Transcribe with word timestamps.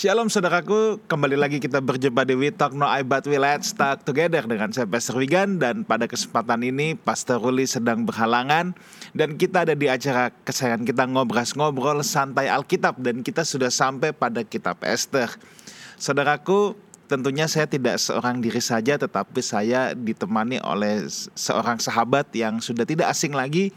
Shalom 0.00 0.32
saudaraku, 0.32 0.96
kembali 1.12 1.36
lagi 1.36 1.60
kita 1.60 1.76
berjumpa 1.76 2.24
di 2.24 2.32
We 2.32 2.48
Talk 2.48 2.72
No 2.72 2.88
I 2.88 3.04
But 3.04 3.28
We 3.28 3.36
Let's 3.36 3.76
Talk 3.76 4.00
Together 4.00 4.40
dengan 4.48 4.72
saya 4.72 4.88
Pastor 4.88 5.20
Wigan. 5.20 5.60
Dan 5.60 5.84
pada 5.84 6.08
kesempatan 6.08 6.64
ini 6.64 6.96
Pastor 6.96 7.36
Ruli 7.36 7.68
sedang 7.68 8.08
berhalangan. 8.08 8.72
Dan 9.12 9.36
kita 9.36 9.68
ada 9.68 9.76
di 9.76 9.92
acara 9.92 10.32
kesayangan 10.32 10.88
kita 10.88 11.04
ngobras-ngobrol 11.04 12.00
santai 12.00 12.48
Alkitab. 12.48 12.96
Dan 12.96 13.20
kita 13.20 13.44
sudah 13.44 13.68
sampai 13.68 14.16
pada 14.16 14.40
kitab 14.40 14.80
Esther. 14.88 15.36
Saudaraku, 16.00 16.80
tentunya 17.04 17.44
saya 17.44 17.68
tidak 17.68 18.00
seorang 18.00 18.40
diri 18.40 18.64
saja 18.64 18.96
tetapi 18.96 19.44
saya 19.44 19.92
ditemani 19.92 20.64
oleh 20.64 21.12
seorang 21.36 21.76
sahabat 21.76 22.32
yang 22.32 22.56
sudah 22.64 22.88
tidak 22.88 23.12
asing 23.12 23.36
lagi. 23.36 23.68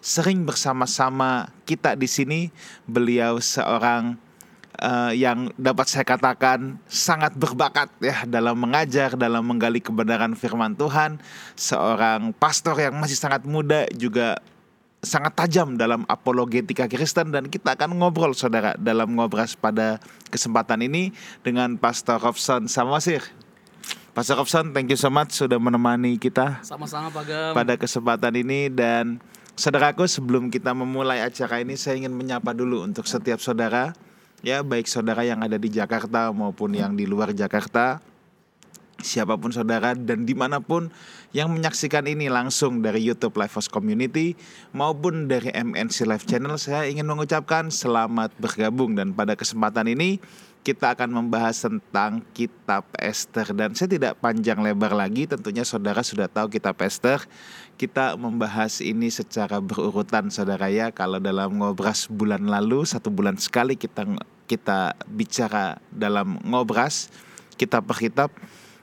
Sering 0.00 0.40
bersama-sama 0.48 1.52
kita 1.68 2.00
di 2.00 2.08
sini. 2.08 2.48
Beliau 2.88 3.44
seorang 3.44 4.24
uh, 4.80 5.12
yang 5.12 5.52
dapat 5.56 5.86
saya 5.88 6.04
katakan 6.04 6.80
sangat 6.88 7.32
berbakat 7.36 7.88
ya 8.00 8.24
dalam 8.28 8.56
mengajar, 8.56 9.16
dalam 9.16 9.44
menggali 9.44 9.80
kebenaran 9.80 10.36
firman 10.36 10.76
Tuhan, 10.76 11.20
seorang 11.56 12.32
pastor 12.36 12.76
yang 12.80 12.96
masih 12.96 13.16
sangat 13.16 13.44
muda 13.44 13.88
juga 13.96 14.40
sangat 15.06 15.38
tajam 15.38 15.78
dalam 15.78 16.02
apologetika 16.10 16.90
Kristen 16.90 17.30
dan 17.30 17.46
kita 17.46 17.78
akan 17.78 17.94
ngobrol 17.94 18.34
saudara 18.34 18.74
dalam 18.74 19.14
ngobras 19.14 19.54
pada 19.54 20.02
kesempatan 20.34 20.82
ini 20.82 21.14
dengan 21.46 21.78
Pastor 21.78 22.18
Robson 22.18 22.66
Samasir. 22.66 23.22
Pastor 24.16 24.40
Robson, 24.40 24.72
thank 24.72 24.88
you 24.88 24.98
so 24.98 25.12
much 25.12 25.36
sudah 25.36 25.60
menemani 25.60 26.16
kita. 26.16 26.64
Sama-sama 26.64 27.12
Pak 27.12 27.24
Gem. 27.28 27.52
Pada 27.52 27.76
kesempatan 27.76 28.32
ini 28.34 28.72
dan 28.72 29.20
saudaraku 29.54 30.08
sebelum 30.08 30.48
kita 30.48 30.72
memulai 30.72 31.20
acara 31.20 31.60
ini 31.60 31.76
saya 31.76 32.00
ingin 32.00 32.16
menyapa 32.16 32.56
dulu 32.56 32.82
untuk 32.82 33.04
setiap 33.04 33.38
saudara 33.38 33.92
ya 34.44 34.60
baik 34.60 34.88
saudara 34.90 35.24
yang 35.24 35.40
ada 35.40 35.56
di 35.56 35.72
Jakarta 35.72 36.32
maupun 36.32 36.76
yang 36.76 36.92
di 36.92 37.08
luar 37.08 37.32
Jakarta 37.32 38.00
siapa 39.00 39.36
pun 39.36 39.52
saudara 39.52 39.92
dan 39.92 40.24
di 40.24 40.32
mana 40.32 40.58
pun 40.58 40.88
yang 41.36 41.52
menyaksikan 41.52 42.08
ini 42.08 42.32
langsung 42.32 42.80
dari 42.80 43.04
YouTube 43.04 43.36
Live 43.36 43.54
House 43.54 43.68
Community 43.68 44.32
maupun 44.72 45.28
dari 45.28 45.52
MNC 45.52 46.08
Live 46.08 46.24
Channel 46.24 46.56
saya 46.56 46.88
ingin 46.88 47.04
mengucapkan 47.04 47.68
selamat 47.68 48.32
bergabung 48.40 48.96
dan 48.96 49.12
pada 49.12 49.36
kesempatan 49.36 49.92
ini 49.92 50.16
kita 50.66 50.98
akan 50.98 51.14
membahas 51.14 51.62
tentang 51.62 52.26
kitab 52.34 52.90
Esther. 52.98 53.54
Dan 53.54 53.78
saya 53.78 53.86
tidak 53.86 54.18
panjang 54.18 54.58
lebar 54.58 54.98
lagi 54.98 55.30
tentunya 55.30 55.62
saudara 55.62 56.02
sudah 56.02 56.26
tahu 56.26 56.50
kitab 56.50 56.74
Esther 56.82 57.22
kita 57.76 58.16
membahas 58.16 58.80
ini 58.80 59.12
secara 59.12 59.60
berurutan 59.60 60.32
saudara 60.32 60.72
ya. 60.72 60.88
Kalau 60.90 61.20
dalam 61.20 61.60
ngobras 61.60 62.08
bulan 62.08 62.48
lalu 62.48 62.88
satu 62.88 63.12
bulan 63.12 63.36
sekali 63.36 63.76
kita 63.76 64.08
kita 64.48 64.96
bicara 65.08 65.76
dalam 65.92 66.40
ngobras 66.42 67.12
kitab 67.60 67.84
per 67.84 68.00
kitab 68.00 68.30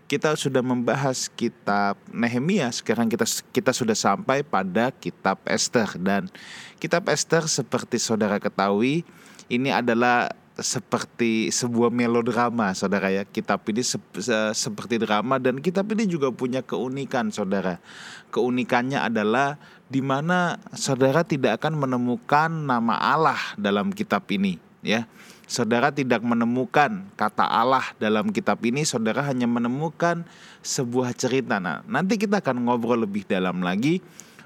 kita 0.05 0.37
sudah 0.37 0.61
membahas 0.61 1.25
kitab 1.33 1.97
Nehemia. 2.13 2.69
Sekarang 2.69 3.09
kita 3.09 3.25
kita 3.49 3.73
sudah 3.73 3.97
sampai 3.97 4.45
pada 4.45 4.93
kitab 4.93 5.41
Esther. 5.49 5.89
Dan 5.97 6.29
kitab 6.77 7.09
Esther 7.09 7.49
seperti 7.49 7.97
saudara 7.97 8.37
ketahui 8.37 9.01
ini 9.49 9.73
adalah 9.73 10.29
seperti 10.59 11.49
sebuah 11.49 11.89
melodrama 11.89 12.77
saudara 12.77 13.09
ya. 13.09 13.25
Kitab 13.25 13.65
ini 13.73 13.81
se 13.81 13.97
se 14.21 14.37
seperti 14.53 15.01
drama 15.01 15.41
dan 15.41 15.57
kitab 15.57 15.89
ini 15.97 16.05
juga 16.05 16.29
punya 16.29 16.61
keunikan 16.61 17.33
saudara. 17.33 17.81
Keunikannya 18.29 19.01
adalah 19.01 19.57
di 19.89 20.01
mana 20.01 20.61
saudara 20.73 21.25
tidak 21.25 21.61
akan 21.61 21.85
menemukan 21.87 22.49
nama 22.49 22.97
Allah 22.97 23.41
dalam 23.57 23.89
kitab 23.89 24.29
ini 24.29 24.61
ya. 24.85 25.09
Saudara 25.43 25.91
tidak 25.93 26.23
menemukan 26.23 27.03
kata 27.19 27.45
Allah 27.45 27.83
dalam 28.01 28.31
kitab 28.33 28.63
ini 28.63 28.87
saudara 28.87 29.21
hanya 29.27 29.45
menemukan 29.45 30.25
sebuah 30.65 31.13
cerita. 31.13 31.57
Nah 31.57 31.81
nanti 31.89 32.15
kita 32.17 32.41
akan 32.41 32.69
ngobrol 32.69 33.05
lebih 33.05 33.25
dalam 33.25 33.61
lagi 33.61 34.01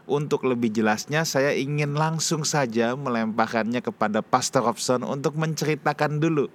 untuk 0.07 0.47
lebih 0.47 0.71
jelasnya 0.71 1.27
saya 1.27 1.51
ingin 1.51 1.93
langsung 1.93 2.47
saja 2.47 2.95
melemparkannya 2.95 3.83
kepada 3.83 4.23
Pastor 4.23 4.63
Robson 4.63 5.03
untuk 5.03 5.35
menceritakan 5.35 6.23
dulu 6.23 6.47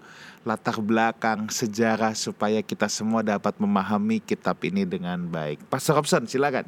latar 0.42 0.80
belakang 0.82 1.46
sejarah 1.52 2.16
supaya 2.18 2.64
kita 2.64 2.90
semua 2.90 3.22
dapat 3.22 3.54
memahami 3.62 4.18
kitab 4.18 4.58
ini 4.66 4.82
dengan 4.82 5.28
baik. 5.30 5.68
Pastor 5.70 6.00
Robson 6.02 6.26
silakan. 6.26 6.66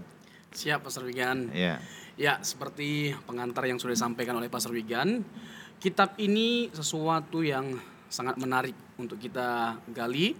Siap 0.54 0.86
Pastor 0.86 1.10
Wigan. 1.10 1.50
Ya. 1.50 1.82
Ya, 2.14 2.38
seperti 2.46 3.10
pengantar 3.26 3.66
yang 3.66 3.82
sudah 3.82 3.98
disampaikan 3.98 4.38
oleh 4.38 4.46
Pastor 4.46 4.70
Wigan, 4.70 5.26
kitab 5.82 6.14
ini 6.22 6.70
sesuatu 6.70 7.42
yang 7.42 7.74
sangat 8.06 8.38
menarik 8.38 8.78
untuk 8.94 9.18
kita 9.18 9.82
gali 9.90 10.38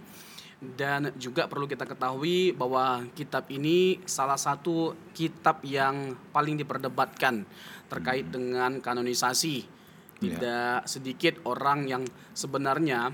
dan 0.73 1.13
juga 1.21 1.45
perlu 1.45 1.69
kita 1.69 1.85
ketahui 1.85 2.49
bahwa 2.57 3.05
kitab 3.13 3.45
ini 3.53 4.01
salah 4.09 4.39
satu 4.41 4.97
kitab 5.13 5.61
yang 5.61 6.17
paling 6.33 6.57
diperdebatkan 6.57 7.45
terkait 7.85 8.25
hmm. 8.25 8.33
dengan 8.33 8.71
kanonisasi. 8.81 9.57
Ya. 9.61 9.69
Tidak 10.15 10.77
yeah. 10.81 10.89
sedikit 10.89 11.43
orang 11.45 11.85
yang 11.85 12.03
sebenarnya 12.33 13.13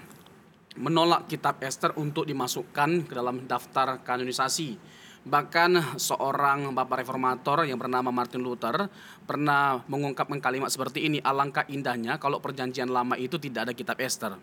menolak 0.79 1.28
kitab 1.28 1.59
Esther 1.59 1.91
untuk 2.00 2.23
dimasukkan 2.23 3.09
ke 3.09 3.13
dalam 3.13 3.44
daftar 3.44 4.00
kanonisasi. 4.00 4.79
Bahkan 5.22 6.01
seorang 6.01 6.73
bapak 6.73 7.06
reformator 7.06 7.68
yang 7.68 7.78
bernama 7.78 8.09
Martin 8.09 8.41
Luther 8.41 8.89
pernah 9.28 9.83
mengungkapkan 9.85 10.41
kalimat 10.41 10.73
seperti 10.73 11.06
ini, 11.06 11.22
alangkah 11.22 11.68
indahnya 11.69 12.18
kalau 12.18 12.41
perjanjian 12.41 12.89
lama 12.89 13.13
itu 13.19 13.38
tidak 13.38 13.69
ada 13.69 13.73
kitab 13.78 14.01
Esther. 14.01 14.39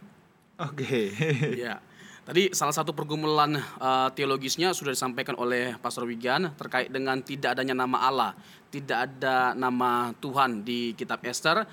Oke. 0.58 1.10
Okay. 1.14 1.62
ya. 1.66 1.82
Tadi 2.28 2.53
salah 2.53 2.77
satu 2.77 2.93
pergumulan 2.93 3.56
uh, 3.56 4.12
teologisnya 4.12 4.77
sudah 4.77 4.93
disampaikan 4.93 5.33
oleh 5.41 5.81
Pastor 5.81 6.05
Wigan 6.05 6.53
terkait 6.61 6.93
dengan 6.93 7.16
tidak 7.25 7.56
adanya 7.56 7.72
nama 7.72 8.05
Allah, 8.05 8.37
tidak 8.69 9.09
ada 9.09 9.56
nama 9.56 10.12
Tuhan 10.21 10.61
di 10.61 10.93
kitab 10.93 11.25
Esther 11.25 11.65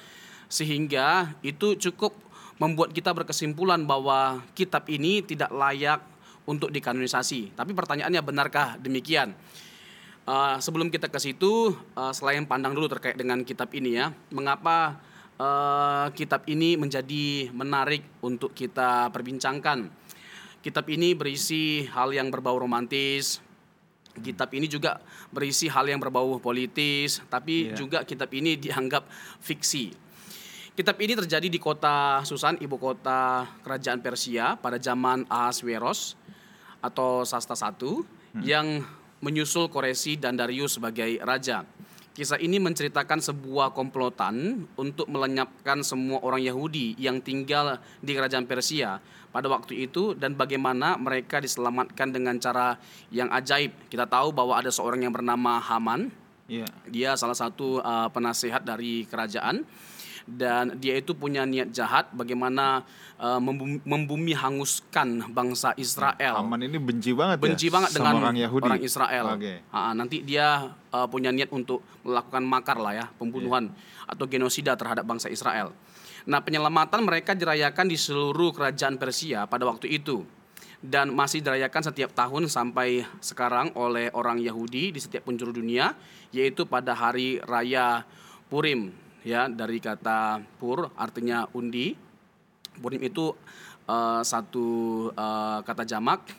sehingga 0.48 1.36
itu 1.44 1.76
cukup 1.76 2.16
membuat 2.56 2.96
kita 2.96 3.12
berkesimpulan 3.12 3.84
bahwa 3.84 4.48
kitab 4.56 4.88
ini 4.88 5.20
tidak 5.28 5.52
layak 5.52 6.00
untuk 6.48 6.72
dikanonisasi. 6.72 7.52
Tapi 7.52 7.76
pertanyaannya 7.76 8.24
benarkah 8.24 8.80
demikian? 8.80 9.36
Uh, 10.24 10.56
sebelum 10.64 10.88
kita 10.88 11.12
ke 11.12 11.20
situ, 11.20 11.76
uh, 12.00 12.16
selain 12.16 12.48
pandang 12.48 12.72
dulu 12.72 12.88
terkait 12.88 13.20
dengan 13.20 13.44
kitab 13.44 13.76
ini 13.76 14.00
ya, 14.00 14.16
mengapa 14.32 15.04
uh, 15.36 16.08
kitab 16.16 16.48
ini 16.48 16.80
menjadi 16.80 17.52
menarik 17.52 18.08
untuk 18.24 18.56
kita 18.56 19.12
perbincangkan? 19.12 20.05
Kitab 20.66 20.90
ini 20.90 21.14
berisi 21.14 21.86
hal 21.94 22.10
yang 22.10 22.34
berbau 22.34 22.58
romantis. 22.58 23.38
Kitab 24.18 24.50
ini 24.58 24.66
juga 24.66 24.98
berisi 25.30 25.70
hal 25.70 25.86
yang 25.86 26.02
berbau 26.02 26.42
politis, 26.42 27.22
tapi 27.30 27.70
yeah. 27.70 27.78
juga 27.78 28.02
kitab 28.02 28.34
ini 28.34 28.58
dianggap 28.58 29.06
fiksi. 29.46 29.94
Kitab 30.74 30.98
ini 31.06 31.14
terjadi 31.14 31.46
di 31.46 31.62
kota 31.62 32.26
Susan, 32.26 32.58
ibu 32.58 32.82
kota 32.82 33.46
kerajaan 33.62 34.02
Persia 34.02 34.58
pada 34.58 34.82
zaman 34.82 35.30
Ahasveros 35.30 36.18
atau 36.82 37.22
Sasta 37.22 37.54
I 37.54 37.70
hmm. 37.70 38.42
yang 38.42 38.82
menyusul 39.22 39.70
Koresi 39.70 40.18
dan 40.18 40.34
Darius 40.34 40.82
sebagai 40.82 41.22
raja. 41.22 41.62
Kisah 42.16 42.40
ini 42.40 42.64
menceritakan 42.64 43.20
sebuah 43.20 43.76
komplotan 43.76 44.64
untuk 44.80 45.04
melenyapkan 45.12 45.84
semua 45.84 46.24
orang 46.24 46.40
Yahudi 46.48 46.96
yang 46.96 47.20
tinggal 47.20 47.76
di 48.00 48.16
kerajaan 48.16 48.48
Persia 48.48 49.04
pada 49.36 49.52
waktu 49.52 49.84
itu 49.84 50.16
dan 50.16 50.32
bagaimana 50.32 50.96
mereka 50.96 51.44
diselamatkan 51.44 52.16
dengan 52.16 52.40
cara 52.40 52.80
yang 53.12 53.28
ajaib. 53.36 53.76
Kita 53.92 54.08
tahu 54.08 54.32
bahwa 54.32 54.56
ada 54.56 54.72
seorang 54.72 55.04
yang 55.04 55.12
bernama 55.12 55.60
Haman. 55.60 56.08
Yeah. 56.48 56.72
Dia 56.88 57.20
salah 57.20 57.36
satu 57.36 57.84
uh, 57.84 58.08
penasehat 58.08 58.64
dari 58.64 59.04
kerajaan 59.12 59.68
dan 60.26 60.82
dia 60.82 60.98
itu 60.98 61.14
punya 61.14 61.46
niat 61.46 61.70
jahat 61.70 62.10
bagaimana 62.10 62.82
uh, 63.22 63.38
membumi, 63.38 63.78
membumi 63.86 64.34
hanguskan 64.34 65.30
bangsa 65.30 65.78
Israel. 65.78 66.42
Haman 66.42 66.66
ini 66.66 66.82
benci 66.82 67.14
banget 67.14 67.38
benci 67.38 67.70
ya 67.70 67.74
banget 67.78 67.90
dengan 67.94 68.14
orang, 68.18 68.36
Yahudi. 68.36 68.66
orang 68.66 68.82
Israel. 68.82 69.26
Okay. 69.38 69.62
Uh, 69.70 69.94
nanti 69.94 70.26
dia 70.26 70.74
uh, 70.90 71.08
punya 71.08 71.30
niat 71.30 71.54
untuk 71.54 71.86
melakukan 72.02 72.42
makar 72.42 72.82
lah 72.82 72.94
ya, 72.98 73.06
pembunuhan 73.22 73.70
yeah. 73.70 74.12
atau 74.12 74.26
genosida 74.26 74.74
terhadap 74.74 75.06
bangsa 75.06 75.30
Israel. 75.30 75.72
Nah, 76.26 76.42
penyelamatan 76.42 77.06
mereka 77.06 77.38
dirayakan 77.38 77.86
di 77.86 78.02
seluruh 78.02 78.50
kerajaan 78.50 78.98
Persia 78.98 79.46
pada 79.46 79.70
waktu 79.70 79.94
itu 79.94 80.26
dan 80.82 81.14
masih 81.14 81.46
dirayakan 81.46 81.82
setiap 81.86 82.18
tahun 82.18 82.50
sampai 82.50 83.06
sekarang 83.22 83.74
oleh 83.78 84.10
orang 84.14 84.42
Yahudi 84.42 84.90
di 84.90 85.00
setiap 85.02 85.30
penjuru 85.30 85.54
dunia 85.54 85.94
yaitu 86.34 86.66
pada 86.66 86.94
hari 86.94 87.42
raya 87.46 88.06
Purim 88.46 89.05
ya 89.26 89.50
dari 89.50 89.82
kata 89.82 90.46
pur 90.62 90.94
artinya 90.94 91.50
undi. 91.58 91.98
Purim 92.78 93.02
itu 93.02 93.34
uh, 93.90 94.22
satu 94.22 95.10
uh, 95.18 95.66
kata 95.66 95.84
jamak. 95.84 96.30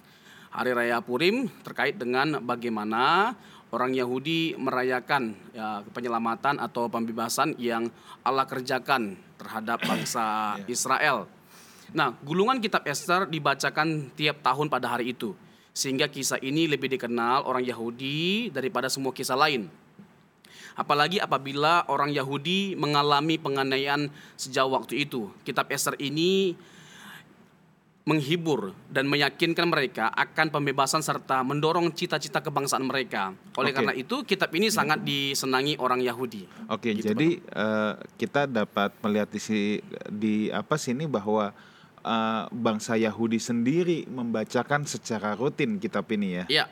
Hari 0.54 0.72
raya 0.72 1.04
Purim 1.04 1.52
terkait 1.60 2.00
dengan 2.00 2.40
bagaimana 2.40 3.34
orang 3.74 3.92
Yahudi 3.92 4.56
merayakan 4.56 5.36
ya, 5.52 5.84
penyelamatan 5.92 6.56
atau 6.56 6.88
pembebasan 6.88 7.52
yang 7.60 7.92
Allah 8.24 8.48
kerjakan 8.48 9.20
terhadap 9.36 9.84
bangsa 9.84 10.56
yeah. 10.64 10.72
Israel. 10.72 11.18
Nah, 11.92 12.16
gulungan 12.24 12.56
kitab 12.58 12.88
Esther 12.88 13.28
dibacakan 13.28 14.10
tiap 14.16 14.40
tahun 14.40 14.72
pada 14.72 14.96
hari 14.96 15.12
itu. 15.12 15.36
Sehingga 15.76 16.08
kisah 16.08 16.40
ini 16.40 16.64
lebih 16.64 16.88
dikenal 16.88 17.44
orang 17.44 17.60
Yahudi 17.60 18.48
daripada 18.48 18.88
semua 18.88 19.12
kisah 19.12 19.36
lain. 19.36 19.68
Apalagi 20.76 21.16
apabila 21.16 21.88
orang 21.88 22.12
Yahudi 22.12 22.76
mengalami 22.76 23.40
penganiayaan 23.40 24.12
sejak 24.36 24.68
waktu 24.68 25.08
itu. 25.08 25.32
Kitab 25.40 25.72
Esther 25.72 25.96
ini 25.96 26.52
menghibur 28.06 28.70
dan 28.86 29.10
meyakinkan 29.10 29.66
mereka 29.66 30.14
akan 30.14 30.54
pembebasan 30.54 31.02
serta 31.02 31.42
mendorong 31.42 31.90
cita-cita 31.90 32.38
kebangsaan 32.38 32.86
mereka. 32.86 33.34
Oleh 33.58 33.74
Oke. 33.74 33.82
karena 33.82 33.92
itu, 33.98 34.22
kitab 34.22 34.54
ini 34.54 34.70
sangat 34.70 35.02
disenangi 35.02 35.74
orang 35.74 35.98
Yahudi. 35.98 36.46
Oke, 36.70 36.94
Gitu, 36.94 37.10
jadi 37.10 37.42
eh, 37.42 37.92
kita 38.14 38.46
dapat 38.46 38.94
melihat 39.02 39.26
di 39.34 39.82
di 40.06 40.34
apa 40.54 40.78
sini 40.78 41.10
bahwa 41.10 41.50
eh, 42.06 42.44
bangsa 42.54 42.94
Yahudi 42.94 43.42
sendiri 43.42 44.06
membacakan 44.06 44.86
secara 44.86 45.34
rutin 45.34 45.82
kitab 45.82 46.06
ini 46.14 46.38
ya. 46.38 46.44
Iya, 46.46 46.64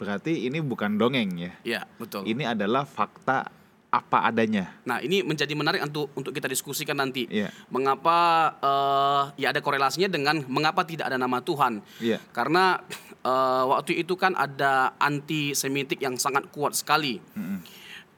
Berarti 0.00 0.48
ini 0.48 0.64
bukan 0.64 0.96
dongeng 0.96 1.36
ya. 1.36 1.52
iya, 1.60 1.80
betul. 2.00 2.24
Ini 2.24 2.56
adalah 2.56 2.88
fakta 2.88 3.60
apa 3.90 4.22
adanya. 4.22 4.80
Nah, 4.86 5.02
ini 5.02 5.20
menjadi 5.26 5.50
menarik 5.52 5.82
untuk 5.82 6.14
untuk 6.14 6.32
kita 6.32 6.46
diskusikan 6.46 6.96
nanti. 6.96 7.26
Iya. 7.26 7.50
Mengapa 7.68 8.18
eh, 8.62 9.44
ya 9.44 9.52
ada 9.52 9.60
korelasinya 9.60 10.06
dengan 10.06 10.40
mengapa 10.46 10.86
tidak 10.86 11.10
ada 11.10 11.18
nama 11.18 11.42
Tuhan? 11.42 11.82
Iya. 11.98 12.22
Karena 12.30 12.78
eh, 13.20 13.64
waktu 13.66 13.98
itu 14.00 14.14
kan 14.14 14.38
ada 14.38 14.94
anti-Semitik 14.96 16.00
yang 16.00 16.16
sangat 16.16 16.48
kuat 16.54 16.78
sekali. 16.78 17.18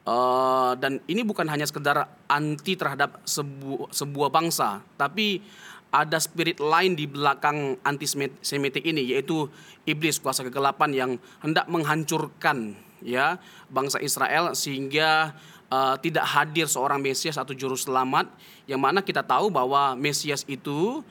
Eh, 0.03 0.73
dan 0.77 1.01
ini 1.09 1.25
bukan 1.25 1.49
hanya 1.49 1.65
sekedar 1.65 2.05
anti 2.29 2.77
terhadap 2.77 3.25
sebu 3.25 3.89
sebuah 3.89 4.29
bangsa, 4.29 4.85
tapi 5.01 5.41
ada 5.93 6.17
spirit 6.17 6.57
lain 6.57 6.97
di 6.97 7.05
belakang 7.05 7.77
anti-Semitik 7.85 8.81
ini, 8.81 9.13
yaitu 9.13 9.45
iblis 9.85 10.17
kuasa 10.17 10.41
kegelapan 10.41 10.91
yang 10.97 11.11
hendak 11.45 11.69
menghancurkan 11.69 12.73
ya 13.05 13.37
bangsa 13.69 14.01
Israel 14.01 14.57
sehingga 14.57 15.37
eh, 15.69 15.95
tidak 16.01 16.25
hadir 16.25 16.65
seorang 16.65 16.97
Mesias 17.05 17.37
atau 17.37 17.53
juru 17.53 17.77
selamat, 17.77 18.33
yang 18.65 18.81
mana 18.81 19.05
kita 19.05 19.21
tahu 19.21 19.53
bahwa 19.53 19.93
Mesias 19.93 20.49
itu 20.49 21.05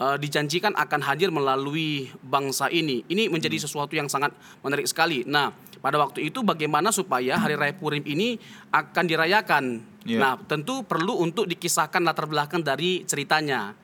eh, 0.00 0.16
dijanjikan 0.16 0.72
akan 0.72 1.04
hadir 1.04 1.28
melalui 1.28 2.08
bangsa 2.24 2.72
ini. 2.72 3.04
Ini 3.04 3.28
menjadi 3.28 3.60
sesuatu 3.60 3.92
yang 3.92 4.08
sangat 4.08 4.32
menarik 4.64 4.88
sekali. 4.88 5.20
Nah, 5.28 5.52
pada 5.84 6.00
waktu 6.00 6.32
itu 6.32 6.40
bagaimana 6.40 6.88
supaya 6.96 7.36
hari 7.36 7.60
raya 7.60 7.76
Purim 7.76 8.00
ini 8.08 8.40
akan 8.72 9.04
dirayakan? 9.04 9.64
Iya. 10.08 10.16
Nah, 10.16 10.34
tentu 10.48 10.80
perlu 10.80 11.20
untuk 11.20 11.44
dikisahkan 11.44 12.00
latar 12.00 12.24
belakang 12.24 12.64
dari 12.64 13.04
ceritanya. 13.04 13.83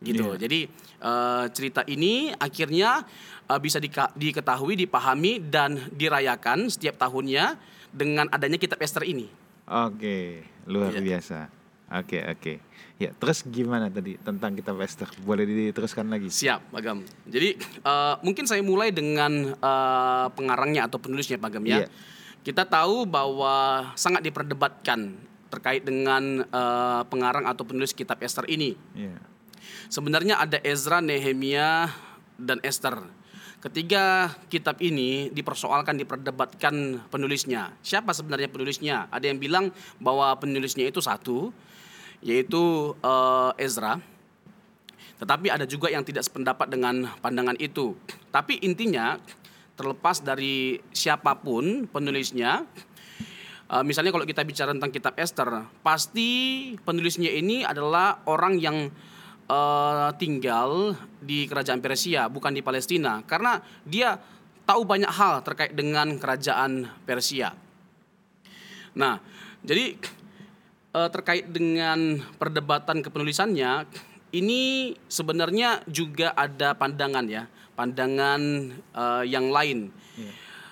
Gitu. 0.00 0.24
Iya. 0.32 0.40
Jadi 0.40 0.60
eh, 1.00 1.44
cerita 1.52 1.84
ini 1.84 2.32
akhirnya 2.32 3.04
eh, 3.46 3.60
bisa 3.60 3.76
dika- 3.76 4.12
diketahui, 4.16 4.80
dipahami 4.80 5.44
dan 5.44 5.76
dirayakan 5.92 6.72
setiap 6.72 6.96
tahunnya 6.96 7.60
dengan 7.92 8.26
adanya 8.32 8.56
kitab 8.56 8.80
Esther 8.80 9.04
ini. 9.04 9.28
Oke, 9.68 10.42
luar 10.66 10.90
Iya. 10.96 11.04
biasa. 11.04 11.38
Oke, 11.90 12.22
oke. 12.22 12.54
Ya, 13.00 13.10
terus 13.16 13.42
gimana 13.42 13.90
tadi 13.90 14.14
tentang 14.20 14.54
kitab 14.54 14.78
Esther? 14.78 15.08
Boleh 15.24 15.42
diteruskan 15.42 16.06
lagi? 16.06 16.28
Siap, 16.30 16.70
Pak 16.70 16.80
Gam. 16.80 17.02
Jadi 17.26 17.58
eh, 17.60 18.14
mungkin 18.22 18.44
saya 18.46 18.62
mulai 18.62 18.94
dengan 18.94 19.52
eh, 19.52 20.26
pengarangnya 20.32 20.86
atau 20.88 20.96
penulisnya, 21.02 21.36
Pak 21.36 21.50
Gam 21.50 21.64
ya. 21.66 21.84
Iya. 21.84 21.88
Kita 22.40 22.64
tahu 22.64 23.04
bahwa 23.04 23.90
sangat 24.00 24.24
diperdebatkan 24.24 25.12
terkait 25.50 25.82
dengan 25.84 26.40
eh, 26.46 27.02
pengarang 27.10 27.44
atau 27.44 27.66
penulis 27.66 27.92
kitab 27.92 28.22
Esther 28.22 28.46
ini. 28.48 28.78
Iya. 28.94 29.18
Sebenarnya 29.90 30.38
ada 30.38 30.62
Ezra, 30.62 31.02
Nehemia, 31.02 31.90
dan 32.38 32.62
Esther. 32.62 33.02
Ketiga 33.58 34.30
kitab 34.46 34.78
ini 34.78 35.34
dipersoalkan, 35.34 35.98
diperdebatkan 35.98 37.02
penulisnya. 37.10 37.74
Siapa 37.82 38.14
sebenarnya 38.14 38.46
penulisnya? 38.46 39.10
Ada 39.10 39.34
yang 39.34 39.42
bilang 39.42 39.74
bahwa 39.98 40.30
penulisnya 40.38 40.86
itu 40.86 41.02
satu, 41.02 41.50
yaitu 42.22 42.94
eh, 43.02 43.66
Ezra. 43.66 43.98
Tetapi 45.18 45.50
ada 45.50 45.66
juga 45.66 45.90
yang 45.90 46.06
tidak 46.06 46.22
sependapat 46.22 46.70
dengan 46.70 47.10
pandangan 47.18 47.58
itu. 47.58 47.98
Tapi 48.30 48.62
intinya 48.62 49.18
terlepas 49.74 50.22
dari 50.22 50.78
siapa 50.94 51.34
pun 51.34 51.90
penulisnya, 51.90 52.62
eh, 53.74 53.82
misalnya 53.82 54.14
kalau 54.14 54.22
kita 54.22 54.46
bicara 54.46 54.70
tentang 54.70 54.94
kitab 54.94 55.18
Esther, 55.18 55.66
pasti 55.82 56.30
penulisnya 56.78 57.34
ini 57.34 57.66
adalah 57.66 58.22
orang 58.30 58.54
yang 58.54 59.09
eh, 59.50 60.10
tinggal 60.22 60.94
di 61.18 61.50
kerajaan 61.50 61.82
Persia, 61.82 62.30
bukan 62.30 62.54
di 62.54 62.62
Palestina, 62.62 63.26
karena 63.26 63.58
dia 63.82 64.14
tahu 64.62 64.86
banyak 64.86 65.10
hal 65.10 65.42
terkait 65.42 65.74
dengan 65.74 66.14
kerajaan 66.14 66.86
Persia. 67.02 67.50
Nah, 68.94 69.18
jadi 69.66 69.98
eh, 70.94 71.08
terkait 71.10 71.50
dengan 71.50 72.22
perdebatan 72.38 73.02
kepenulisannya, 73.02 73.90
ini 74.30 74.94
sebenarnya 75.10 75.82
juga 75.90 76.30
ada 76.38 76.78
pandangan 76.78 77.26
ya, 77.26 77.50
pandangan 77.74 78.40
eh, 78.94 79.24
yang 79.26 79.50
lain. 79.50 79.90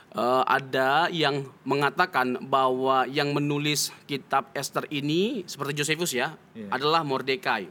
Eh, 0.09 0.43
ada 0.49 1.13
yang 1.13 1.47
mengatakan 1.69 2.41
bahwa 2.49 3.05
yang 3.07 3.31
menulis 3.37 3.93
kitab 4.09 4.49
Esther 4.57 4.89
ini 4.89 5.45
seperti 5.45 5.85
Josephus 5.85 6.17
ya, 6.17 6.33
Iya. 6.57 6.73
adalah 6.73 7.05
Mordekai. 7.05 7.69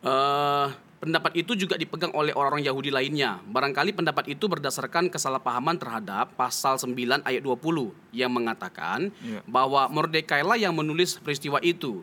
Eh, 0.00 0.66
pendapat 0.96 1.32
itu 1.36 1.52
juga 1.52 1.76
dipegang 1.76 2.12
oleh 2.16 2.32
orang-orang 2.32 2.64
Yahudi 2.64 2.88
lainnya. 2.88 3.36
Barangkali 3.44 3.92
pendapat 3.92 4.32
itu 4.32 4.48
berdasarkan 4.48 5.12
kesalahpahaman 5.12 5.76
terhadap 5.76 6.32
pasal 6.40 6.80
9 6.80 7.20
ayat 7.20 7.44
20 7.44 7.92
yang 8.12 8.32
mengatakan 8.32 9.12
Iya. 9.20 9.44
bahwa 9.44 9.92
Mordekai 9.92 10.40
lah 10.40 10.56
yang 10.56 10.72
menulis 10.72 11.20
peristiwa 11.20 11.60
itu. 11.60 12.00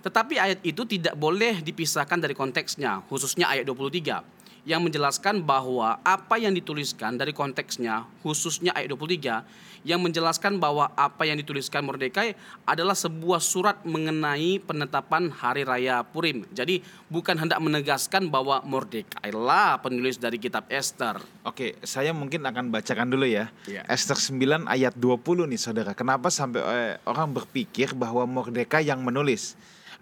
Tetapi 0.00 0.36
ayat 0.36 0.60
itu 0.60 0.84
tidak 0.84 1.16
boleh 1.16 1.64
dipisahkan 1.64 2.20
dari 2.20 2.36
konteksnya, 2.36 3.00
khususnya 3.08 3.48
ayat 3.48 3.64
23 3.64 4.20
yang 4.64 4.80
menjelaskan 4.80 5.44
bahwa 5.44 6.00
apa 6.00 6.40
yang 6.40 6.56
dituliskan 6.56 7.20
dari 7.20 7.36
konteksnya, 7.36 8.08
khususnya 8.24 8.72
ayat 8.72 8.96
23 8.96 9.84
yang 9.84 10.00
menjelaskan 10.00 10.56
bahwa 10.56 10.88
apa 10.96 11.28
yang 11.28 11.36
dituliskan 11.36 11.84
Mordekai 11.84 12.32
adalah 12.64 12.96
sebuah 12.96 13.38
surat 13.38 13.76
mengenai 13.84 14.56
penetapan 14.64 15.28
hari 15.28 15.62
raya 15.68 16.00
Purim. 16.00 16.48
Jadi 16.56 16.80
bukan 17.12 17.36
hendak 17.36 17.60
menegaskan 17.60 18.32
bahwa 18.32 18.64
Mordekai 18.64 19.30
lah 19.30 19.76
penulis 19.84 20.16
dari 20.16 20.40
kitab 20.40 20.64
Esther. 20.72 21.20
Oke, 21.44 21.76
saya 21.84 22.16
mungkin 22.16 22.40
akan 22.48 22.72
bacakan 22.72 23.12
dulu 23.12 23.28
ya. 23.28 23.52
Iya. 23.68 23.84
Esther 23.84 24.16
9 24.16 24.64
ayat 24.64 24.96
20 24.96 25.52
nih 25.52 25.60
Saudara. 25.60 25.92
Kenapa 25.92 26.32
sampai 26.32 26.64
eh, 26.64 26.92
orang 27.04 27.36
berpikir 27.36 27.92
bahwa 27.92 28.24
Mordekai 28.24 28.88
yang 28.88 29.04
menulis? 29.04 29.52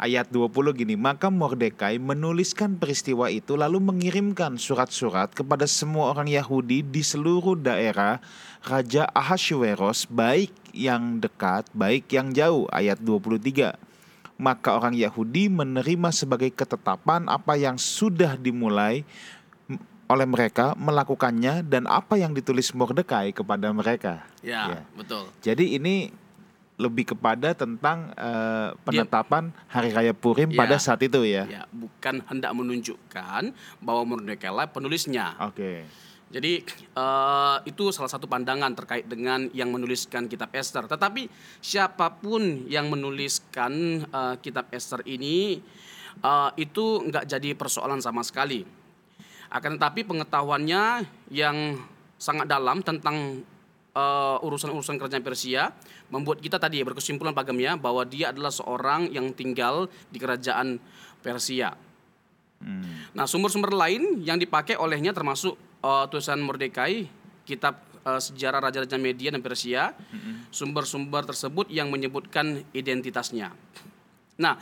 Ayat 0.02 0.34
20 0.34 0.74
gini, 0.74 0.98
maka 0.98 1.30
Mordekai 1.30 2.02
menuliskan 2.02 2.74
peristiwa 2.74 3.30
itu 3.30 3.54
lalu 3.54 3.78
mengirimkan 3.78 4.58
surat-surat 4.58 5.30
kepada 5.30 5.62
semua 5.70 6.10
orang 6.10 6.26
Yahudi 6.26 6.82
di 6.82 7.06
seluruh 7.06 7.54
daerah 7.54 8.18
Raja 8.66 9.06
Ahasuerus 9.14 10.10
baik 10.10 10.50
yang 10.74 11.22
dekat, 11.22 11.70
baik 11.70 12.10
yang 12.10 12.34
jauh. 12.34 12.66
Ayat 12.74 12.98
23 12.98 13.78
maka 14.42 14.74
orang 14.74 14.98
Yahudi 14.98 15.46
menerima 15.46 16.10
sebagai 16.10 16.50
ketetapan 16.50 17.30
apa 17.30 17.54
yang 17.54 17.78
sudah 17.78 18.34
dimulai 18.34 19.06
oleh 20.10 20.26
mereka 20.26 20.74
melakukannya 20.76 21.62
dan 21.62 21.86
apa 21.86 22.18
yang 22.18 22.34
ditulis 22.34 22.74
Mordekai 22.74 23.30
kepada 23.30 23.70
mereka. 23.70 24.26
Ya, 24.42 24.82
betul. 24.98 25.30
Jadi 25.40 25.78
ini 25.78 26.10
lebih 26.82 27.14
kepada 27.14 27.54
tentang 27.54 28.10
eh, 28.18 28.74
penetapan 28.82 29.54
hari 29.70 29.94
raya 29.94 30.10
Purim 30.10 30.50
Ya. 30.50 30.58
pada 30.58 30.76
saat 30.82 30.98
itu 31.06 31.22
ya. 31.22 31.46
Ya, 31.46 31.62
bukan 31.70 32.20
hendak 32.26 32.50
menunjukkan 32.52 33.54
bahwa 33.78 34.02
Mordekai 34.02 34.50
lah 34.50 34.66
penulisnya. 34.66 35.38
Oke. 35.38 35.86
Jadi 36.32 36.64
eh, 36.96 37.56
itu 37.68 37.84
salah 37.92 38.08
satu 38.08 38.24
pandangan 38.24 38.72
terkait 38.72 39.04
dengan 39.04 39.52
yang 39.52 39.68
menuliskan 39.68 40.26
kitab 40.26 40.48
Esther. 40.56 40.88
Tetapi 40.88 41.28
siapa 41.60 42.08
pun 42.18 42.66
yang 42.66 42.88
menuliskan 42.88 44.02
eh, 44.08 44.34
kitab 44.40 44.72
Esther 44.72 45.04
ini 45.04 45.60
eh, 46.18 46.50
itu 46.56 47.04
nggak 47.04 47.28
jadi 47.28 47.52
persoalan 47.52 48.00
sama 48.00 48.24
sekali. 48.24 48.64
Akan 49.52 49.76
tetapi 49.76 50.08
pengetahuannya 50.08 51.04
yang 51.28 51.76
sangat 52.16 52.48
dalam 52.48 52.80
tentang 52.80 53.44
urusan-urusan 54.40 54.96
kerajaan 54.96 55.20
Persia 55.20 55.68
membuat 56.12 56.44
kita 56.44 56.60
tadi 56.60 56.78
ya 56.78 56.84
berkesimpulan 56.84 57.32
Pak 57.32 57.48
Gem 57.48 57.58
ya 57.64 57.72
bahwa 57.80 58.04
dia 58.04 58.28
adalah 58.28 58.52
seorang 58.52 59.08
yang 59.08 59.32
tinggal 59.32 59.88
di 60.12 60.20
kerajaan 60.20 60.76
Persia. 61.24 61.72
Hmm. 62.60 63.08
Nah, 63.16 63.24
sumber-sumber 63.24 63.72
lain 63.72 64.20
yang 64.20 64.36
dipakai 64.36 64.76
olehnya 64.76 65.16
termasuk 65.16 65.56
eh, 65.80 66.04
tulisan 66.12 66.44
Mordekai, 66.44 67.08
kitab 67.48 67.80
eh, 68.04 68.20
sejarah 68.20 68.60
raja-raja 68.60 69.00
Media 69.00 69.32
dan 69.32 69.40
Persia, 69.40 69.96
sumber-sumber 70.52 71.24
tersebut 71.24 71.72
yang 71.72 71.88
menyebutkan 71.88 72.60
identitasnya. 72.76 73.56
Nah, 74.36 74.60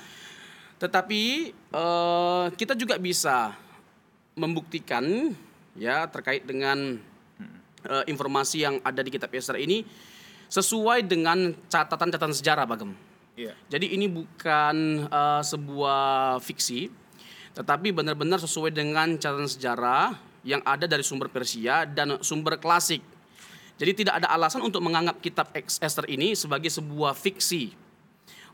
Tetapi 0.80 1.22
eh, 1.52 2.46
kita 2.56 2.72
juga 2.72 2.96
bisa 2.96 3.52
membuktikan 4.32 5.04
ya 5.76 6.08
terkait 6.08 6.48
dengan 6.48 6.96
eh, 7.84 8.04
informasi 8.08 8.64
yang 8.64 8.80
ada 8.80 9.04
di 9.04 9.12
kitab 9.12 9.28
Esther 9.36 9.60
ini 9.60 9.84
sesuai 10.50 11.06
dengan 11.06 11.54
catatan-catatan 11.70 12.34
sejarah, 12.34 12.66
Bagem. 12.66 12.92
Iya. 13.38 13.54
Jadi 13.70 13.94
ini 13.94 14.10
bukan 14.10 15.06
eh, 15.06 15.42
sebuah 15.46 16.42
fiksi, 16.42 16.90
tetapi 17.54 17.94
benar-benar 17.94 18.42
sesuai 18.42 18.74
dengan 18.74 19.14
catatan 19.16 19.48
sejarah 19.48 20.18
yang 20.42 20.60
ada 20.66 20.84
dari 20.90 21.06
sumber 21.06 21.30
Persia 21.30 21.86
dan 21.86 22.20
sumber 22.20 22.58
klasik. 22.58 23.00
Jadi 23.80 24.04
tidak 24.04 24.20
ada 24.20 24.28
alasan 24.36 24.60
untuk 24.60 24.84
menganggap 24.84 25.24
kitab 25.24 25.56
Esther 25.56 26.04
ini 26.04 26.36
sebagai 26.36 26.68
sebuah 26.68 27.16
fiksi, 27.16 27.72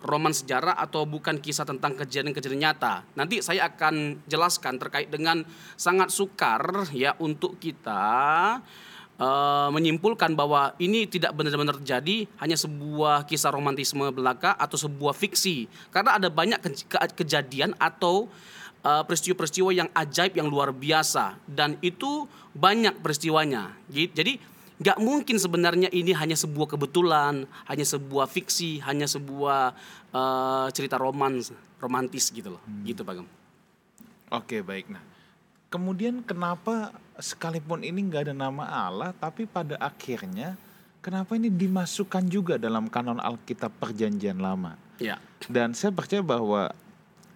roman 0.07 0.31
sejarah 0.31 0.79
atau 0.79 1.03
bukan 1.03 1.43
kisah 1.43 1.67
tentang 1.67 1.99
kejadian-kejadian 1.99 2.62
nyata. 2.62 3.03
Nanti 3.19 3.43
saya 3.43 3.67
akan 3.67 4.23
jelaskan 4.31 4.79
terkait 4.79 5.11
dengan 5.11 5.43
sangat 5.75 6.15
sukar 6.15 6.87
ya 6.95 7.19
untuk 7.19 7.59
kita 7.59 8.62
eh, 9.16 9.68
menyimpulkan 9.73 10.37
bahwa 10.37 10.76
ini 10.76 11.08
tidak 11.08 11.32
benar-benar 11.32 11.80
terjadi 11.80 12.28
hanya 12.38 12.56
sebuah 12.56 13.25
kisah 13.25 13.52
romantisme 13.52 14.08
belaka 14.12 14.52
atau 14.54 14.76
sebuah 14.76 15.16
fiksi 15.16 15.66
karena 15.90 16.20
ada 16.20 16.28
banyak 16.28 16.61
ke- 16.61 16.87
ke- 16.88 17.25
kejadian 17.25 17.73
atau 17.80 18.28
eh, 18.85 19.02
peristiwa-peristiwa 19.08 19.70
yang 19.73 19.88
ajaib 19.92 20.37
yang 20.37 20.46
luar 20.46 20.70
biasa 20.70 21.40
dan 21.49 21.80
itu 21.80 22.28
banyak 22.56 22.96
peristiwanya 23.00 23.73
jadi 23.90 24.38
nggak 24.76 25.00
mungkin 25.00 25.40
sebenarnya 25.40 25.88
ini 25.88 26.12
hanya 26.12 26.37
sebuah 26.37 26.76
kebetulan 26.76 27.49
hanya 27.64 27.87
sebuah 27.88 28.28
fiksi 28.28 28.85
hanya 28.85 29.08
sebuah 29.08 29.73
eh, 30.12 30.66
cerita 30.76 31.00
roman 31.00 31.40
romantis 31.80 32.28
gitu 32.32 32.56
loh 32.56 32.62
gitu 32.85 33.00
pak 33.04 33.20
Gem. 33.20 33.28
Oke 34.26 34.58
baik. 34.58 34.90
Nah, 34.90 35.00
kemudian 35.68 36.23
kenapa 36.23 36.94
sekalipun 37.16 37.82
ini 37.82 38.06
nggak 38.06 38.30
ada 38.30 38.35
nama 38.37 38.64
Allah, 38.66 39.11
tapi 39.16 39.49
pada 39.49 39.76
akhirnya 39.80 40.54
kenapa 41.00 41.35
ini 41.35 41.49
dimasukkan 41.49 42.26
juga 42.28 42.54
dalam 42.58 42.87
kanon 42.90 43.18
Alkitab 43.23 43.73
Perjanjian 43.80 44.38
Lama? 44.38 44.76
ya 44.96 45.20
Dan 45.46 45.76
saya 45.76 45.92
percaya 45.92 46.25
bahwa 46.25 46.73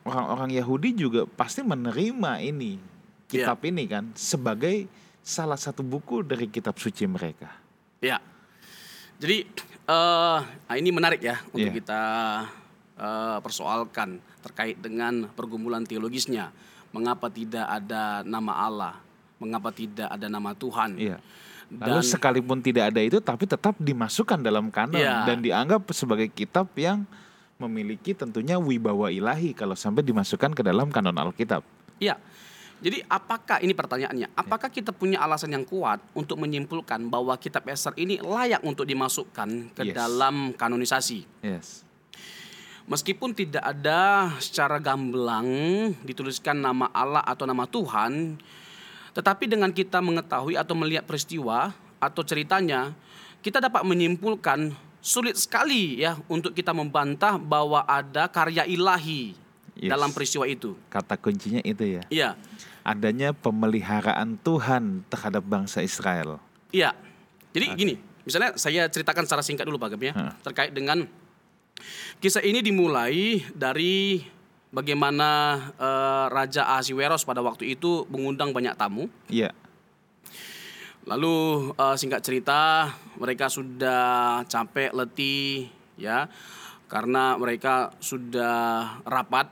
orang-orang 0.03 0.57
Yahudi 0.57 0.97
juga 0.97 1.29
pasti 1.29 1.61
menerima 1.61 2.41
ini 2.41 2.81
kitab 3.29 3.61
ini 3.63 3.85
kan 3.87 4.11
sebagai 4.17 4.89
salah 5.21 5.61
satu 5.61 5.85
buku 5.85 6.25
dari 6.25 6.49
kitab 6.49 6.75
suci 6.81 7.05
mereka. 7.07 7.53
Ya. 8.01 8.19
Jadi 9.21 9.45
eh 9.85 10.39
nah 10.41 10.77
ini 10.81 10.89
menarik 10.91 11.21
ya 11.21 11.39
untuk 11.53 11.69
Iya. 11.71 11.77
kita 11.77 12.03
eh, 12.97 13.39
persoalkan 13.45 14.19
terkait 14.41 14.81
dengan 14.81 15.29
pergumulan 15.37 15.85
teologisnya. 15.85 16.49
Mengapa 16.91 17.31
tidak 17.31 17.65
ada 17.65 18.27
nama 18.27 18.53
Allah? 18.57 18.95
Mengapa 19.39 19.71
tidak 19.71 20.11
ada 20.11 20.27
nama 20.27 20.51
Tuhan? 20.53 20.99
Iya. 20.99 21.19
Lalu 21.71 22.03
Dan 22.03 22.05
sekalipun 22.05 22.59
tidak 22.59 22.91
ada 22.91 22.99
itu 22.99 23.23
tapi 23.23 23.47
tetap 23.47 23.79
dimasukkan 23.79 24.43
dalam 24.43 24.75
kanon 24.75 24.99
Iya. 24.99 25.23
dan 25.23 25.39
dianggap 25.39 25.87
sebagai 25.95 26.27
kitab 26.27 26.67
yang 26.75 27.07
memiliki 27.57 28.11
tentunya 28.11 28.59
wibawa 28.59 29.07
ilahi 29.09 29.55
kalau 29.55 29.79
sampai 29.79 30.03
dimasukkan 30.03 30.51
ke 30.51 30.63
dalam 30.63 30.91
kanon 30.91 31.15
Alkitab. 31.15 31.63
ya. 31.99 32.19
Jadi 32.81 33.05
apakah 33.05 33.61
ini 33.61 33.77
pertanyaannya? 33.77 34.33
Apakah 34.33 34.73
kita 34.73 34.89
punya 34.89 35.21
alasan 35.21 35.53
yang 35.53 35.69
kuat 35.69 36.01
untuk 36.17 36.41
menyimpulkan 36.41 37.13
bahwa 37.13 37.37
kitab 37.37 37.69
Esther 37.69 37.93
ini 38.01 38.17
layak 38.17 38.65
untuk 38.65 38.89
dimasukkan 38.89 39.77
ke 39.77 39.83
Yes. 39.85 39.93
dalam 39.93 40.57
kanonisasi? 40.57 41.45
Yes. 41.45 41.85
Meskipun 42.91 43.31
tidak 43.31 43.63
ada 43.63 44.35
secara 44.43 44.83
gamblang 44.83 45.47
dituliskan 46.03 46.59
nama 46.59 46.91
Allah 46.91 47.23
atau 47.23 47.47
nama 47.47 47.63
Tuhan, 47.63 48.35
tetapi 49.15 49.47
dengan 49.47 49.71
kita 49.71 50.03
mengetahui 50.03 50.59
atau 50.59 50.75
melihat 50.75 51.07
peristiwa 51.07 51.71
atau 52.03 52.27
ceritanya, 52.27 52.91
kita 53.47 53.63
dapat 53.63 53.87
menyimpulkan 53.87 54.75
sulit 54.99 55.39
sekali 55.39 56.03
ya 56.03 56.19
untuk 56.27 56.51
kita 56.51 56.75
membantah 56.75 57.39
bahwa 57.39 57.87
ada 57.87 58.27
karya 58.27 58.67
ilahi 58.67 59.39
Yes. 59.81 59.97
dalam 59.97 60.13
peristiwa 60.13 60.45
itu. 60.45 60.77
Kata 60.93 61.17
kuncinya 61.17 61.63
itu 61.65 61.97
ya. 61.97 62.03
Iya, 62.13 62.31
Adanya 62.85 63.33
pemeliharaan 63.33 64.37
Tuhan 64.45 65.09
terhadap 65.09 65.41
bangsa 65.41 65.81
Israel. 65.81 66.37
iya. 66.69 66.93
Jadi 67.57 67.67
gini, 67.75 67.95
misalnya 68.23 68.55
saya 68.61 68.87
ceritakan 68.93 69.25
secara 69.25 69.41
singkat 69.41 69.65
dulu 69.65 69.81
Pak 69.81 69.97
Gem 69.97 70.11
ya, 70.11 70.13
Hah. 70.13 70.35
terkait 70.45 70.71
dengan 70.77 71.09
kisah 72.19 72.45
ini 72.45 72.61
dimulai 72.61 73.45
dari 73.53 74.25
bagaimana 74.71 75.59
eh, 75.77 76.27
Raja 76.31 76.67
Ahasiweros 76.75 77.27
pada 77.27 77.43
waktu 77.43 77.75
itu 77.75 78.07
mengundang 78.09 78.55
banyak 78.55 78.75
tamu. 78.79 79.11
Iya. 79.29 79.53
Lalu 81.05 81.71
eh, 81.75 81.97
singkat 81.99 82.23
cerita 82.23 82.91
mereka 83.19 83.51
sudah 83.51 84.43
capek, 84.47 84.95
letih 84.95 85.69
ya 86.01 86.31
karena 86.91 87.39
mereka 87.39 87.95
sudah 88.03 88.99
rapat 89.07 89.47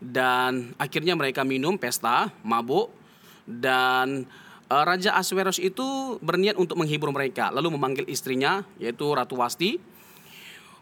dan 0.00 0.72
akhirnya 0.80 1.12
mereka 1.12 1.44
minum 1.44 1.76
pesta, 1.76 2.32
mabuk 2.40 2.88
dan 3.44 4.24
eh, 4.68 4.84
Raja 4.84 5.16
Asweros 5.16 5.60
itu 5.60 6.16
berniat 6.24 6.56
untuk 6.56 6.80
menghibur 6.80 7.12
mereka 7.12 7.52
lalu 7.52 7.76
memanggil 7.76 8.08
istrinya 8.08 8.64
yaitu 8.80 9.08
Ratu 9.12 9.36
Wasti 9.36 9.89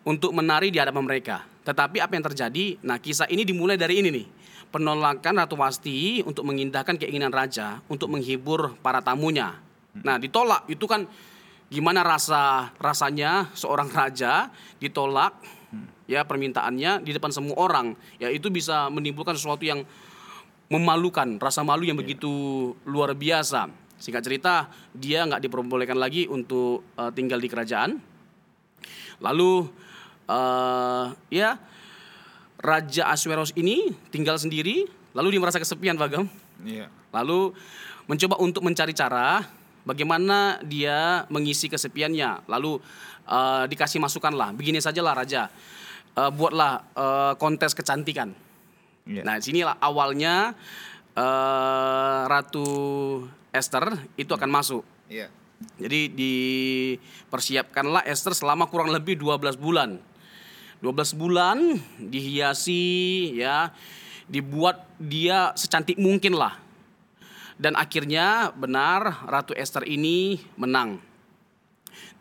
untuk 0.08 0.32
menari 0.32 0.72
di 0.72 0.80
hadapan 0.80 1.04
mereka. 1.04 1.44
Tetapi 1.68 2.00
apa 2.00 2.16
yang 2.16 2.24
terjadi? 2.32 2.80
Nah, 2.80 2.96
kisah 2.96 3.28
ini 3.28 3.44
dimulai 3.44 3.76
dari 3.76 4.00
ini 4.00 4.08
nih. 4.08 4.26
Penolakan 4.72 5.44
Ratu 5.44 5.60
Wasti 5.60 6.24
untuk 6.24 6.48
mengindahkan 6.48 6.96
keinginan 6.96 7.28
raja 7.28 7.84
untuk 7.92 8.08
menghibur 8.08 8.80
para 8.80 9.04
tamunya. 9.04 9.60
Nah, 10.00 10.16
ditolak 10.16 10.64
itu 10.72 10.88
kan 10.88 11.04
gimana 11.68 12.00
rasa 12.00 12.72
rasanya 12.80 13.52
seorang 13.52 13.92
raja 13.92 14.48
ditolak 14.80 15.36
ya 16.08 16.24
permintaannya 16.24 17.04
di 17.04 17.12
depan 17.12 17.28
semua 17.28 17.56
orang. 17.60 17.92
Ya 18.16 18.32
itu 18.32 18.48
bisa 18.48 18.88
menimbulkan 18.88 19.36
sesuatu 19.36 19.64
yang 19.68 19.84
memalukan, 20.72 21.36
rasa 21.40 21.60
malu 21.64 21.84
yang 21.84 21.96
begitu 21.96 22.72
luar 22.88 23.12
biasa. 23.12 23.68
Singkat 24.00 24.22
cerita, 24.24 24.54
dia 24.96 25.24
nggak 25.28 25.48
diperbolehkan 25.48 26.00
lagi 26.00 26.24
untuk 26.28 26.84
eh, 26.96 27.12
tinggal 27.12 27.40
di 27.40 27.48
kerajaan. 27.48 27.90
Lalu 29.20 29.68
eh 30.28 31.06
ya 31.32 31.56
Raja 32.58 33.08
Asweros 33.08 33.54
ini 33.56 33.94
tinggal 34.12 34.36
sendiri, 34.36 34.84
lalu 35.14 35.36
dia 35.36 35.40
merasa 35.40 35.62
kesepian, 35.62 35.96
Bagam. 35.96 36.26
Iya. 36.62 36.90
Lalu 37.14 37.54
mencoba 38.10 38.36
untuk 38.42 38.66
mencari 38.66 38.92
cara 38.92 39.46
bagaimana 39.86 40.58
dia 40.66 41.24
mengisi 41.30 41.70
kesepiannya. 41.70 42.50
Lalu 42.50 42.82
eh, 43.30 43.64
dikasih 43.70 44.02
masukan 44.02 44.34
lah, 44.34 44.50
begini 44.52 44.82
sajalah 44.82 45.14
Raja, 45.14 45.48
Eh, 46.18 46.30
buatlah 46.34 46.72
eh, 46.98 47.32
kontes 47.38 47.78
kecantikan. 47.78 48.34
Iya. 49.06 49.22
Nah, 49.22 49.38
sinilah 49.38 49.78
awalnya 49.78 50.50
eh, 51.14 52.20
Ratu 52.26 52.66
Esther 53.54 53.94
itu 54.18 54.34
akan 54.34 54.50
masuk. 54.50 54.82
Iya. 55.06 55.30
Jadi 55.78 56.10
dipersiapkanlah 56.14 58.06
Esther 58.06 58.34
selama 58.34 58.66
kurang 58.66 58.90
lebih 58.90 59.18
12 59.18 59.58
bulan. 59.58 59.98
12 60.78 61.18
bulan 61.18 61.74
dihiasi 61.98 62.84
ya, 63.34 63.74
dibuat 64.30 64.86
dia 65.02 65.50
secantik 65.58 65.98
mungkin 65.98 66.38
lah. 66.38 66.54
Dan 67.58 67.74
akhirnya 67.74 68.54
benar 68.54 69.26
Ratu 69.26 69.50
Esther 69.58 69.82
ini 69.82 70.38
menang. 70.54 71.02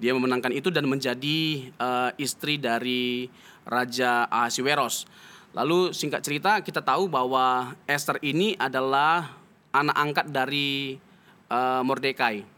Dia 0.02 0.18
memenangkan 0.18 0.50
itu 0.50 0.74
dan 0.74 0.90
menjadi 0.90 1.70
eh, 1.70 2.12
istri 2.18 2.58
dari 2.58 3.30
Raja 3.62 4.26
Ahasiweros. 4.26 5.06
Lalu 5.54 5.94
singkat 5.94 6.26
cerita 6.26 6.58
kita 6.66 6.82
tahu 6.82 7.06
bahwa 7.06 7.78
Esther 7.86 8.18
ini 8.26 8.58
adalah 8.58 9.38
anak 9.70 9.98
angkat 10.02 10.26
dari 10.34 10.98
eh, 11.46 11.82
Mordekai. 11.86 12.57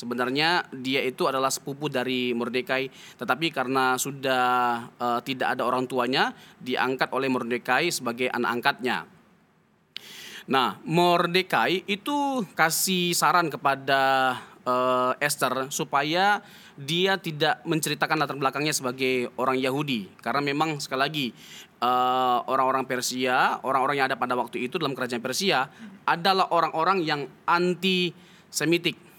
Sebenarnya 0.00 0.64
dia 0.72 1.04
itu 1.04 1.28
adalah 1.28 1.52
sepupu 1.52 1.92
dari 1.92 2.32
Mordekai, 2.32 2.88
tetapi 3.20 3.52
karena 3.52 4.00
sudah 4.00 4.48
eh, 4.96 5.20
tidak 5.28 5.52
ada 5.52 5.68
orang 5.68 5.84
tuanya, 5.84 6.32
diangkat 6.56 7.12
oleh 7.12 7.28
Mordekai 7.28 7.92
sebagai 7.92 8.32
anak 8.32 8.50
angkatnya. 8.56 9.04
Nah, 10.48 10.80
Mordekai 10.88 11.84
itu 11.84 12.48
kasih 12.56 13.12
saran 13.12 13.52
kepada 13.52 14.00
eh, 14.64 15.12
Esther 15.20 15.68
supaya 15.68 16.40
dia 16.80 17.20
tidak 17.20 17.60
menceritakan 17.68 18.24
latar 18.24 18.40
belakangnya 18.40 18.72
sebagai 18.72 19.28
orang 19.36 19.60
Yahudi 19.60 20.08
karena 20.24 20.40
memang 20.40 20.80
sekali 20.80 21.00
lagi 21.04 21.26
eh, 21.76 22.38
orang-orang 22.48 22.88
Persia, 22.88 23.60
orang-orang 23.68 24.00
yang 24.00 24.08
ada 24.08 24.16
pada 24.16 24.32
waktu 24.32 24.64
itu 24.64 24.80
dalam 24.80 24.96
kerajaan 24.96 25.20
Persia 25.20 25.68
adalah 26.08 26.48
orang-orang 26.56 27.04
yang 27.04 27.28
anti 27.44 28.32
Semitik. 28.50 29.09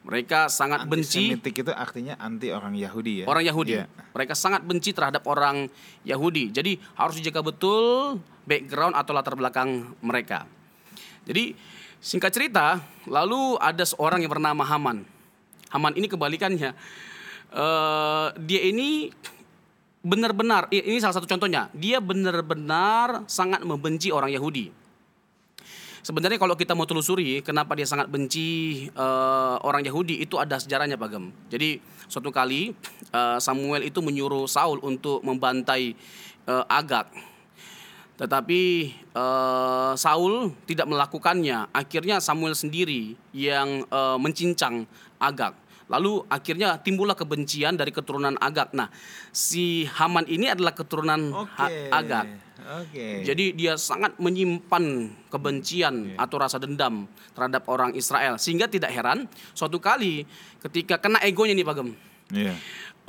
Mereka 0.00 0.48
sangat 0.48 0.88
benci 0.88 1.36
itu 1.36 1.72
artinya 1.76 2.16
anti 2.16 2.48
orang 2.48 2.72
Yahudi 2.72 3.22
ya. 3.22 3.26
Orang 3.28 3.44
Yahudi. 3.44 3.84
Yeah. 3.84 3.86
Mereka 4.16 4.32
sangat 4.32 4.64
benci 4.64 4.96
terhadap 4.96 5.28
orang 5.28 5.68
Yahudi. 6.08 6.48
Jadi 6.48 6.80
harus 6.96 7.20
dijaga 7.20 7.44
betul 7.44 8.16
background 8.48 8.96
atau 8.96 9.12
latar 9.12 9.36
belakang 9.36 9.92
mereka. 10.00 10.48
Jadi 11.28 11.52
singkat 12.00 12.32
cerita, 12.32 12.80
lalu 13.04 13.60
ada 13.60 13.84
seorang 13.84 14.24
yang 14.24 14.32
bernama 14.32 14.64
Haman. 14.64 15.04
Haman 15.68 15.92
ini 15.94 16.08
kebalikannya. 16.08 16.72
Uh, 17.52 18.32
dia 18.40 18.64
ini 18.64 19.12
benar-benar 20.00 20.72
ini 20.72 20.96
salah 20.96 21.20
satu 21.20 21.28
contohnya. 21.28 21.68
Dia 21.76 22.00
benar-benar 22.00 23.28
sangat 23.28 23.60
membenci 23.68 24.08
orang 24.08 24.32
Yahudi. 24.32 24.79
Sebenarnya 26.00 26.40
kalau 26.40 26.56
kita 26.56 26.72
mau 26.72 26.88
telusuri 26.88 27.44
kenapa 27.44 27.76
dia 27.76 27.84
sangat 27.84 28.08
benci 28.08 28.88
uh, 28.96 29.60
orang 29.60 29.84
Yahudi 29.84 30.24
itu 30.24 30.40
ada 30.40 30.56
sejarahnya 30.56 30.96
Pak 30.96 31.08
Gem. 31.12 31.28
Jadi 31.52 31.76
suatu 32.08 32.32
kali 32.32 32.72
uh, 33.12 33.36
Samuel 33.36 33.84
itu 33.84 34.00
menyuruh 34.00 34.48
Saul 34.48 34.80
untuk 34.80 35.20
membantai 35.20 35.92
uh, 36.48 36.64
Agak. 36.72 37.12
Tetapi 38.16 38.60
uh, 39.12 39.92
Saul 39.92 40.56
tidak 40.64 40.88
melakukannya. 40.88 41.68
Akhirnya 41.68 42.16
Samuel 42.20 42.56
sendiri 42.56 43.16
yang 43.36 43.84
uh, 43.92 44.16
mencincang 44.16 44.88
Agak. 45.20 45.52
Lalu 45.90 46.22
akhirnya 46.30 46.78
timbullah 46.78 47.18
kebencian 47.18 47.74
dari 47.74 47.90
keturunan 47.90 48.38
Agak. 48.38 48.70
Nah, 48.78 48.86
si 49.34 49.82
Haman 49.90 50.24
ini 50.30 50.46
adalah 50.46 50.70
keturunan 50.70 51.34
okay. 51.34 51.90
Agak. 51.90 52.30
Okay. 52.60 53.26
Jadi 53.26 53.58
dia 53.58 53.74
sangat 53.74 54.14
menyimpan 54.22 55.10
kebencian 55.26 56.14
yeah. 56.14 56.22
atau 56.22 56.36
rasa 56.38 56.62
dendam 56.62 57.10
terhadap 57.34 57.66
orang 57.66 57.90
Israel 57.98 58.38
sehingga 58.38 58.70
tidak 58.70 58.94
heran 58.94 59.26
suatu 59.56 59.82
kali 59.82 60.22
ketika 60.62 61.00
kena 61.02 61.18
egonya 61.26 61.58
nih 61.58 61.66
Pak 61.66 61.74
Gem. 61.74 61.90
Yeah. 62.30 62.54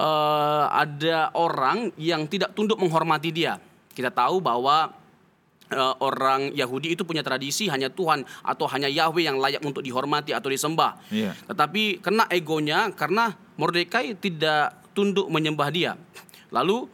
Uh, 0.01 0.65
ada 0.73 1.29
orang 1.38 1.93
yang 2.01 2.25
tidak 2.25 2.57
tunduk 2.57 2.81
menghormati 2.81 3.29
dia. 3.29 3.61
Kita 3.93 4.09
tahu 4.09 4.41
bahwa 4.41 5.00
uh, 5.71 5.95
orang 6.03 6.51
Yahudi 6.53 6.93
itu 6.93 7.07
punya 7.07 7.23
tradisi 7.23 7.71
hanya 7.71 7.87
Tuhan 7.89 8.27
atau 8.43 8.67
hanya 8.69 8.91
Yahweh 8.91 9.23
yang 9.25 9.39
layak 9.39 9.63
untuk 9.63 9.81
dihormati 9.81 10.35
atau 10.35 10.51
disembah. 10.51 10.99
Yeah. 11.09 11.33
Tetapi 11.47 12.03
kena 12.03 12.27
egonya 12.29 12.91
karena 12.93 13.33
Mordekai 13.55 14.17
tidak 14.19 14.91
tunduk 14.91 15.31
menyembah 15.31 15.69
dia. 15.71 15.91
Lalu 16.51 16.87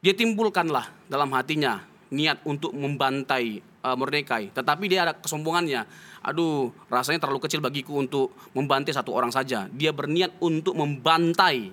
dia 0.00 0.14
timbulkanlah 0.16 0.88
dalam 1.10 1.28
hatinya 1.34 1.82
niat 2.10 2.42
untuk 2.46 2.72
membantai 2.74 3.62
uh, 3.84 3.96
Mordekai, 3.98 4.50
tetapi 4.54 4.84
dia 4.90 5.06
ada 5.06 5.14
kesombongannya. 5.18 5.84
Aduh, 6.20 6.68
rasanya 6.92 7.22
terlalu 7.22 7.40
kecil 7.40 7.64
bagiku 7.64 7.96
untuk 7.96 8.36
membantai 8.52 8.92
satu 8.92 9.14
orang 9.16 9.32
saja. 9.32 9.70
Dia 9.72 9.94
berniat 9.94 10.36
untuk 10.42 10.76
membantai 10.76 11.72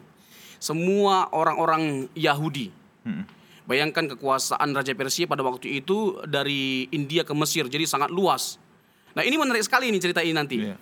semua 0.58 1.30
orang-orang 1.36 2.08
Yahudi. 2.16 2.72
Hmm. 3.04 3.37
Bayangkan 3.68 4.08
kekuasaan 4.16 4.72
Raja 4.72 4.96
Persia 4.96 5.28
pada 5.28 5.44
waktu 5.44 5.84
itu 5.84 6.24
dari 6.24 6.88
India 6.96 7.28
ke 7.28 7.36
Mesir, 7.36 7.68
jadi 7.68 7.84
sangat 7.84 8.08
luas. 8.08 8.56
Nah 9.12 9.28
ini 9.28 9.36
menarik 9.36 9.60
sekali 9.60 9.92
ini 9.92 10.00
cerita 10.00 10.24
ini 10.24 10.32
nanti. 10.32 10.58
Yeah. 10.64 10.80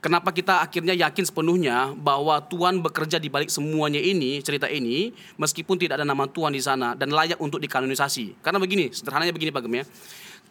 Kenapa 0.00 0.36
kita 0.36 0.60
akhirnya 0.60 0.92
yakin 0.92 1.24
sepenuhnya 1.24 1.96
bahwa 1.96 2.36
Tuhan 2.44 2.84
bekerja 2.84 3.16
di 3.16 3.32
balik 3.32 3.48
semuanya 3.48 3.96
ini, 3.96 4.36
cerita 4.44 4.68
ini, 4.68 5.16
meskipun 5.40 5.80
tidak 5.80 5.96
ada 6.00 6.04
nama 6.04 6.28
Tuhan 6.28 6.52
di 6.52 6.60
sana 6.60 6.92
dan 6.92 7.08
layak 7.08 7.40
untuk 7.40 7.56
dikanonisasi. 7.56 8.44
Karena 8.44 8.60
begini, 8.60 8.92
sederhananya 8.92 9.32
begini 9.32 9.48
Pak 9.48 9.64
Gem 9.64 9.80
ya. 9.80 9.84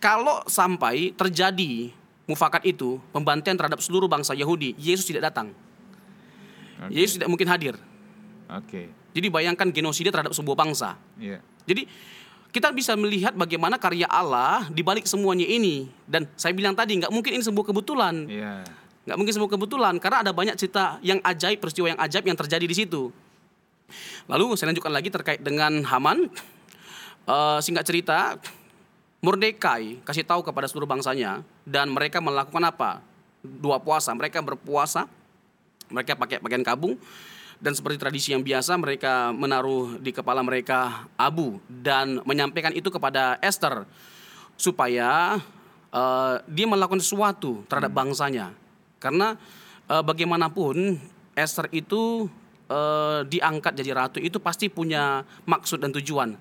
Kalau 0.01 0.41
sampai 0.49 1.13
terjadi 1.13 1.93
mufakat 2.25 2.65
itu, 2.65 2.97
pembantaian 3.13 3.53
terhadap 3.53 3.77
seluruh 3.77 4.09
bangsa 4.09 4.33
Yahudi, 4.33 4.73
Yesus 4.73 5.05
tidak 5.05 5.29
datang. 5.29 5.53
Okay. 6.89 7.05
Yesus 7.05 7.21
tidak 7.21 7.29
mungkin 7.29 7.45
hadir. 7.45 7.77
Oke. 8.49 8.65
Okay. 8.65 8.85
Jadi 9.13 9.29
bayangkan 9.29 9.69
genosida 9.69 10.09
terhadap 10.09 10.33
sebuah 10.33 10.57
bangsa. 10.57 10.97
Yeah. 11.21 11.45
Jadi 11.63 11.87
kita 12.53 12.69
bisa 12.69 12.93
melihat 12.93 13.33
bagaimana 13.33 13.81
karya 13.81 14.05
Allah 14.05 14.69
di 14.69 14.85
balik 14.85 15.09
semuanya 15.09 15.45
ini. 15.45 15.89
Dan 16.05 16.29
saya 16.37 16.53
bilang 16.53 16.77
tadi 16.77 17.01
nggak 17.01 17.09
mungkin 17.09 17.39
ini 17.39 17.43
sebuah 17.43 17.73
kebetulan. 17.73 18.29
Yeah 18.29 18.61
nggak 19.03 19.17
mungkin 19.19 19.33
semua 19.35 19.49
kebetulan 19.51 19.99
karena 19.99 20.23
ada 20.23 20.31
banyak 20.31 20.55
cerita 20.55 20.95
yang 21.03 21.19
ajaib 21.19 21.59
peristiwa 21.59 21.91
yang 21.91 21.99
ajaib 21.99 22.23
yang 22.23 22.39
terjadi 22.39 22.65
di 22.65 22.75
situ. 22.75 23.11
Lalu 24.31 24.55
saya 24.55 24.71
lanjutkan 24.71 24.93
lagi 24.95 25.11
terkait 25.11 25.43
dengan 25.43 25.83
Haman. 25.83 26.31
Uh, 27.23 27.59
singkat 27.63 27.87
cerita 27.87 28.35
Mordekai 29.23 30.03
kasih 30.03 30.27
tahu 30.27 30.43
kepada 30.43 30.67
seluruh 30.67 30.83
bangsanya 30.83 31.39
dan 31.63 31.87
mereka 31.87 32.19
melakukan 32.19 32.63
apa? 32.63 32.99
Dua 33.43 33.79
puasa. 33.79 34.11
Mereka 34.15 34.43
berpuasa 34.43 35.07
mereka 35.91 36.15
pakai 36.15 36.39
pakaian 36.39 36.63
kabung 36.63 36.95
dan 37.63 37.71
seperti 37.71 37.95
tradisi 37.95 38.35
yang 38.35 38.43
biasa 38.43 38.75
mereka 38.75 39.31
menaruh 39.31 39.95
di 40.03 40.11
kepala 40.11 40.43
mereka 40.43 41.07
abu 41.15 41.63
dan 41.71 42.19
menyampaikan 42.27 42.75
itu 42.75 42.91
kepada 42.91 43.39
Esther 43.39 43.87
supaya 44.59 45.39
uh, 45.95 46.43
dia 46.51 46.67
melakukan 46.67 46.99
sesuatu 46.99 47.63
terhadap 47.71 47.95
hmm. 47.95 47.99
bangsanya 48.03 48.47
karena 49.03 49.35
e, 49.91 49.95
bagaimanapun 49.99 50.95
Esther 51.35 51.67
itu 51.75 52.31
e, 52.71 52.79
diangkat 53.27 53.75
jadi 53.75 53.91
ratu 53.91 54.23
itu 54.23 54.39
pasti 54.39 54.71
punya 54.71 55.27
maksud 55.43 55.83
dan 55.83 55.91
tujuan. 55.91 56.39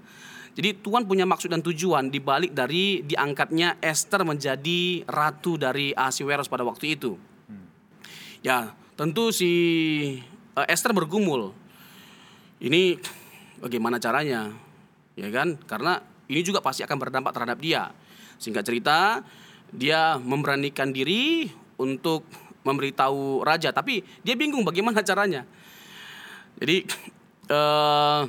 Jadi 0.53 0.85
Tuhan 0.85 1.09
punya 1.09 1.25
maksud 1.25 1.49
dan 1.49 1.65
tujuan 1.65 2.13
di 2.13 2.21
balik 2.21 2.53
dari 2.53 3.01
diangkatnya 3.03 3.81
Esther 3.81 4.23
menjadi 4.23 5.03
ratu 5.09 5.57
dari 5.57 5.97
Ahasiweros 5.97 6.47
pada 6.47 6.63
waktu 6.63 6.95
itu. 6.95 7.17
Hmm. 7.49 7.67
Ya, 8.45 8.77
tentu 8.95 9.33
si 9.33 9.49
uh, 10.57 10.67
Esther 10.69 10.93
bergumul. 10.93 11.53
Ini 12.63 13.01
bagaimana 13.59 13.99
caranya? 13.99 14.53
Ya 15.19 15.29
kan? 15.29 15.59
Karena 15.67 16.01
ini 16.31 16.41
juga 16.45 16.63
pasti 16.63 16.87
akan 16.87 16.97
berdampak 16.97 17.35
terhadap 17.35 17.59
dia. 17.59 17.91
Singkat 18.39 18.65
cerita, 18.65 18.99
dia 19.73 20.17
memberanikan 20.21 20.91
diri 20.91 21.51
untuk 21.81 22.27
memberitahu 22.63 23.43
raja, 23.43 23.75
tapi 23.75 24.07
dia 24.23 24.39
bingung 24.39 24.63
bagaimana 24.63 25.03
caranya. 25.09 25.43
Jadi 26.63 26.87
uh, 27.51 28.23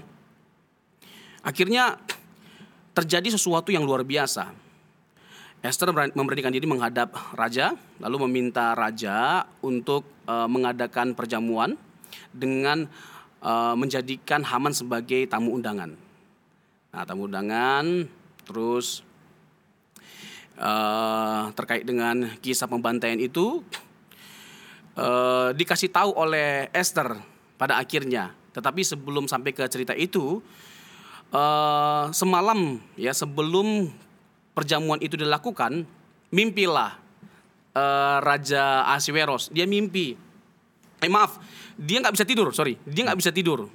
akhirnya 1.45 2.01
terjadi 2.97 3.37
sesuatu 3.37 3.69
yang 3.69 3.85
luar 3.85 4.01
biasa. 4.01 4.49
Esther 5.63 5.95
memberanikan 6.11 6.51
diri 6.51 6.67
menghadap 6.67 7.15
raja, 7.39 7.71
lalu 8.03 8.27
meminta 8.27 8.75
raja 8.75 9.47
untuk 9.63 10.03
uh, 10.27 10.43
mengadakan 10.43 11.15
perjamuan 11.15 11.79
dengan 12.33 12.89
uh, 13.39 13.77
menjadikan 13.77 14.41
Haman 14.43 14.73
sebagai 14.73 15.23
tamu 15.29 15.53
undangan. 15.55 15.93
Nah, 16.93 17.03
tamu 17.05 17.25
undangan, 17.25 18.05
terus 18.45 19.01
uh, 20.57 21.49
terkait 21.53 21.85
dengan 21.85 22.29
kisah 22.41 22.69
pembantaian 22.69 23.17
itu, 23.17 23.61
uh, 24.97 25.49
dikasih 25.53 25.89
tahu 25.89 26.13
oleh 26.13 26.69
Esther 26.73 27.17
pada 27.57 27.77
akhirnya. 27.77 28.33
Tetapi 28.53 28.81
sebelum 28.85 29.25
sampai 29.25 29.53
ke 29.53 29.65
cerita 29.65 29.97
itu, 29.97 30.37
uh, 31.33 32.13
semalam 32.13 32.77
ya 32.93 33.09
sebelum 33.13 33.89
perjamuan 34.53 35.01
itu 35.01 35.17
dilakukan, 35.17 35.89
mimpilah 36.29 37.01
uh, 37.73 38.17
Raja 38.21 38.85
Asiweros. 38.93 39.49
Dia 39.49 39.65
mimpi. 39.65 40.13
Eh 41.03 41.11
maaf, 41.11 41.41
dia 41.77 41.97
nggak 42.01 42.13
bisa 42.15 42.25
tidur. 42.25 42.47
Sorry, 42.53 42.77
dia 42.85 43.01
nggak 43.05 43.19
bisa 43.19 43.31
tidur. 43.33 43.69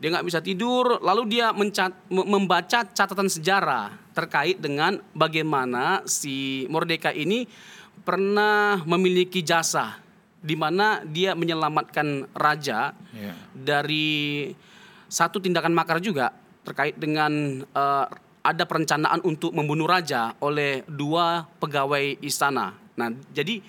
Dia 0.00 0.08
nggak 0.16 0.26
bisa 0.26 0.40
tidur. 0.40 0.98
Lalu 1.04 1.22
dia 1.38 1.52
mencat, 1.52 1.92
membaca 2.08 2.86
catatan 2.88 3.28
sejarah 3.28 3.92
terkait 4.16 4.56
dengan 4.56 4.98
bagaimana 5.12 6.02
si 6.08 6.64
Mordeka 6.72 7.12
ini 7.12 7.44
pernah 8.00 8.80
memiliki 8.88 9.44
jasa 9.44 10.00
di 10.40 10.56
mana 10.56 11.04
dia 11.04 11.36
menyelamatkan 11.36 12.32
raja 12.32 12.96
yeah. 13.12 13.36
dari 13.52 14.48
satu 15.04 15.36
tindakan 15.36 15.76
makar 15.76 16.00
juga 16.00 16.32
terkait 16.64 16.96
dengan 16.96 17.60
uh, 17.76 18.08
ada 18.40 18.64
perencanaan 18.64 19.20
untuk 19.20 19.52
membunuh 19.52 19.84
raja 19.84 20.32
oleh 20.40 20.80
dua 20.88 21.44
pegawai 21.60 22.16
istana. 22.24 22.72
Nah, 22.96 23.12
jadi 23.36 23.60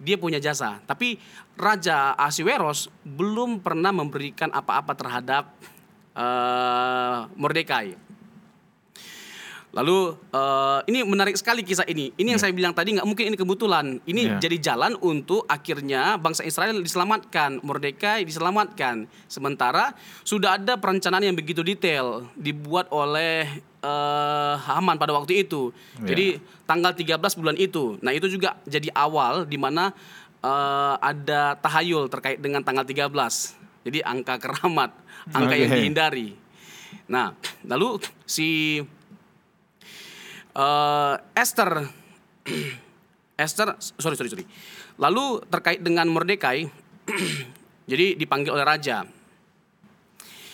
dia 0.00 0.16
punya 0.16 0.40
jasa, 0.40 0.80
tapi 0.88 1.20
Raja 1.60 2.16
Asiweros 2.16 2.88
belum 3.04 3.60
pernah 3.60 3.92
memberikan 3.92 4.48
apa-apa 4.48 4.96
terhadap 4.96 5.52
uh, 6.16 7.28
Mordekai. 7.36 8.10
Lalu 9.70 10.18
uh, 10.34 10.82
ini 10.90 11.06
menarik 11.06 11.38
sekali 11.38 11.62
kisah 11.62 11.86
ini. 11.86 12.10
Ini 12.18 12.34
yang 12.34 12.42
yeah. 12.42 12.50
saya 12.50 12.56
bilang 12.56 12.74
tadi 12.74 12.98
nggak 12.98 13.06
mungkin 13.06 13.30
ini 13.30 13.36
kebetulan. 13.38 14.02
Ini 14.02 14.22
yeah. 14.26 14.40
jadi 14.42 14.56
jalan 14.58 14.98
untuk 14.98 15.46
akhirnya 15.46 16.18
bangsa 16.18 16.42
Israel 16.42 16.82
diselamatkan, 16.82 17.62
Mordekai 17.62 18.26
diselamatkan. 18.26 19.06
Sementara 19.30 19.94
sudah 20.26 20.58
ada 20.58 20.74
perencanaan 20.74 21.22
yang 21.22 21.38
begitu 21.38 21.62
detail 21.62 22.26
dibuat 22.34 22.90
oleh 22.90 23.62
uh, 23.84 24.54
Haman 24.60 24.96
pada 24.96 25.12
waktu 25.16 25.44
itu. 25.44 25.72
Yeah. 26.00 26.08
Jadi 26.14 26.26
tanggal 26.70 26.92
13 26.94 27.40
bulan 27.40 27.56
itu. 27.58 27.98
Nah, 28.04 28.12
itu 28.14 28.30
juga 28.30 28.56
jadi 28.62 28.88
awal 28.94 29.42
di 29.42 29.58
mana 29.58 29.90
eh, 30.38 30.94
ada 31.02 31.58
tahayul 31.58 32.06
terkait 32.06 32.38
dengan 32.38 32.62
tanggal 32.62 32.86
13. 32.86 33.10
Jadi 33.90 33.98
angka 34.06 34.38
keramat, 34.38 34.94
angka 35.34 35.54
yang 35.58 35.70
Oke. 35.72 35.76
dihindari. 35.82 36.28
Nah, 37.10 37.34
lalu 37.66 37.98
si 38.22 38.78
eh, 40.54 41.14
Esther 41.34 41.70
Esther 43.44 43.74
sorry 43.80 44.14
sorry 44.14 44.30
sorry. 44.30 44.46
Lalu 45.00 45.42
terkait 45.48 45.80
dengan 45.82 46.06
Mordekai 46.06 46.68
jadi 47.90 48.14
dipanggil 48.14 48.54
oleh 48.54 48.62
raja. 48.62 49.02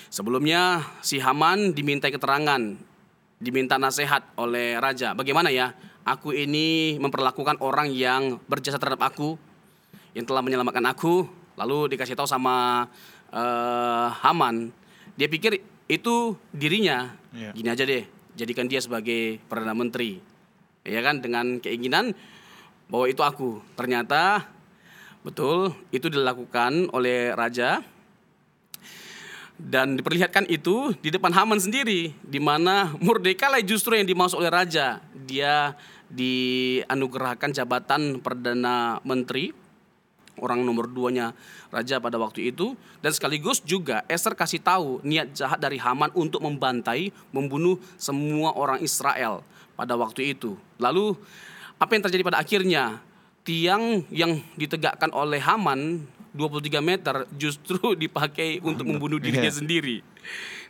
Sebelumnya 0.09 0.81
si 1.05 1.21
Haman 1.21 1.77
dimintai 1.77 2.09
keterangan, 2.09 2.62
diminta 3.37 3.77
nasihat 3.77 4.25
oleh 4.40 4.81
raja. 4.81 5.12
Bagaimana 5.12 5.53
ya? 5.53 5.77
Aku 6.07 6.31
ini 6.31 6.96
memperlakukan 7.03 7.59
orang 7.59 7.90
yang 7.90 8.38
berjasa 8.46 8.79
terhadap 8.79 9.03
aku, 9.11 9.35
yang 10.14 10.22
telah 10.22 10.38
menyelamatkan 10.38 10.87
aku, 10.87 11.27
lalu 11.59 11.90
dikasih 11.90 12.14
tahu 12.14 12.31
sama 12.31 12.87
eh, 13.35 14.09
Haman. 14.22 14.70
Dia 15.18 15.27
pikir 15.27 15.59
itu 15.90 16.38
dirinya. 16.55 17.11
Iya. 17.35 17.51
Gini 17.53 17.68
aja 17.68 17.83
deh, 17.83 18.07
jadikan 18.38 18.70
dia 18.70 18.79
sebagai 18.79 19.42
perdana 19.51 19.75
menteri. 19.75 20.22
Ya 20.87 21.03
kan 21.03 21.18
dengan 21.18 21.59
keinginan 21.59 22.14
bahwa 22.87 23.11
itu 23.11 23.27
aku. 23.27 23.59
Ternyata 23.75 24.46
betul 25.27 25.75
itu 25.90 26.07
dilakukan 26.07 26.94
oleh 26.94 27.35
raja 27.35 27.83
dan 29.57 29.97
diperlihatkan 29.97 30.45
itu 30.53 30.92
di 31.01 31.09
depan 31.09 31.33
Haman 31.33 31.57
sendiri 31.57 32.12
di 32.21 32.37
mana 32.37 32.92
Mordekai 33.01 33.64
justru 33.64 33.97
yang 33.97 34.05
dimaksud 34.05 34.37
oleh 34.40 34.53
raja. 34.53 35.01
Dia 35.27 35.73
dianugerahkan 36.12 37.51
jabatan 37.51 38.21
perdana 38.21 39.01
menteri 39.03 39.51
orang 40.37 40.61
nomor 40.61 40.85
duanya 40.87 41.33
raja 41.73 41.97
pada 41.97 42.21
waktu 42.21 42.53
itu. 42.53 42.77
Dan 43.01 43.11
sekaligus 43.16 43.64
juga 43.64 44.05
Esther 44.07 44.37
kasih 44.37 44.61
tahu 44.61 45.01
niat 45.03 45.33
jahat 45.33 45.57
dari 45.57 45.81
Haman 45.81 46.12
untuk 46.12 46.45
membantai 46.45 47.11
membunuh 47.33 47.81
semua 47.97 48.53
orang 48.53 48.85
Israel 48.85 49.40
pada 49.75 49.97
waktu 49.97 50.37
itu. 50.37 50.55
Lalu 50.77 51.16
apa 51.81 51.90
yang 51.97 52.05
terjadi 52.05 52.23
pada 52.25 52.40
akhirnya? 52.40 53.01
Tiang 53.47 54.03
yang 54.11 54.42
ditegakkan 54.59 55.14
oleh 55.14 55.38
Haman 55.38 56.03
23 56.37 56.79
meter 56.85 57.25
justru 57.35 57.81
dipakai 58.05 58.61
untuk 58.61 58.87
membunuh 58.87 59.16
dirinya 59.16 59.49
Iya. 59.49 59.59
sendiri 59.59 60.05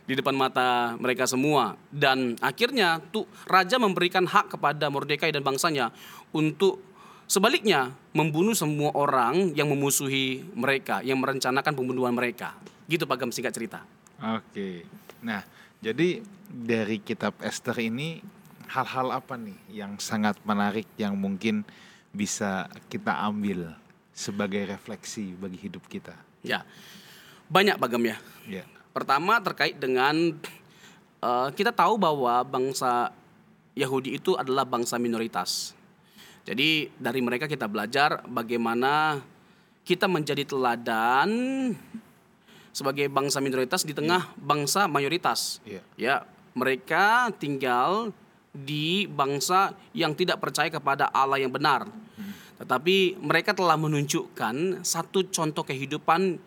di 0.07 0.13
depan 0.15 0.31
mata 0.33 0.95
mereka 0.97 1.27
semua 1.27 1.75
dan 1.91 2.39
akhirnya 2.39 3.03
tuh 3.11 3.27
raja 3.43 3.75
memberikan 3.75 4.23
hak 4.23 4.55
kepada 4.55 4.87
Mordekai 4.87 5.35
dan 5.35 5.43
bangsanya 5.43 5.91
untuk 6.31 6.79
sebaliknya 7.27 7.91
membunuh 8.15 8.55
semua 8.55 8.95
orang 8.95 9.51
yang 9.51 9.67
memusuhi 9.67 10.47
mereka 10.55 11.03
yang 11.03 11.19
merencanakan 11.19 11.75
pembunuhan 11.75 12.15
mereka 12.15 12.55
gitu 12.87 13.03
Pak 13.03 13.19
Gam 13.19 13.35
singkat 13.35 13.51
cerita 13.51 13.83
Oke. 14.17 14.81
Nah, 15.21 15.45
jadi 15.77 16.25
dari 16.49 16.97
kitab 16.97 17.37
Esther 17.37 17.77
ini 17.77 18.17
hal-hal 18.65 19.13
apa 19.13 19.37
nih 19.37 19.57
yang 19.69 20.01
sangat 20.01 20.39
menarik 20.41 20.89
yang 20.97 21.13
mungkin 21.13 21.61
bisa 22.09 22.65
kita 22.89 23.13
ambil 23.29 23.77
sebagai 24.17 24.65
refleksi 24.65 25.37
bagi 25.37 25.61
hidup 25.61 25.85
kita? 25.85 26.17
ya 26.41 26.65
banyak 27.47 27.77
Pak 27.77 27.89
Gam 27.93 28.01
ya 28.01 28.17
Ya. 28.47 28.63
Pertama 28.95 29.37
terkait 29.43 29.75
dengan 29.77 30.15
eh, 31.21 31.49
kita 31.53 31.75
tahu 31.75 31.99
bahwa 31.99 32.41
bangsa 32.47 33.11
Yahudi 33.77 34.17
itu 34.17 34.33
adalah 34.33 34.65
bangsa 34.65 34.97
minoritas. 34.97 35.77
Jadi 36.47 36.89
dari 36.95 37.19
mereka 37.19 37.45
kita 37.45 37.67
belajar 37.67 38.23
bagaimana 38.25 39.19
kita 39.83 40.07
menjadi 40.07 40.47
teladan 40.47 41.29
sebagai 42.71 43.11
bangsa 43.11 43.43
minoritas 43.43 43.83
di 43.83 43.91
tengah 43.91 44.31
bangsa 44.39 44.87
mayoritas. 44.87 45.59
Iya. 45.67 45.83
Ya, 45.99 46.15
mereka 46.55 47.29
tinggal 47.35 48.15
di 48.55 49.05
bangsa 49.05 49.75
yang 49.91 50.15
tidak 50.15 50.39
percaya 50.41 50.71
kepada 50.71 51.11
Allah 51.11 51.37
yang 51.37 51.51
benar. 51.51 51.85
Tetapi 52.57 53.21
mereka 53.21 53.53
telah 53.53 53.77
menunjukkan 53.77 54.81
satu 54.81 55.29
contoh 55.29 55.61
kehidupan 55.61 56.41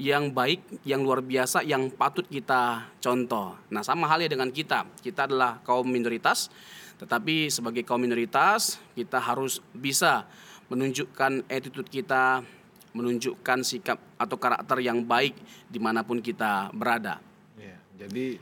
yang 0.00 0.32
baik, 0.32 0.82
yang 0.88 1.04
luar 1.04 1.20
biasa, 1.20 1.60
yang 1.62 1.92
patut 1.92 2.24
kita 2.24 2.88
contoh. 2.98 3.54
Nah, 3.68 3.84
sama 3.84 4.08
halnya 4.08 4.32
dengan 4.32 4.48
kita. 4.48 4.88
Kita 5.04 5.28
adalah 5.28 5.60
kaum 5.60 5.84
minoritas, 5.84 6.48
tetapi 6.96 7.52
sebagai 7.52 7.84
kaum 7.84 8.00
minoritas 8.00 8.80
kita 8.96 9.20
harus 9.20 9.60
bisa 9.76 10.24
menunjukkan 10.72 11.44
attitude 11.52 11.92
kita, 11.92 12.40
menunjukkan 12.96 13.58
sikap 13.60 14.00
atau 14.16 14.36
karakter 14.40 14.80
yang 14.80 15.04
baik 15.04 15.36
di 15.68 15.76
mana 15.76 16.00
pun 16.00 16.24
kita 16.24 16.72
berada. 16.72 17.20
Ya, 17.60 17.76
jadi 18.00 18.40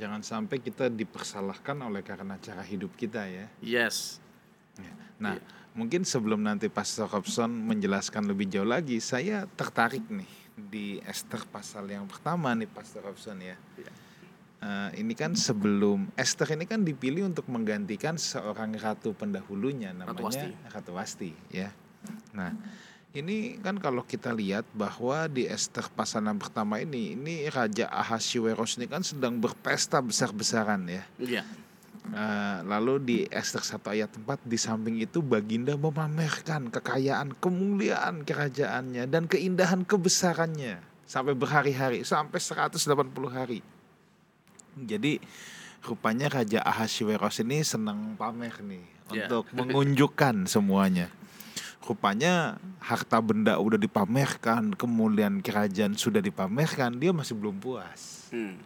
jangan 0.00 0.24
sampai 0.24 0.64
kita 0.64 0.88
dipersalahkan 0.88 1.76
oleh 1.84 2.00
karena 2.00 2.40
cara 2.40 2.64
hidup 2.64 2.96
kita 2.96 3.28
ya. 3.28 3.46
Yes. 3.60 4.20
Ya. 4.80 4.92
Mungkin 5.76 6.08
sebelum 6.08 6.40
nanti 6.40 6.72
Pastor 6.72 7.04
Robson 7.04 7.52
menjelaskan 7.52 8.24
lebih 8.24 8.48
jauh 8.48 8.64
lagi, 8.64 8.96
saya 8.96 9.44
tertarik 9.44 10.08
nih 10.08 10.32
di 10.56 10.96
Esther 11.04 11.44
pasal 11.52 11.84
yang 11.92 12.08
pertama 12.08 12.56
nih 12.56 12.64
Pastor 12.64 13.04
Robson 13.04 13.36
ya. 13.44 13.60
Eh, 14.56 15.04
ini 15.04 15.12
kan 15.12 15.36
sebelum 15.36 16.08
Esther 16.16 16.56
ini 16.56 16.64
kan 16.64 16.80
dipilih 16.80 17.28
untuk 17.28 17.44
menggantikan 17.52 18.16
seorang 18.16 18.72
ratu 18.80 19.12
pendahulunya 19.12 19.92
namanya 19.92 20.24
Wasti. 20.24 20.48
Ratu 20.72 20.92
Wasti 20.96 21.30
ya. 21.52 21.68
Nah, 22.32 22.56
ini 23.12 23.60
kan 23.60 23.76
kalau 23.76 24.00
kita 24.00 24.32
lihat 24.32 24.64
bahwa 24.72 25.28
di 25.28 25.44
Esther 25.44 25.92
pasal 25.92 26.24
yang 26.24 26.40
pertama 26.40 26.80
ini 26.80 27.12
ini 27.12 27.52
Raja 27.52 27.92
Ahasuerus 27.92 28.80
ini 28.80 28.88
kan 28.88 29.04
sedang 29.04 29.36
berpesta 29.36 30.00
besar-besaran 30.00 30.88
ya. 30.88 31.04
Iya. 31.20 31.44
Eh, 32.06 32.58
lalu 32.64 32.94
di 33.02 33.18
Esther 33.28 33.60
1 33.60 33.82
ayat 33.90 34.10
4 34.14 34.38
di 34.46 34.54
samping 34.54 34.96
itu 34.96 35.18
Baginda 35.20 35.74
memamerkan 35.74 36.70
kekayaan, 36.70 37.34
kemuliaan 37.36 38.22
kerajaannya 38.22 39.10
dan 39.10 39.26
keindahan 39.26 39.82
kebesarannya 39.82 40.78
sampai 41.02 41.34
berhari-hari, 41.34 42.06
sampai 42.06 42.38
180 42.38 42.78
hari. 43.26 43.60
Jadi 44.78 45.18
rupanya 45.82 46.30
Raja 46.30 46.62
Ahasuerus 46.62 47.42
ini 47.42 47.60
senang 47.62 48.14
pamer 48.14 48.54
nih 48.62 48.84
Ya. 49.06 49.26
untuk 49.26 49.50
mengunjukkan 49.58 50.46
semuanya. 50.46 51.10
Rupanya 51.82 52.58
harta 52.82 53.22
benda 53.22 53.54
udah 53.58 53.78
dipamerkan, 53.78 54.74
kemuliaan 54.74 55.38
kerajaan 55.38 55.94
sudah 55.94 56.18
dipamerkan, 56.18 56.98
dia 56.98 57.10
masih 57.14 57.34
belum 57.38 57.58
puas 57.58 58.26
Hmm. 58.30 58.58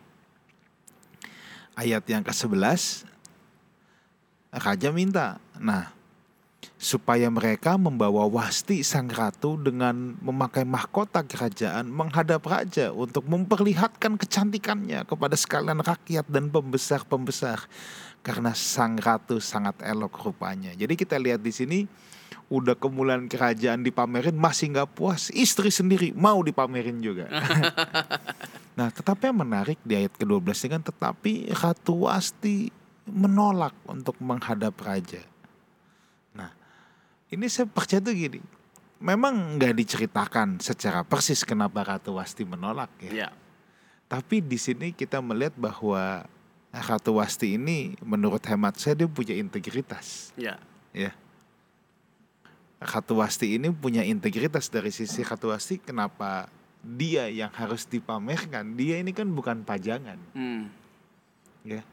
ayat 1.75 2.05
yang 2.09 2.25
ke-11 2.25 3.10
raja 4.51 4.91
minta 4.91 5.39
nah 5.59 5.95
supaya 6.81 7.29
mereka 7.29 7.77
membawa 7.77 8.25
Wasti 8.25 8.81
sang 8.81 9.09
ratu 9.13 9.61
dengan 9.61 10.17
memakai 10.21 10.65
mahkota 10.65 11.25
kerajaan 11.25 11.89
menghadap 11.89 12.41
raja 12.49 12.89
untuk 12.93 13.29
memperlihatkan 13.29 14.17
kecantikannya 14.17 15.05
kepada 15.05 15.37
sekalian 15.37 15.85
rakyat 15.85 16.25
dan 16.29 16.49
pembesar-pembesar 16.49 17.69
karena 18.25 18.53
sang 18.57 18.97
ratu 18.97 19.41
sangat 19.41 19.77
elok 19.85 20.21
rupanya. 20.25 20.73
Jadi 20.77 20.97
kita 20.97 21.17
lihat 21.21 21.41
di 21.41 21.53
sini 21.53 21.79
udah 22.51 22.75
kemuliaan 22.75 23.29
kerajaan 23.31 23.85
dipamerin 23.85 24.35
masih 24.35 24.73
nggak 24.75 24.91
puas 24.97 25.31
istri 25.37 25.69
sendiri 25.69 26.17
mau 26.17 26.41
dipamerin 26.41 27.01
juga. 27.01 27.29
Nah, 28.71 28.89
tetapi 28.89 29.29
yang 29.29 29.45
menarik 29.45 29.77
di 29.85 29.93
ayat 29.93 30.17
ke-12 30.17 30.57
ini 30.65 30.69
kan 30.73 30.81
tetapi 30.81 31.33
Ratu 31.53 32.09
Wasti 32.09 32.73
menolak 33.11 33.75
untuk 33.85 34.17
menghadap 34.19 34.75
raja. 34.81 35.21
Nah, 36.33 36.51
ini 37.29 37.47
saya 37.47 37.67
percaya 37.67 38.01
tuh 38.01 38.15
gini. 38.15 38.41
Memang 39.01 39.57
nggak 39.57 39.75
diceritakan 39.75 40.61
secara 40.61 41.01
persis 41.03 41.41
kenapa 41.43 41.85
Ratu 41.85 42.17
Wasti 42.21 42.45
menolak 42.45 42.93
ya. 43.01 43.11
Iya. 43.13 43.29
Tapi 44.11 44.43
di 44.43 44.59
sini 44.59 44.93
kita 44.93 45.23
melihat 45.23 45.55
bahwa 45.57 46.27
Ratu 46.71 47.17
Wasti 47.19 47.57
ini 47.57 47.97
menurut 48.05 48.43
hemat 48.47 48.77
saya 48.77 48.95
dia 48.95 49.09
punya 49.11 49.35
integritas 49.35 50.31
Iya. 50.37 50.61
ya. 50.93 51.11
Ratu 52.81 53.21
Wasti 53.21 53.61
ini 53.61 53.69
punya 53.73 54.01
integritas 54.05 54.69
dari 54.69 54.89
sisi 54.93 55.21
Ratu 55.21 55.53
Wasti 55.53 55.77
kenapa 55.77 56.49
dia 56.81 57.29
yang 57.29 57.53
harus 57.53 57.85
dipamerkan 57.85 58.73
dia 58.73 58.97
ini 59.01 59.13
kan 59.13 59.29
bukan 59.29 59.61
pajangan 59.65 60.17
Hmm. 60.33 60.73
ya 61.61 61.85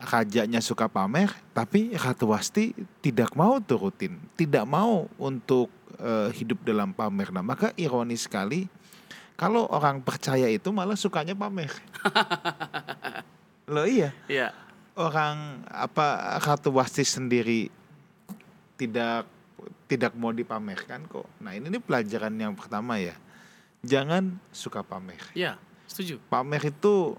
rajanya 0.00 0.64
suka 0.64 0.88
pamer 0.88 1.28
tapi 1.52 1.92
Ratu 1.92 2.32
Wasti 2.32 2.72
tidak 3.04 3.36
mau 3.36 3.60
turutin 3.60 4.16
tidak 4.34 4.64
mau 4.64 5.06
untuk 5.20 5.68
eh, 6.00 6.32
hidup 6.34 6.64
dalam 6.64 6.96
pamer 6.96 7.28
nah 7.30 7.44
maka 7.44 7.70
ironis 7.76 8.24
sekali 8.24 8.64
kalau 9.36 9.68
orang 9.68 10.00
percaya 10.00 10.48
itu 10.48 10.72
malah 10.72 10.96
sukanya 10.96 11.36
pamer 11.36 11.70
loh 13.72 13.86
iya 13.86 14.10
Iya. 14.26 14.50
orang 14.96 15.64
apa 15.68 16.40
Ratu 16.42 16.72
Wasti 16.74 17.04
sendiri 17.04 17.68
tidak 18.80 19.28
tidak 19.90 20.14
mau 20.14 20.30
dipamerkan 20.30 21.04
kok. 21.10 21.26
Nah 21.42 21.52
ini 21.52 21.66
nih 21.66 21.82
pelajaran 21.82 22.32
yang 22.38 22.54
pertama 22.54 22.96
ya. 22.96 23.12
Jangan 23.82 24.38
suka 24.54 24.86
pamer. 24.86 25.18
Ya, 25.34 25.58
setuju. 25.90 26.22
Pamer 26.30 26.70
itu 26.70 27.18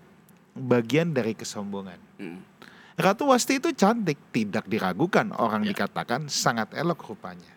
bagian 0.56 1.12
dari 1.12 1.36
kesombongan. 1.36 2.00
Mm. 2.16 2.40
Ratu 3.02 3.34
Wasti 3.34 3.58
itu 3.58 3.74
cantik, 3.74 4.32
tidak 4.32 4.70
diragukan. 4.70 5.34
Orang 5.34 5.66
Ya. 5.66 5.74
dikatakan 5.74 6.30
sangat 6.30 6.72
elok 6.78 7.02
rupanya. 7.10 7.54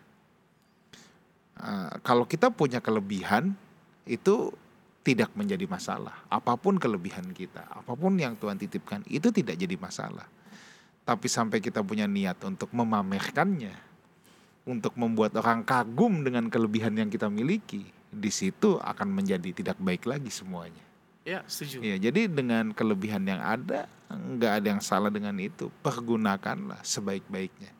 Eh, 1.61 1.92
kalau 2.02 2.24
kita 2.24 2.50
punya 2.50 2.80
kelebihan, 2.80 3.54
itu 4.09 4.50
tidak 5.04 5.30
menjadi 5.37 5.68
masalah. 5.68 6.24
Apa 6.33 6.57
pun 6.57 6.80
kelebihan 6.80 7.28
kita, 7.37 7.61
apa 7.68 7.92
pun 7.92 8.16
yang 8.16 8.35
Tuhan 8.40 8.57
titipkan, 8.57 9.04
itu 9.07 9.28
tidak 9.28 9.61
jadi 9.61 9.76
masalah. 9.76 10.24
Tapi 11.04 11.28
sampai 11.28 11.61
kita 11.61 11.85
punya 11.85 12.09
niat 12.09 12.40
untuk 12.48 12.72
memamerkannya, 12.72 13.76
untuk 14.64 14.96
membuat 14.96 15.37
orang 15.37 15.61
kagum 15.61 16.24
dengan 16.24 16.48
kelebihan 16.48 16.96
yang 16.96 17.12
kita 17.12 17.28
miliki, 17.28 17.85
di 18.09 18.30
situ 18.33 18.80
akan 18.80 19.12
menjadi 19.12 19.52
tidak 19.52 19.76
baik 19.76 20.09
lagi 20.09 20.33
semuanya. 20.33 20.93
Ya, 21.24 21.40
setuju. 21.48 21.80
Ya, 21.80 21.96
jadi 21.96 22.28
dengan 22.28 22.76
kelebihan 22.76 23.24
yang 23.24 23.40
ada, 23.40 23.88
nggak 24.12 24.52
ada 24.60 24.66
yang 24.76 24.82
salah 24.84 25.08
dengan 25.08 25.32
itu. 25.40 25.72
Pergunakanlah 25.80 26.84
sebaik-baiknya. 26.84 27.72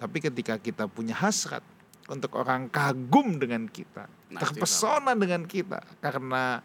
Tapi 0.00 0.18
ketika 0.20 0.56
kita 0.56 0.88
punya 0.88 1.12
hasrat 1.12 1.60
untuk 2.08 2.36
orang 2.40 2.72
kagum 2.72 3.36
dengan 3.36 3.68
kita, 3.68 4.08
Nah, 4.26 4.42
itu 4.42 4.58
terpesona 4.58 5.14
dengan 5.14 5.46
kita 5.46 5.78
karena 6.02 6.58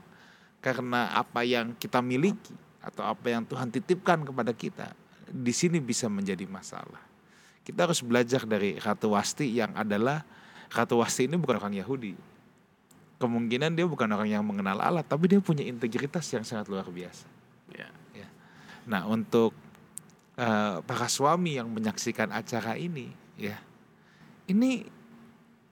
karena 0.62 1.13
apa 1.13 1.46
yang 1.46 1.78
kita 1.78 2.02
miliki 2.02 2.58
atau 2.82 3.06
apa 3.06 3.30
yang 3.30 3.46
Tuhan 3.46 3.70
titipkan 3.70 4.26
kepada 4.26 4.50
kita, 4.50 4.98
di 5.30 5.54
sini 5.54 5.78
bisa 5.78 6.10
menjadi 6.10 6.50
masalah. 6.50 7.02
Kita 7.62 7.86
harus 7.86 8.02
belajar 8.02 8.50
dari 8.50 8.82
Ratu 8.82 9.13
Wasti 9.13 9.46
yang 9.54 9.78
adalah 9.78 10.26
Ratu 10.74 10.98
Wasti 10.98 11.30
ini 11.30 11.38
bukan 11.38 11.62
orang 11.62 11.78
Yahudi. 11.78 12.17
Kemungkinan 13.22 13.78
dia 13.78 13.86
bukan 13.86 14.10
orang 14.10 14.26
yang 14.26 14.42
mengenal 14.42 14.82
Allah, 14.82 15.06
tapi 15.06 15.30
dia 15.30 15.38
punya 15.38 15.62
integritas 15.62 16.26
yang 16.34 16.42
sangat 16.42 16.66
luar 16.66 16.90
biasa. 16.90 17.30
Ya. 17.70 17.88
Nah, 18.90 19.06
untuk 19.06 19.54
eh, 20.42 20.76
para 20.82 21.06
suami 21.06 21.62
yang 21.62 21.70
menyaksikan 21.70 22.34
acara 22.34 22.74
ini, 22.74 23.14
ya, 23.38 23.62
ini 24.50 24.90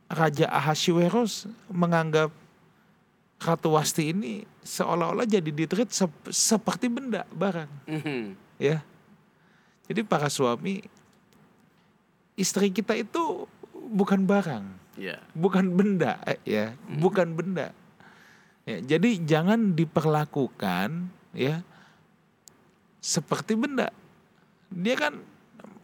Raja 0.05 0.45
Ahasuerus 0.45 1.49
menganggap 1.73 2.29
Ratu 3.39 3.73
Wasti 3.73 4.13
ini 4.13 4.45
seolah-olah 4.61 5.25
jadi 5.25 5.49
ditreat 5.49 5.89
sep- 5.89 6.29
seperti 6.29 6.85
benda 6.85 7.25
barang, 7.33 7.71
Mhm. 7.89 8.37
ya. 8.61 8.83
Jadi 9.89 10.05
para 10.05 10.29
suami, 10.29 10.85
istri 12.37 12.69
kita 12.69 12.93
itu 12.93 13.49
bukan 13.73 14.21
barang, 14.21 14.65
Ya. 14.99 15.23
bukan 15.31 15.71
benda, 15.79 16.19
ya, 16.43 16.75
bukan 16.99 17.31
benda. 17.31 17.71
Ya, 18.67 18.83
jadi 18.83 19.15
jangan 19.23 19.71
diperlakukan 19.71 21.07
ya 21.31 21.63
seperti 22.99 23.55
benda. 23.55 23.95
Dia 24.69 24.99
kan 24.99 25.23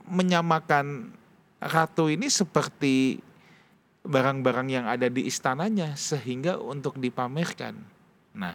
menyamakan 0.06 1.15
ratu 1.63 2.12
ini 2.12 2.28
seperti 2.28 3.23
barang-barang 4.06 4.67
yang 4.69 4.86
ada 4.86 5.10
di 5.10 5.25
istananya 5.25 5.97
sehingga 5.97 6.62
untuk 6.62 7.01
dipamerkan. 7.01 7.73
Nah, 8.38 8.54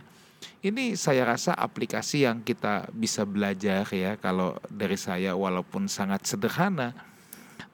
ini 0.61 0.95
saya 0.95 1.27
rasa 1.27 1.57
aplikasi 1.57 2.29
yang 2.29 2.45
kita 2.45 2.87
bisa 2.95 3.27
belajar 3.27 3.89
ya 3.91 4.15
kalau 4.21 4.55
dari 4.71 4.95
saya 4.95 5.35
walaupun 5.35 5.91
sangat 5.91 6.29
sederhana 6.29 6.95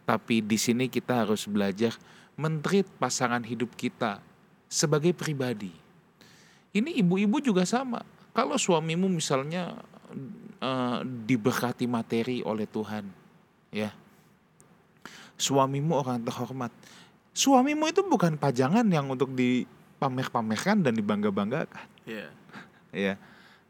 tapi 0.07 0.39
di 0.39 0.55
sini 0.55 0.87
kita 0.87 1.27
harus 1.27 1.51
belajar 1.51 1.93
mentreat 2.37 2.87
pasangan 3.01 3.41
hidup 3.43 3.73
kita 3.75 4.21
sebagai 4.69 5.17
pribadi. 5.17 5.73
Ini 6.77 7.01
ibu-ibu 7.01 7.41
juga 7.41 7.65
sama. 7.65 8.05
Kalau 8.37 8.61
suamimu 8.61 9.09
misalnya 9.09 9.81
eh, 10.61 10.99
diberkati 11.05 11.89
materi 11.89 12.45
oleh 12.45 12.69
Tuhan, 12.69 13.09
ya. 13.73 13.91
Suamimu 15.37 15.93
orang 15.97 16.21
terhormat. 16.25 16.73
Suamimu 17.37 17.93
itu 17.93 18.01
bukan 18.05 18.41
pajangan 18.41 18.89
yang 18.89 19.13
untuk 19.13 19.37
dipamer-pamerkan 19.37 20.81
dan 20.81 20.97
dibangga-banggakan 20.97 21.97
Ya. 22.07 22.31
ya. 23.05 23.15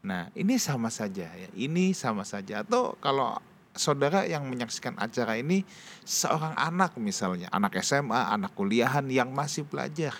Nah, 0.05 0.29
ini 0.37 0.55
sama 0.61 0.93
saja 0.93 1.27
ya. 1.27 1.49
Ini 1.51 1.91
sama 1.91 2.23
saja. 2.23 2.61
Atau 2.61 2.95
kalau 3.01 3.35
saudara 3.77 4.25
yang 4.25 4.45
menyaksikan 4.45 4.97
acara 4.97 5.37
ini 5.39 5.63
seorang 6.03 6.53
anak 6.57 6.97
misalnya, 6.99 7.49
anak 7.49 7.79
SMA, 7.81 8.33
anak 8.33 8.53
kuliahan 8.53 9.05
yang 9.09 9.31
masih 9.31 9.65
belajar. 9.65 10.13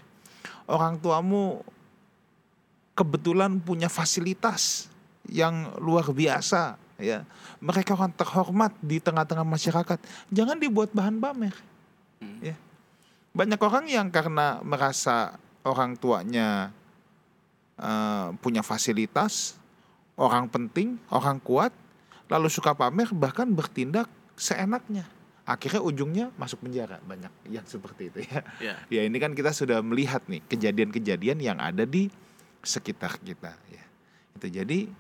Orang 0.69 0.97
tuamu 1.01 1.61
kebetulan 2.97 3.61
punya 3.61 3.87
fasilitas 3.91 4.89
yang 5.29 5.75
luar 5.77 6.09
biasa 6.09 6.79
ya. 6.97 7.21
Mereka 7.61 7.93
orang 7.93 8.13
terhormat 8.13 8.73
di 8.81 8.97
tengah-tengah 8.97 9.45
masyarakat. 9.45 9.97
Jangan 10.33 10.57
dibuat 10.57 10.93
bahan 10.93 11.21
pamer. 11.21 11.55
Hmm. 12.21 12.41
Ya. 12.41 12.55
Banyak 13.37 13.61
orang 13.61 13.85
yang 13.85 14.09
karena 14.09 14.57
merasa 14.65 15.37
orang 15.61 15.93
tuanya 15.93 16.73
eh, 17.77 18.27
punya 18.41 18.65
fasilitas, 18.65 19.57
orang 20.17 20.49
penting, 20.49 20.97
orang 21.13 21.37
kuat, 21.37 21.69
lalu 22.27 22.47
suka 22.51 22.75
pamer 22.75 23.09
bahkan 23.15 23.47
bertindak 23.49 24.07
seenaknya. 24.35 25.07
Akhirnya 25.47 25.79
ujungnya 25.79 26.25
masuk 26.35 26.67
penjara 26.67 26.99
banyak 27.07 27.31
yang 27.47 27.63
seperti 27.63 28.11
itu 28.11 28.19
ya. 28.27 28.43
Ya. 28.59 28.75
Ya 28.91 29.01
ini 29.07 29.15
kan 29.15 29.31
kita 29.31 29.55
sudah 29.55 29.79
melihat 29.79 30.19
nih 30.27 30.43
kejadian-kejadian 30.43 31.39
yang 31.39 31.57
ada 31.63 31.87
di 31.87 32.11
sekitar 32.59 33.15
kita 33.23 33.55
ya. 33.71 33.83
Itu 34.35 34.51
jadi 34.51 34.91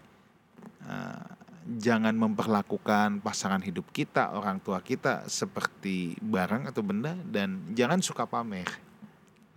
eh, 0.87 1.27
jangan 1.67 2.15
memperlakukan 2.15 3.19
pasangan 3.19 3.59
hidup 3.59 3.91
kita, 3.91 4.31
orang 4.31 4.63
tua 4.63 4.79
kita 4.79 5.27
seperti 5.27 6.15
barang 6.23 6.71
atau 6.71 6.79
benda 6.79 7.19
dan 7.27 7.75
jangan 7.75 7.99
suka 7.99 8.23
pamer. 8.23 8.71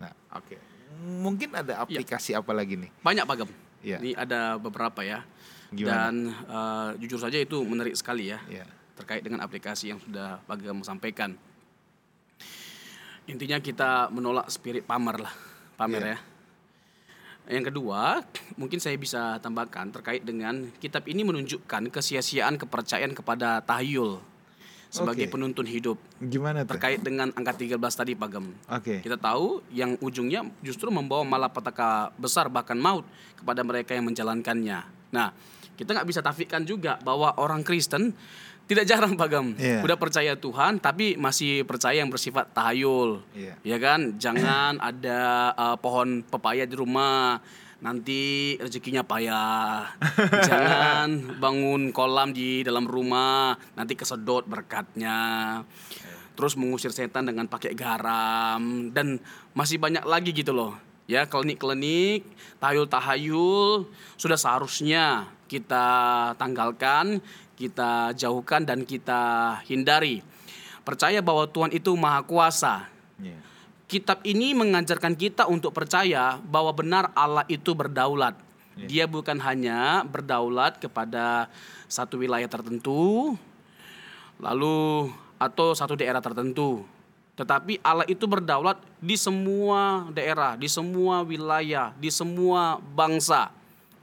Nah, 0.02 0.10
oke. 0.34 0.58
Mungkin 1.00 1.54
ada 1.54 1.86
aplikasi 1.86 2.34
apa 2.34 2.50
lagi 2.50 2.74
nih? 2.74 2.90
Banyak 3.00 3.24
Pak 3.24 3.36
Gem. 3.38 3.50
Ya. 3.80 3.96
Ini 4.02 4.18
ada 4.18 4.58
beberapa 4.58 5.00
ya. 5.06 5.22
Gimana? 5.70 5.94
Dan 6.10 6.14
eh, 6.30 6.88
jujur 6.98 7.18
saja 7.18 7.38
itu 7.38 7.62
menarik 7.62 7.94
sekali 7.94 8.28
ya. 8.28 8.38
Ya. 8.46 8.66
terkait 8.94 9.24
dengan 9.24 9.40
aplikasi 9.40 9.88
yang 9.88 9.96
sudah 9.96 10.44
Pak 10.44 10.60
Gem 10.60 10.84
sampaikan. 10.84 11.32
Intinya 13.24 13.56
kita 13.56 14.10
menolak 14.10 14.50
spirit 14.50 14.84
pamer 14.84 15.22
lah, 15.22 15.32
pamer 15.78 16.02
Iya. 16.02 16.12
ya. 16.12 16.18
Yang 17.50 17.64
kedua, 17.72 18.20
mungkin 18.54 18.76
saya 18.76 18.94
bisa 18.94 19.40
tambahkan 19.40 19.90
terkait 19.90 20.20
dengan 20.20 20.68
kitab 20.76 21.08
ini 21.08 21.24
menunjukkan 21.24 21.88
kesia-siaan 21.88 22.60
kepercayaan 22.60 23.16
kepada 23.16 23.64
tahayul 23.64 24.20
sebagai 24.90 25.30
Oke. 25.30 25.32
penuntun 25.32 25.64
hidup 25.64 25.96
Gimana 26.18 26.66
tuh? 26.66 26.74
terkait 26.74 27.00
dengan 27.00 27.30
angka 27.32 27.56
13 27.56 27.78
tadi 27.80 28.12
Pak 28.12 28.28
Gem. 28.28 28.46
Oke. 28.68 28.94
Kita 29.00 29.16
tahu 29.16 29.62
yang 29.72 29.96
ujungnya 29.98 30.44
justru 30.60 30.90
membawa 30.90 31.24
malapetaka 31.24 32.12
besar 32.18 32.50
bahkan 32.50 32.76
maut 32.76 33.06
kepada 33.34 33.64
mereka 33.64 33.94
yang 33.96 34.04
menjalankannya. 34.04 34.84
Nah, 35.10 35.30
kita 35.80 35.96
nggak 35.96 36.08
bisa 36.12 36.20
tafikan 36.20 36.60
juga 36.68 37.00
bahwa 37.00 37.32
orang 37.40 37.64
Kristen 37.64 38.12
tidak 38.68 38.84
jarang 38.84 39.16
Gem. 39.16 39.56
Iya. 39.56 39.80
Udah 39.80 39.96
percaya 39.96 40.36
Tuhan 40.36 40.78
tapi 40.78 41.16
masih 41.16 41.64
percaya 41.64 42.04
yang 42.04 42.12
bersifat 42.12 42.52
tahayul. 42.52 43.24
Iya. 43.32 43.56
Ya 43.64 43.76
kan? 43.80 44.20
Jangan 44.20 44.76
ada 44.92 45.50
uh, 45.56 45.76
pohon 45.80 46.20
pepaya 46.22 46.68
di 46.68 46.76
rumah 46.76 47.40
nanti 47.80 48.54
rezekinya 48.60 49.02
payah. 49.02 49.96
Jangan 50.48 51.40
bangun 51.40 51.90
kolam 51.96 52.36
di 52.36 52.60
dalam 52.60 52.84
rumah 52.84 53.56
nanti 53.74 53.96
kesedot 53.96 54.44
berkatnya 54.44 55.18
terus 56.38 56.56
mengusir 56.56 56.88
setan 56.88 57.28
dengan 57.28 57.44
pakai 57.44 57.76
garam 57.76 58.88
dan 58.96 59.20
masih 59.52 59.76
banyak 59.76 60.00
lagi 60.08 60.32
gitu 60.32 60.56
loh 60.56 60.72
ya 61.04 61.28
klinik-klinik 61.28 62.24
tahayul-tahayul 62.62 63.90
sudah 64.14 64.38
seharusnya 64.40 65.28
kita 65.50 65.86
tanggalkan 66.38 67.18
kita 67.58 68.14
jauhkan 68.14 68.62
dan 68.62 68.86
kita 68.86 69.58
hindari 69.66 70.22
percaya 70.86 71.18
bahwa 71.18 71.50
Tuhan 71.50 71.74
itu 71.74 71.90
maha 71.98 72.22
kuasa 72.22 72.86
Iya. 73.20 73.36
kitab 73.84 74.24
ini 74.24 74.56
mengajarkan 74.56 75.12
kita 75.18 75.44
untuk 75.50 75.76
percaya 75.76 76.40
bahwa 76.40 76.72
benar 76.72 77.12
Allah 77.12 77.44
itu 77.52 77.76
berdaulat. 77.76 78.32
Dia 78.80 79.04
bukan 79.04 79.36
hanya 79.44 80.08
berdaulat 80.08 80.80
kepada 80.80 81.52
satu 81.84 82.16
wilayah 82.16 82.48
tertentu, 82.48 83.36
lalu 84.40 85.12
atau 85.36 85.76
satu 85.76 86.00
daerah 86.00 86.24
tertentu, 86.24 86.88
tetapi 87.36 87.76
Allah 87.84 88.08
itu 88.08 88.24
berdaulat 88.24 88.80
di 89.00 89.20
semua 89.20 90.08
daerah, 90.12 90.56
di 90.56 90.68
semua 90.68 91.20
wilayah, 91.20 91.92
di 91.96 92.08
semua 92.08 92.80
bangsa. 92.80 93.52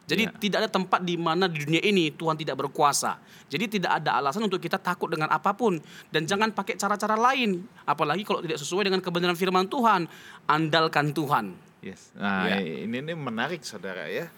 Jadi 0.07 0.23
Ya. 0.23 0.31
tidak 0.39 0.57
ada 0.63 0.69
tempat 0.71 1.03
di 1.03 1.19
mana 1.19 1.51
di 1.51 1.67
dunia 1.67 1.83
ini 1.83 2.15
Tuhan 2.15 2.39
tidak 2.39 2.55
berkuasa. 2.55 3.19
Jadi 3.51 3.75
tidak 3.75 3.99
ada 3.99 4.15
alasan 4.15 4.47
untuk 4.47 4.63
kita 4.63 4.79
takut 4.79 5.11
dengan 5.11 5.27
apa 5.27 5.51
pun 5.51 5.75
dan 6.07 6.23
jangan 6.23 6.55
pakai 6.55 6.79
cara-cara 6.79 7.19
lain. 7.19 7.67
Apalagi 7.83 8.23
kalau 8.23 8.39
tidak 8.39 8.55
sesuai 8.55 8.87
dengan 8.87 9.03
kebenaran 9.03 9.35
firman 9.35 9.67
Tuhan, 9.67 10.07
andalkan 10.47 11.11
Tuhan. 11.11 11.51
Yes. 11.83 12.15
Nah, 12.15 12.47
Ya. 12.47 12.63
ini 12.63 13.03
ini 13.03 13.13
menarik 13.13 13.67
saudara 13.67 14.07
ya. 14.07 14.31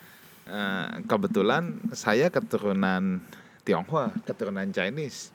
Eh, 0.50 0.88
kebetulan 1.06 1.78
saya 1.94 2.34
keturunan 2.34 3.22
Tionghoa, 3.62 4.10
keturunan 4.26 4.66
Chinese. 4.74 5.30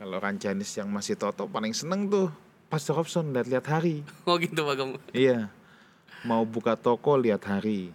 Kalau 0.00 0.16
orang 0.16 0.40
Chinese 0.40 0.80
yang 0.80 0.88
masih 0.88 1.20
toto 1.20 1.44
paling 1.44 1.76
seneng 1.76 2.08
tuh 2.08 2.32
Pastor 2.72 2.96
Robson 2.96 3.28
lihat-lihat 3.36 3.66
hari. 3.68 4.00
Oh 4.24 4.40
gitu 4.40 4.64
Pak. 4.64 5.12
Iya. 5.12 5.52
Mau 6.24 6.48
buka 6.48 6.80
toko 6.80 7.20
lihat 7.20 7.44
hari. 7.44 7.92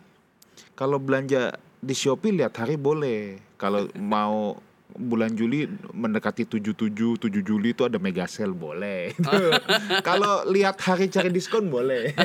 Kalau 0.75 0.99
belanja 0.99 1.55
di 1.79 1.95
Shopee 1.95 2.35
lihat 2.35 2.55
hari 2.59 2.75
boleh. 2.75 3.39
Kalau 3.55 3.87
mau 3.95 4.59
bulan 4.95 5.31
Juli 5.35 5.67
mendekati 5.91 6.47
77 6.47 6.91
7 7.19 7.27
Juli 7.43 7.75
itu 7.75 7.83
ada 7.83 7.99
mega 7.99 8.27
sale 8.27 8.55
boleh. 8.55 9.11
Kalau 10.07 10.47
lihat 10.47 10.79
hari 10.79 11.07
cari 11.07 11.31
diskon 11.31 11.67
boleh. 11.67 12.15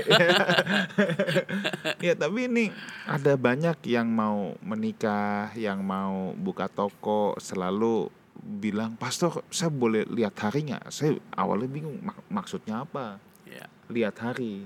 ya, 2.07 2.15
tapi 2.15 2.47
ini 2.47 2.65
ada 3.07 3.35
banyak 3.35 3.75
yang 3.87 4.07
mau 4.07 4.55
menikah, 4.63 5.51
yang 5.59 5.83
mau 5.83 6.31
buka 6.35 6.71
toko 6.71 7.35
selalu 7.39 8.07
bilang, 8.39 8.95
"Pastor, 8.95 9.43
saya 9.51 9.71
boleh 9.71 10.07
lihat 10.07 10.39
hari 10.39 10.71
nggak?" 10.71 10.91
Saya 10.91 11.19
awalnya 11.35 11.67
bingung 11.67 11.99
mak- 12.03 12.27
maksudnya 12.31 12.83
apa 12.83 13.19
Ya. 13.51 13.67
lihat 13.91 14.15
hari 14.23 14.63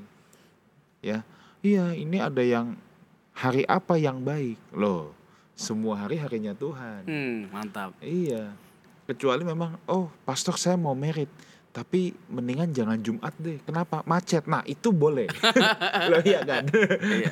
ya 1.00 1.24
iya 1.64 1.96
ini 1.96 2.20
ada 2.20 2.44
yang 2.44 2.76
hari 3.34 3.66
apa 3.66 3.94
yang 3.94 4.18
baik 4.20 4.56
loh 4.70 5.10
semua 5.52 5.98
hari 6.00 6.16
harinya 6.16 6.50
Tuhan 6.52 7.02
Hmm, 7.04 7.38
mantap. 7.48 7.94
iya 7.98 8.54
kecuali 9.04 9.42
memang 9.42 9.76
oh 9.84 10.08
pastor 10.22 10.54
saya 10.54 10.74
mau 10.74 10.94
merit 10.94 11.28
tapi 11.70 12.14
mendingan 12.24 12.70
jangan 12.70 12.94
Jumat 12.96 13.34
deh 13.36 13.58
kenapa 13.60 14.00
macet 14.04 14.46
nah 14.46 14.62
itu 14.64 14.88
boleh 14.88 15.26
loh 16.10 16.22
iya 16.22 16.40
kan 16.40 16.62
Iya. 16.64 17.30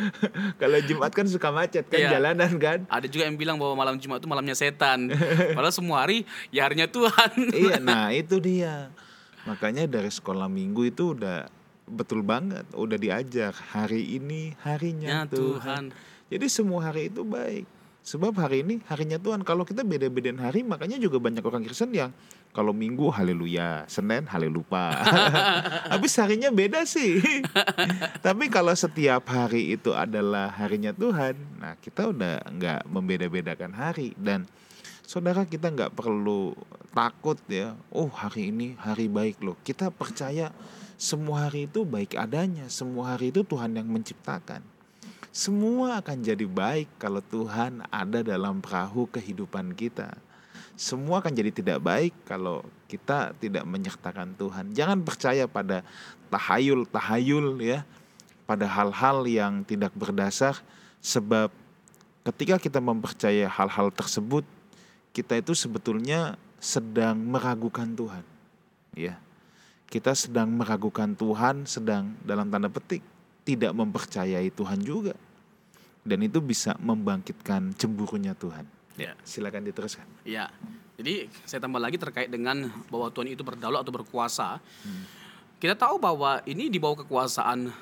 kalau 0.60 0.80
Jumat 0.80 1.12
kan 1.12 1.24
suka 1.24 1.48
macet 1.50 1.84
kan 1.84 1.98
Iya. 1.98 2.10
jalanan 2.10 2.52
kan 2.56 2.88
Ada 2.88 3.06
juga 3.06 3.24
yang 3.24 3.36
bilang 3.36 3.56
bahwa 3.56 3.76
malam 3.78 3.96
Jumat 3.96 4.18
itu 4.18 4.26
malamnya 4.26 4.52
setan. 4.52 5.12
Padahal 5.52 5.70
semua 5.70 6.00
hari 6.00 6.24
ya 6.48 6.64
harinya 6.64 6.88
Tuhan. 6.88 7.30
iya 7.52 7.76
nah 7.78 8.08
itu 8.08 8.36
dia 8.38 8.88
makanya 9.44 9.84
dari 9.84 10.08
sekolah 10.08 10.48
minggu 10.48 10.88
itu 10.88 11.12
udah 11.12 11.44
betul 11.84 12.24
banget 12.24 12.64
udah 12.72 12.96
diajar 12.96 13.52
hari 13.52 14.16
ini 14.16 14.56
harinya 14.64 15.24
Ya, 15.24 15.28
Tuhan. 15.28 15.92
jadi 16.32 16.46
semua 16.48 16.88
hari 16.90 17.12
itu 17.12 17.22
baik. 17.22 17.64
Sebab 18.04 18.36
hari 18.36 18.60
ini 18.60 18.84
harinya 18.84 19.16
Tuhan. 19.16 19.40
Kalau 19.48 19.64
kita 19.64 19.80
beda-bedain 19.80 20.36
hari 20.36 20.60
makanya 20.60 21.00
juga 21.00 21.16
banyak 21.16 21.40
orang 21.40 21.64
Kristen 21.64 21.88
yang 21.88 22.12
kalau 22.52 22.76
minggu 22.76 23.08
haleluya. 23.08 23.88
Senin 23.88 24.28
halelupa. 24.28 24.92
Habis 25.92 26.12
harinya 26.20 26.52
beda 26.52 26.84
sih. 26.84 27.24
Tapi 28.26 28.52
kalau 28.52 28.76
setiap 28.76 29.24
hari 29.32 29.72
itu 29.72 29.96
adalah 29.96 30.52
harinya 30.52 30.92
Tuhan 30.92 31.32
nah 31.56 31.80
kita 31.80 32.12
udah 32.12 32.44
nggak 32.52 32.84
membeda-bedakan 32.92 33.72
hari. 33.72 34.12
Dan 34.20 34.44
saudara 35.08 35.48
kita 35.48 35.72
nggak 35.72 35.96
perlu 35.96 36.52
takut 36.92 37.40
ya. 37.48 37.72
Oh 37.88 38.12
hari 38.12 38.52
ini 38.52 38.76
hari 38.84 39.08
baik 39.08 39.40
loh. 39.40 39.56
Kita 39.64 39.88
percaya 39.88 40.52
semua 40.94 41.50
hari 41.50 41.66
itu 41.66 41.82
baik 41.82 42.14
adanya. 42.14 42.70
Semua 42.70 43.14
hari 43.14 43.34
itu 43.34 43.42
Tuhan 43.42 43.74
yang 43.74 43.90
menciptakan. 43.90 44.62
Semua 45.34 45.98
akan 45.98 46.22
jadi 46.22 46.46
baik 46.46 46.86
kalau 47.02 47.18
Tuhan 47.18 47.82
ada 47.90 48.22
dalam 48.22 48.62
perahu 48.62 49.10
kehidupan 49.10 49.74
kita. 49.74 50.14
Semua 50.78 51.18
akan 51.18 51.34
jadi 51.34 51.50
tidak 51.50 51.78
baik 51.82 52.14
kalau 52.22 52.62
kita 52.86 53.34
tidak 53.42 53.66
menyertakan 53.66 54.38
Tuhan. 54.38 54.70
Jangan 54.74 55.02
percaya 55.02 55.50
pada 55.50 55.82
tahayul-tahayul 56.30 57.58
ya. 57.58 57.82
Pada 58.46 58.70
hal-hal 58.70 59.26
yang 59.26 59.66
tidak 59.66 59.90
berdasar. 59.98 60.62
Sebab 61.02 61.50
ketika 62.22 62.62
kita 62.62 62.78
mempercayai 62.78 63.50
hal-hal 63.50 63.90
tersebut 63.90 64.46
kita 65.14 65.38
itu 65.38 65.54
sebetulnya 65.54 66.38
sedang 66.62 67.18
meragukan 67.18 67.86
Tuhan. 67.90 68.24
Ya. 68.94 69.23
Kita 69.88 70.12
sedang 70.16 70.50
meragukan 70.50 71.14
Tuhan, 71.14 71.68
sedang 71.68 72.16
dalam 72.26 72.50
tanda 72.50 72.66
petik 72.66 73.04
tidak 73.44 73.72
mempercayai 73.76 74.48
Tuhan 74.50 74.80
juga. 74.82 75.14
Dan 76.04 76.20
itu 76.24 76.40
bisa 76.40 76.76
membangkitkan 76.80 77.72
cemburunya 77.76 78.36
Tuhan. 78.36 78.68
Ya. 79.00 79.16
Silakan 79.24 79.64
diteruskan. 79.64 80.04
Ya. 80.24 80.52
Jadi 80.94 81.26
saya 81.42 81.64
tambah 81.64 81.82
lagi 81.82 81.98
terkait 81.98 82.30
dengan 82.30 82.70
bahwa 82.92 83.10
Tuhan 83.10 83.34
itu 83.34 83.42
berdaulat 83.42 83.82
atau 83.82 83.94
berkuasa. 83.94 84.62
Kita 85.58 85.74
tahu 85.74 85.96
bahwa 85.98 86.44
ini 86.44 86.68
di 86.70 86.78
bawah 86.78 87.02
kekuasaan 87.02 87.72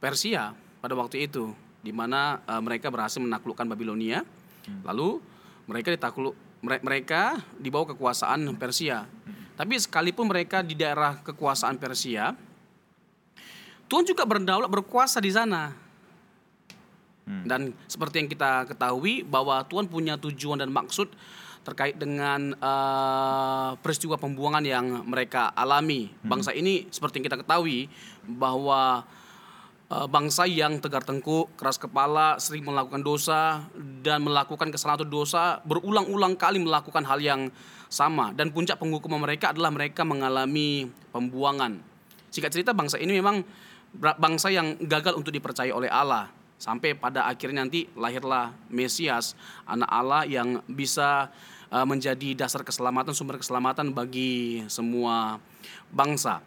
Persia 0.00 0.54
pada 0.80 0.94
waktu 0.96 1.28
itu 1.28 1.52
di 1.84 1.92
mana 1.94 2.42
eh, 2.42 2.62
mereka 2.62 2.90
berhasil 2.90 3.22
menaklukkan 3.22 3.68
Babilonia. 3.68 4.24
Lalu 4.84 5.22
mereka 5.68 5.88
ditakluk 5.94 6.34
mere- 6.60 6.82
mereka 6.82 7.38
di 7.56 7.68
bawah 7.70 7.94
kekuasaan 7.94 8.48
Persia. 8.58 9.06
Tapi 9.58 9.74
sekalipun 9.74 10.30
mereka 10.30 10.62
di 10.62 10.78
daerah 10.78 11.18
kekuasaan 11.18 11.82
Persia, 11.82 12.30
Tuhan 13.90 14.06
juga 14.06 14.22
berdaulat 14.22 14.70
berkuasa 14.70 15.18
di 15.18 15.34
sana. 15.34 15.74
Dan 17.28 17.76
seperti 17.84 18.24
yang 18.24 18.28
kita 18.32 18.64
ketahui 18.72 19.20
bahwa 19.20 19.60
Tuhan 19.68 19.84
punya 19.84 20.16
tujuan 20.16 20.64
dan 20.64 20.72
maksud 20.72 21.12
terkait 21.60 22.00
dengan 22.00 22.56
eh, 22.56 23.70
peristiwa 23.84 24.16
pembuangan 24.16 24.64
yang 24.64 25.04
mereka 25.04 25.52
alami. 25.52 26.08
Bangsa 26.24 26.56
ini 26.56 26.88
seperti 26.88 27.20
yang 27.20 27.26
kita 27.28 27.44
ketahui 27.44 27.92
bahwa 28.24 29.04
eh, 29.92 30.06
bangsa 30.08 30.48
yang 30.48 30.80
tegar 30.80 31.04
tengkuk, 31.04 31.52
keras 31.60 31.76
kepala, 31.76 32.40
sering 32.40 32.64
melakukan 32.64 33.04
dosa 33.04 33.68
dan 34.00 34.24
melakukan 34.24 34.72
kesalahan 34.72 35.04
atau 35.04 35.08
dosa 35.08 35.60
berulang-ulang 35.68 36.32
kali 36.40 36.64
melakukan 36.64 37.04
hal 37.04 37.20
yang 37.20 37.52
sama 37.88 38.36
dan 38.36 38.52
puncak 38.52 38.76
penghukuman 38.76 39.20
mereka 39.20 39.56
adalah 39.56 39.72
mereka 39.72 40.04
mengalami 40.04 40.88
pembuangan. 41.12 41.80
Singkat 42.28 42.52
cerita 42.52 42.72
bangsa 42.76 43.00
ini 43.00 43.16
memang 43.16 43.40
bangsa 44.20 44.52
yang 44.52 44.76
gagal 44.84 45.16
untuk 45.16 45.32
dipercaya 45.32 45.72
oleh 45.72 45.88
Allah 45.88 46.28
sampai 46.60 46.92
pada 46.92 47.24
akhirnya 47.30 47.64
nanti 47.64 47.88
lahirlah 47.94 48.52
Mesias, 48.68 49.38
anak 49.64 49.88
Allah 49.88 50.22
yang 50.26 50.60
bisa 50.66 51.30
uh, 51.70 51.86
menjadi 51.86 52.34
dasar 52.34 52.66
keselamatan, 52.66 53.14
sumber 53.14 53.38
keselamatan 53.40 53.94
bagi 53.94 54.66
semua 54.66 55.38
bangsa. 55.88 56.42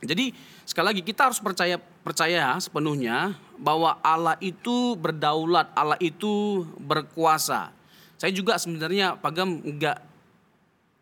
Jadi 0.00 0.32
sekali 0.68 0.92
lagi 0.92 1.02
kita 1.04 1.30
harus 1.30 1.40
percaya 1.40 1.80
percaya 1.80 2.56
sepenuhnya 2.60 3.32
bahwa 3.56 3.96
Allah 4.04 4.36
itu 4.44 4.92
berdaulat, 4.96 5.72
Allah 5.72 5.96
itu 6.04 6.64
berkuasa. 6.80 7.72
Saya 8.16 8.32
juga 8.32 8.56
sebenarnya 8.56 9.16
pagam 9.16 9.60
nggak 9.60 10.15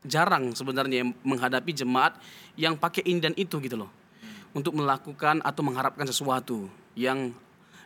jarang 0.05 0.53
sebenarnya 0.53 1.09
menghadapi 1.25 1.73
jemaat 1.73 2.21
yang 2.55 2.77
pakai 2.77 3.03
ini 3.09 3.21
dan 3.21 3.35
itu 3.35 3.59
gitu 3.59 3.81
loh. 3.81 3.91
Untuk 4.55 4.77
melakukan 4.77 5.43
atau 5.43 5.63
mengharapkan 5.67 6.07
sesuatu 6.07 6.71
yang 6.95 7.35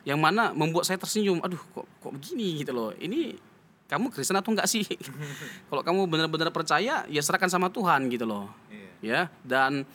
yang 0.04 0.20
mana 0.20 0.52
membuat 0.52 0.84
saya 0.84 1.00
tersenyum. 1.00 1.40
Aduh, 1.40 1.60
kok 1.72 1.86
kok 2.02 2.12
begini 2.12 2.60
gitu 2.60 2.76
loh. 2.76 2.90
Ini 2.92 3.36
kamu 3.88 4.12
Kristen 4.12 4.36
atau 4.36 4.52
enggak 4.52 4.68
sih? 4.68 4.84
Kalau 5.72 5.80
kamu 5.80 6.04
benar-benar 6.04 6.52
percaya, 6.52 7.08
ya 7.08 7.20
serahkan 7.24 7.48
sama 7.48 7.72
Tuhan 7.72 8.12
gitu 8.12 8.28
loh. 8.28 8.52
Ya, 9.00 9.30
dan 9.46 9.86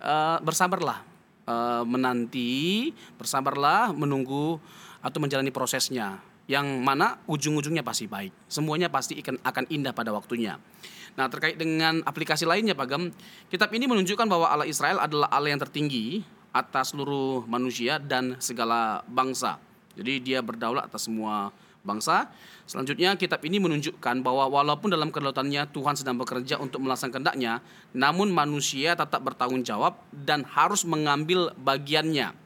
eh, 0.00 0.38
bersabarlah 0.40 1.04
eh, 1.44 1.82
menanti, 1.84 2.92
bersabarlah 3.20 3.92
menunggu 3.92 4.56
atau 5.04 5.18
menjalani 5.20 5.52
prosesnya. 5.52 6.31
Yang 6.50 6.66
mana 6.82 7.22
ujung-ujungnya 7.30 7.86
pasti 7.86 8.10
baik. 8.10 8.34
Semuanya 8.50 8.90
pasti 8.90 9.18
akan 9.22 9.64
indah 9.70 9.94
pada 9.94 10.10
waktunya. 10.10 10.58
Nah, 11.12 11.28
terkait 11.28 11.60
dengan 11.60 12.00
aplikasi 12.02 12.48
lainnya, 12.48 12.72
Pak 12.72 12.86
Gem, 12.88 13.02
kitab 13.52 13.68
ini 13.76 13.84
menunjukkan 13.84 14.26
bahwa 14.26 14.48
Allah 14.48 14.66
Israel 14.66 14.98
adalah 14.98 15.28
Allah 15.28 15.52
yang 15.52 15.60
tertinggi 15.60 16.24
atas 16.52 16.92
seluruh 16.92 17.44
manusia 17.48 18.00
dan 18.00 18.36
segala 18.40 19.04
bangsa. 19.08 19.60
Jadi 19.92 20.24
dia 20.24 20.40
berdaulat 20.40 20.88
atas 20.88 21.08
semua 21.08 21.52
bangsa. 21.84 22.30
Selanjutnya 22.64 23.12
kitab 23.18 23.42
ini 23.44 23.60
menunjukkan 23.60 24.24
bahwa 24.24 24.48
walaupun 24.48 24.88
dalam 24.88 25.12
kedaulannya 25.12 25.68
Tuhan 25.68 25.98
sedang 25.98 26.16
bekerja 26.16 26.56
untuk 26.56 26.80
melaksanakan 26.80 27.12
kehendaknya, 27.12 27.52
namun 27.92 28.32
manusia 28.32 28.96
tetap 28.96 29.20
bertanggung 29.20 29.66
jawab 29.66 30.00
dan 30.14 30.46
harus 30.48 30.86
mengambil 30.88 31.52
bagiannya. 31.60 32.41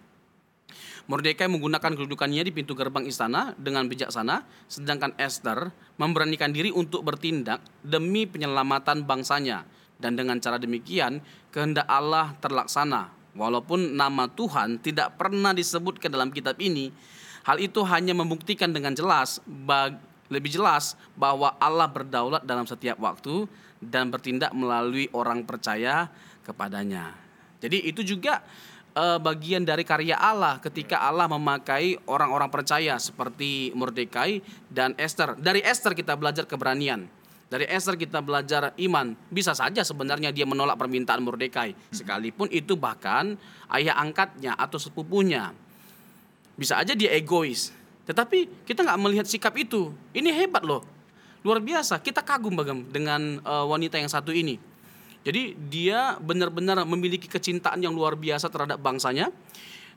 Mordekai 1.06 1.46
menggunakan 1.46 1.94
kedudukannya 1.94 2.42
di 2.42 2.50
pintu 2.50 2.74
gerbang 2.74 3.06
istana 3.06 3.54
dengan 3.54 3.86
bijaksana, 3.86 4.42
sedangkan 4.66 5.14
Esther 5.18 5.70
memberanikan 6.02 6.50
diri 6.50 6.74
untuk 6.74 7.06
bertindak 7.06 7.62
demi 7.86 8.26
penyelamatan 8.26 9.06
bangsanya. 9.06 9.62
Dan 9.96 10.18
dengan 10.18 10.42
cara 10.42 10.58
demikian, 10.58 11.22
kehendak 11.54 11.86
Allah 11.86 12.34
terlaksana. 12.42 13.14
Walaupun 13.38 13.94
nama 13.94 14.26
Tuhan 14.26 14.82
tidak 14.82 15.14
pernah 15.14 15.54
disebut 15.54 16.02
ke 16.02 16.10
dalam 16.10 16.34
kitab 16.34 16.58
ini, 16.58 16.90
Hal 17.46 17.62
itu 17.62 17.78
hanya 17.86 18.10
membuktikan 18.10 18.74
dengan 18.74 18.90
jelas 18.90 19.38
lebih 20.26 20.50
jelas 20.50 20.98
bahwa 21.14 21.54
Allah 21.62 21.86
berdaulat 21.86 22.42
dalam 22.42 22.66
setiap 22.66 22.98
waktu 22.98 23.46
dan 23.78 24.10
bertindak 24.10 24.50
melalui 24.50 25.06
orang 25.14 25.46
percaya 25.46 26.10
kepadanya. 26.42 27.14
Jadi 27.62 27.86
itu 27.86 28.02
juga 28.02 28.42
eh, 28.96 29.18
bagian 29.20 29.62
dari 29.62 29.84
karya 29.84 30.16
Allah 30.16 30.56
ketika 30.64 31.04
Allah 31.04 31.28
memakai 31.28 32.00
orang-orang 32.08 32.48
percaya 32.48 32.96
seperti 32.96 33.70
Mordekai 33.76 34.40
dan 34.72 34.96
Esther. 34.96 35.36
Dari 35.36 35.60
Esther 35.60 35.92
kita 35.92 36.16
belajar 36.16 36.48
keberanian. 36.48 37.04
Dari 37.46 37.62
Esther 37.70 37.94
kita 37.94 38.18
belajar 38.24 38.74
iman. 38.74 39.14
Bisa 39.30 39.54
saja 39.54 39.86
sebenarnya 39.86 40.34
dia 40.34 40.42
menolak 40.42 40.74
permintaan 40.74 41.22
Mordekai, 41.22 41.78
sekalipun 41.94 42.50
itu 42.50 42.74
bahkan 42.74 43.38
ayah 43.70 43.94
angkatnya 44.02 44.58
atau 44.58 44.82
sepupunya. 44.82 45.54
Bisa 46.58 46.80
aja 46.80 46.96
dia 46.96 47.12
egois. 47.14 47.70
Tetapi 48.08 48.66
kita 48.66 48.82
nggak 48.82 48.98
melihat 48.98 49.26
sikap 49.28 49.54
itu. 49.54 49.94
Ini 50.10 50.32
hebat 50.32 50.66
loh. 50.66 50.82
Luar 51.46 51.62
biasa. 51.62 52.02
Kita 52.02 52.26
kagum 52.26 52.58
bagam 52.58 52.82
dengan 52.90 53.38
eh, 53.38 53.66
wanita 53.70 54.00
yang 54.00 54.10
satu 54.10 54.34
ini. 54.34 54.58
Jadi 55.26 55.58
dia 55.66 56.14
benar-benar 56.22 56.86
memiliki 56.86 57.26
kecintaan 57.26 57.82
yang 57.82 57.90
luar 57.90 58.14
biasa 58.14 58.46
terhadap 58.46 58.78
bangsanya. 58.78 59.34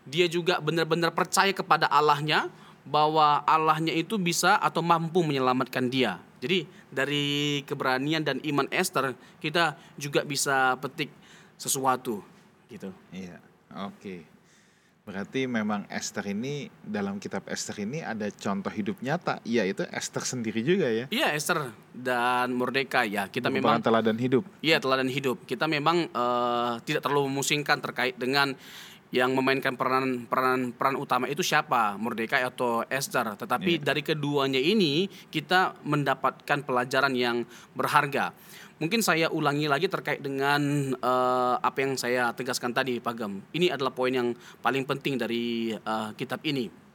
Dia 0.10 0.26
juga 0.26 0.58
benar-benar 0.58 1.14
percaya 1.14 1.54
kepada 1.54 1.86
Allahnya 1.86 2.50
bahwa 2.82 3.46
Allahnya 3.46 3.94
itu 3.94 4.18
bisa 4.18 4.58
atau 4.58 4.82
mampu 4.82 5.22
menyelamatkan 5.22 5.86
dia. 5.86 6.18
Jadi 6.42 6.66
dari 6.90 7.62
keberanian 7.70 8.26
dan 8.26 8.42
iman 8.42 8.66
Esther 8.74 9.14
kita 9.38 9.78
juga 10.02 10.26
bisa 10.26 10.74
petik 10.82 11.14
sesuatu 11.62 12.26
gitu. 12.74 12.90
Iya, 13.14 13.38
oke. 13.86 14.39
Berarti 15.10 15.50
memang 15.50 15.90
Esther 15.90 16.22
ini 16.38 16.70
dalam 16.86 17.18
kitab 17.18 17.42
Esther 17.50 17.82
ini 17.82 18.06
ada 18.06 18.30
contoh 18.30 18.70
hidup 18.70 19.02
nyata, 19.02 19.42
yaitu 19.42 19.82
Esther 19.90 20.22
sendiri 20.22 20.62
juga 20.62 20.86
ya. 20.86 21.10
Iya 21.10 21.34
Esther 21.34 21.74
dan 21.98 22.54
Mordekai 22.54 23.18
ya 23.18 23.26
kita 23.26 23.50
Merupakan 23.50 23.82
memang 23.82 23.82
teladan 23.82 24.22
hidup. 24.22 24.46
Iya 24.62 24.78
teladan 24.78 25.10
hidup. 25.10 25.50
Kita 25.50 25.66
memang 25.66 26.14
eh, 26.14 26.74
tidak 26.86 27.02
terlalu 27.02 27.26
memusingkan 27.26 27.82
terkait 27.82 28.22
dengan 28.22 28.54
yang 29.10 29.34
memainkan 29.34 29.74
peranan 29.74 30.30
peran 30.30 30.70
peran 30.78 30.94
utama 30.94 31.26
itu 31.26 31.42
siapa, 31.42 31.98
Mordekai 31.98 32.46
atau 32.46 32.86
Esther. 32.86 33.34
Tetapi 33.34 33.82
dari 33.82 34.06
keduanya 34.06 34.62
ini 34.62 35.10
kita 35.34 35.74
mendapatkan 35.90 36.62
pelajaran 36.62 37.18
yang 37.18 37.42
berharga. 37.74 38.30
Mungkin 38.80 39.04
saya 39.04 39.28
ulangi 39.28 39.68
lagi 39.68 39.92
terkait 39.92 40.24
dengan 40.24 40.60
eh, 40.96 41.56
apa 41.60 41.78
yang 41.84 42.00
saya 42.00 42.32
tegaskan 42.32 42.72
tadi, 42.72 43.04
Pak 43.04 43.14
Gem. 43.20 43.44
Ini 43.52 43.76
adalah 43.76 43.92
poin 43.92 44.16
yang 44.16 44.32
paling 44.64 44.88
penting 44.88 45.20
dari 45.20 45.76
eh, 45.76 46.10
kitab 46.16 46.40
ini 46.48 46.90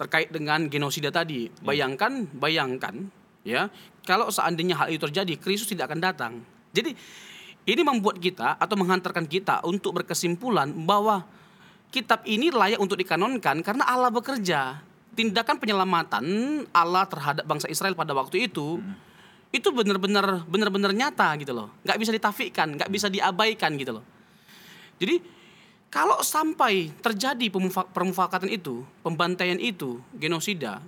terkait 0.00 0.32
dengan 0.32 0.64
genosida 0.72 1.12
tadi. 1.12 1.52
Bayangkan, 1.60 2.24
bayangkan 2.32 3.12
ya, 3.44 3.68
kalau 4.08 4.32
seandainya 4.32 4.72
hal 4.80 4.88
itu 4.88 5.04
terjadi, 5.04 5.36
Kristus 5.36 5.68
tidak 5.68 5.92
akan 5.92 6.00
datang. 6.00 6.32
Jadi 6.72 6.96
ini 7.68 7.82
membuat 7.84 8.16
kita 8.16 8.56
atau 8.56 8.76
menghantarkan 8.80 9.28
kita 9.28 9.60
untuk 9.68 10.00
berkesimpulan 10.00 10.72
bahwa 10.72 11.28
kitab 11.92 12.24
ini 12.24 12.48
layak 12.48 12.80
untuk 12.80 12.96
dikanonkan 12.96 13.60
karena 13.60 13.84
Allah 13.84 14.08
bekerja. 14.08 14.80
Tindakan 15.10 15.60
penyelamatan 15.60 16.24
Allah 16.72 17.04
terhadap 17.04 17.44
bangsa 17.44 17.68
Israel 17.68 17.98
pada 17.98 18.16
waktu 18.16 18.48
itu 18.48 18.80
itu 19.50 19.68
benar-benar 19.74 20.46
benar-benar 20.46 20.94
nyata 20.94 21.34
gitu 21.42 21.50
loh. 21.50 21.74
nggak 21.82 21.98
bisa 21.98 22.10
ditafikan, 22.14 22.78
nggak 22.78 22.90
bisa 22.90 23.10
diabaikan 23.10 23.74
gitu 23.74 23.98
loh. 23.98 24.04
Jadi 25.02 25.18
kalau 25.90 26.22
sampai 26.22 26.94
terjadi 27.02 27.50
permufakatan 27.90 28.46
itu, 28.46 28.86
pembantaian 29.02 29.58
itu, 29.58 29.98
genosida, 30.14 30.78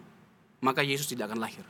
maka 0.62 0.86
Yesus 0.86 1.10
tidak 1.10 1.34
akan 1.34 1.42
lahir. 1.42 1.66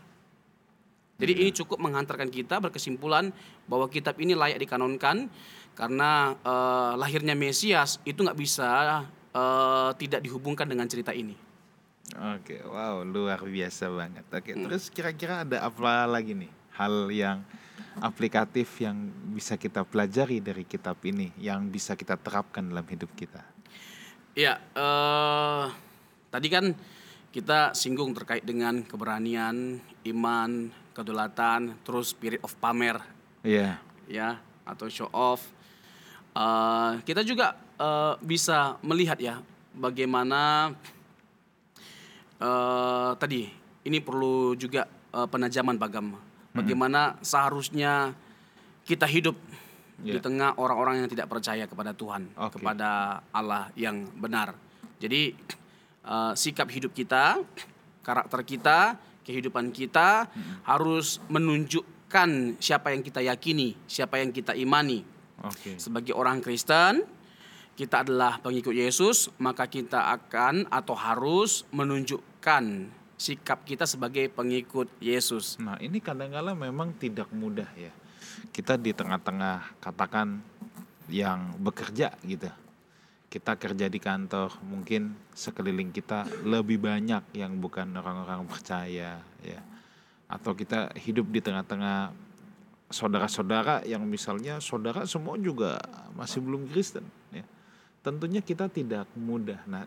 Jadi 1.16 1.32
ini 1.38 1.50
cukup 1.54 1.80
menghantarkan 1.80 2.28
kita 2.28 2.60
berkesimpulan 2.60 3.32
bahwa 3.64 3.88
kitab 3.88 4.20
ini 4.20 4.36
layak 4.36 4.60
dikanonkan 4.60 5.32
karena 5.72 6.36
eh, 6.44 6.92
lahirnya 7.00 7.32
Mesias 7.32 8.04
itu 8.04 8.20
nggak 8.20 8.36
bisa 8.36 9.00
eh, 9.32 9.90
tidak 9.96 10.20
dihubungkan 10.20 10.68
dengan 10.68 10.84
cerita 10.84 11.16
ini. 11.16 11.32
Oke, 12.36 12.60
wow, 12.68 13.00
luar 13.00 13.40
biasa 13.40 13.88
banget. 13.88 14.28
Oke, 14.28 14.52
terus 14.52 14.92
kira-kira 14.92 15.48
ada 15.48 15.64
apa 15.64 16.04
lagi 16.04 16.36
nih 16.36 16.61
hal 16.76 17.12
yang 17.12 17.44
aplikatif 18.00 18.80
yang 18.80 18.96
bisa 19.36 19.60
kita 19.60 19.84
pelajari 19.84 20.40
dari 20.40 20.64
kitab 20.64 20.96
ini, 21.04 21.32
yang 21.36 21.68
bisa 21.68 21.92
kita 21.92 22.16
terapkan 22.16 22.64
dalam 22.64 22.86
hidup 22.88 23.12
kita? 23.12 23.44
Ya, 24.32 24.56
eh, 24.72 25.64
tadi 26.32 26.48
kan 26.48 26.72
kita 27.32 27.76
singgung 27.76 28.16
terkait 28.16 28.44
dengan 28.44 28.80
keberanian, 28.80 29.76
iman, 30.08 30.72
kedulatan, 30.96 31.76
terus 31.84 32.12
spirit 32.16 32.40
of 32.40 32.56
pamer, 32.56 33.00
Iya, 33.42 33.82
ya, 34.06 34.38
atau 34.62 34.86
show 34.86 35.10
off. 35.10 35.42
Eh, 36.32 36.92
kita 37.04 37.26
juga 37.26 37.58
eh, 37.76 38.14
bisa 38.24 38.80
melihat 38.80 39.18
ya 39.20 39.42
bagaimana 39.74 40.72
eh, 42.40 43.10
tadi 43.18 43.50
ini 43.82 43.98
perlu 44.00 44.54
juga 44.56 44.86
eh, 44.88 45.28
penajaman 45.28 45.76
bagam. 45.76 46.31
Bagaimana 46.52 47.16
seharusnya 47.20 48.12
kita 48.84 49.08
hidup 49.08 49.36
di 49.96 50.12
Ya. 50.12 50.20
tengah 50.20 50.58
orang-orang 50.58 51.04
yang 51.04 51.08
tidak 51.08 51.30
percaya 51.30 51.64
kepada 51.64 51.94
Tuhan, 51.94 52.28
Oke. 52.34 52.58
kepada 52.58 53.22
Allah 53.30 53.70
yang 53.72 54.02
benar. 54.18 54.52
Jadi 54.98 55.30
eh, 56.12 56.32
sikap 56.34 56.66
hidup 56.68 56.90
kita, 56.92 57.38
karakter 58.02 58.42
kita, 58.42 58.78
kehidupan 59.22 59.70
kita 59.70 60.26
harus 60.66 61.22
menunjukkan 61.30 62.58
siapa 62.58 62.90
yang 62.90 63.00
kita 63.00 63.22
yakini, 63.22 63.78
siapa 63.86 64.18
yang 64.18 64.34
kita 64.34 64.52
imani. 64.52 65.06
oke. 65.40 65.78
Sebagai 65.78 66.12
orang 66.12 66.42
Kristen, 66.42 67.06
kita 67.72 68.02
adalah 68.02 68.42
pengikut 68.42 68.74
Yesus, 68.74 69.30
maka 69.38 69.64
kita 69.64 70.10
akan 70.12 70.66
atau 70.68 70.92
harus 70.92 71.62
menunjukkan 71.70 72.64
sikap 73.22 73.62
kita 73.62 73.86
sebagai 73.86 74.26
pengikut 74.34 74.90
Yesus. 74.98 75.54
Nah, 75.62 75.78
ini 75.78 76.02
kadang-kala 76.02 76.58
memang 76.58 76.90
tidak 76.98 77.30
mudah 77.30 77.70
ya. 77.78 77.94
Kita 78.50 78.74
di 78.74 78.90
tengah-tengah 78.90 79.78
katakan 79.78 80.42
yang 81.06 81.54
bekerja 81.62 82.18
gitu. 82.26 82.50
Kita 83.30 83.54
kerja 83.54 83.86
di 83.86 83.96
kantor, 84.02 84.58
mungkin 84.66 85.14
sekeliling 85.32 85.94
kita 85.94 86.26
lebih 86.42 86.82
banyak 86.82 87.32
yang 87.38 87.62
bukan 87.62 87.94
orang-orang 87.94 88.42
percaya 88.50 89.22
ya. 89.40 89.60
Atau 90.26 90.58
kita 90.58 90.90
hidup 90.98 91.30
di 91.30 91.38
tengah-tengah 91.38 92.10
saudara-saudara 92.92 93.86
yang 93.88 94.04
misalnya 94.04 94.60
saudara 94.60 95.08
semua 95.08 95.38
juga 95.40 95.80
masih 96.12 96.44
belum 96.44 96.68
Kristen 96.68 97.06
ya. 97.32 97.46
Tentunya 98.02 98.42
kita 98.42 98.66
tidak 98.66 99.06
mudah. 99.14 99.62
Nah, 99.64 99.86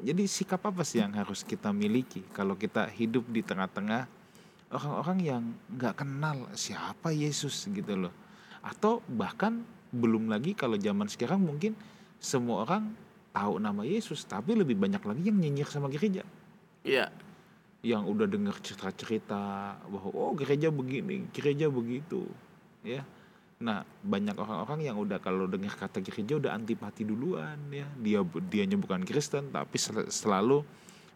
jadi 0.00 0.22
sikap 0.26 0.64
apa 0.66 0.82
sih 0.82 1.00
yang 1.00 1.12
harus 1.14 1.44
kita 1.44 1.70
miliki 1.70 2.24
kalau 2.32 2.56
kita 2.56 2.88
hidup 2.88 3.28
di 3.28 3.44
tengah-tengah 3.44 4.08
orang-orang 4.70 5.18
yang 5.20 5.42
nggak 5.76 6.00
kenal 6.00 6.48
siapa 6.56 7.12
Yesus 7.12 7.68
gitu 7.68 8.08
loh? 8.08 8.14
Atau 8.64 9.04
bahkan 9.06 9.64
belum 9.90 10.30
lagi 10.30 10.54
kalau 10.54 10.78
zaman 10.78 11.10
sekarang 11.10 11.42
mungkin 11.42 11.74
semua 12.20 12.68
orang 12.68 12.94
tahu 13.30 13.58
nama 13.62 13.82
Yesus 13.82 14.26
tapi 14.26 14.54
lebih 14.54 14.78
banyak 14.78 15.02
lagi 15.02 15.22
yang 15.26 15.38
nyinyir 15.38 15.68
sama 15.68 15.90
gereja. 15.90 16.22
Iya, 16.80 17.12
yang 17.80 18.04
udah 18.04 18.28
dengar 18.28 18.60
cerita-cerita 18.60 19.76
bahwa 19.88 20.10
oh 20.12 20.32
gereja 20.36 20.68
begini 20.68 21.28
gereja 21.32 21.72
begitu 21.72 22.28
ya 22.84 23.00
nah 23.60 23.84
banyak 24.00 24.40
orang-orang 24.40 24.88
yang 24.88 24.96
udah 24.96 25.20
kalau 25.20 25.44
dengar 25.44 25.76
kata 25.76 26.00
gereja 26.00 26.40
udah 26.40 26.56
antipati 26.56 27.04
duluan 27.04 27.60
ya. 27.68 27.84
Dia 28.00 28.24
dianya 28.24 28.80
bukan 28.80 29.04
Kristen 29.04 29.52
tapi 29.52 29.76
sel- 29.76 30.08
selalu 30.08 30.64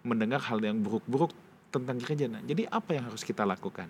mendengar 0.05 0.45
hal 0.45 0.61
yang 0.61 0.77
buruk-buruk 0.85 1.33
tentang 1.73 1.97
gereja. 1.97 2.29
Nah 2.29 2.45
jadi 2.45 2.69
apa 2.69 2.93
yang 2.93 3.09
harus 3.09 3.25
kita 3.25 3.49
lakukan? 3.49 3.89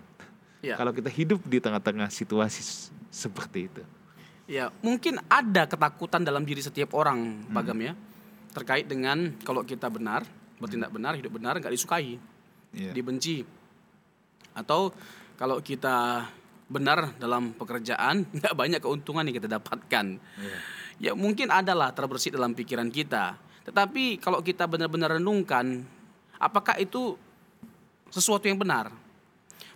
Iya. 0.64 0.80
kalau 0.80 0.96
kita 0.96 1.12
hidup 1.12 1.44
di 1.44 1.60
tengah-tengah 1.60 2.08
situasi 2.08 2.64
seperti 3.12 3.68
itu. 3.68 3.82
Ya, 4.48 4.72
mungkin 4.80 5.20
ada 5.28 5.68
ketakutan 5.68 6.24
dalam 6.24 6.40
diri 6.48 6.64
setiap 6.64 6.96
orang, 6.96 7.44
Bagam 7.52 7.76
ya, 7.84 7.92
terkait 8.56 8.88
dengan 8.88 9.36
kalau 9.44 9.60
kita 9.60 9.92
benar, 9.92 10.24
bertindak 10.56 10.88
benar, 10.88 11.20
hidup 11.20 11.36
benar, 11.36 11.60
nggak 11.60 11.68
disukai, 11.68 12.16
Iya. 12.72 12.96
dibenci, 12.96 13.44
atau 14.56 14.88
kalau 15.36 15.60
kita 15.60 16.24
benar 16.74 17.14
dalam 17.22 17.54
pekerjaan, 17.54 18.26
nggak 18.36 18.54
banyak 18.58 18.80
keuntungan 18.82 19.22
yang 19.22 19.36
kita 19.38 19.46
dapatkan. 19.46 20.06
Iya. 20.18 20.58
Ya 20.94 21.12
mungkin 21.14 21.50
adalah 21.54 21.94
terbersit 21.94 22.34
dalam 22.34 22.54
pikiran 22.54 22.90
kita, 22.90 23.38
tetapi 23.66 24.18
kalau 24.18 24.42
kita 24.42 24.66
benar-benar 24.66 25.18
renungkan, 25.18 25.86
apakah 26.38 26.78
itu 26.78 27.18
sesuatu 28.10 28.46
yang 28.46 28.58
benar? 28.58 28.90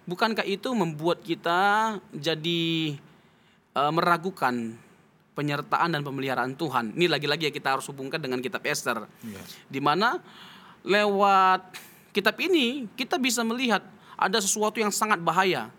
Bukankah 0.07 0.47
itu 0.47 0.73
membuat 0.73 1.21
kita 1.21 1.97
jadi 2.15 2.95
eh, 3.75 3.93
meragukan 3.93 4.79
penyertaan 5.35 5.95
dan 5.95 6.03
pemeliharaan 6.07 6.55
Tuhan? 6.55 6.95
Ini 6.95 7.07
lagi-lagi 7.11 7.51
ya 7.51 7.53
kita 7.53 7.79
harus 7.79 7.87
hubungkan 7.91 8.19
dengan 8.23 8.39
kitab 8.39 8.63
Esther, 8.67 9.07
Iya. 9.27 9.43
di 9.67 9.81
mana 9.83 10.23
lewat 10.87 11.75
kitab 12.15 12.39
ini 12.39 12.87
kita 12.95 13.19
bisa 13.19 13.43
melihat 13.43 13.83
ada 14.19 14.39
sesuatu 14.43 14.79
yang 14.83 14.91
sangat 14.91 15.23
bahaya. 15.23 15.71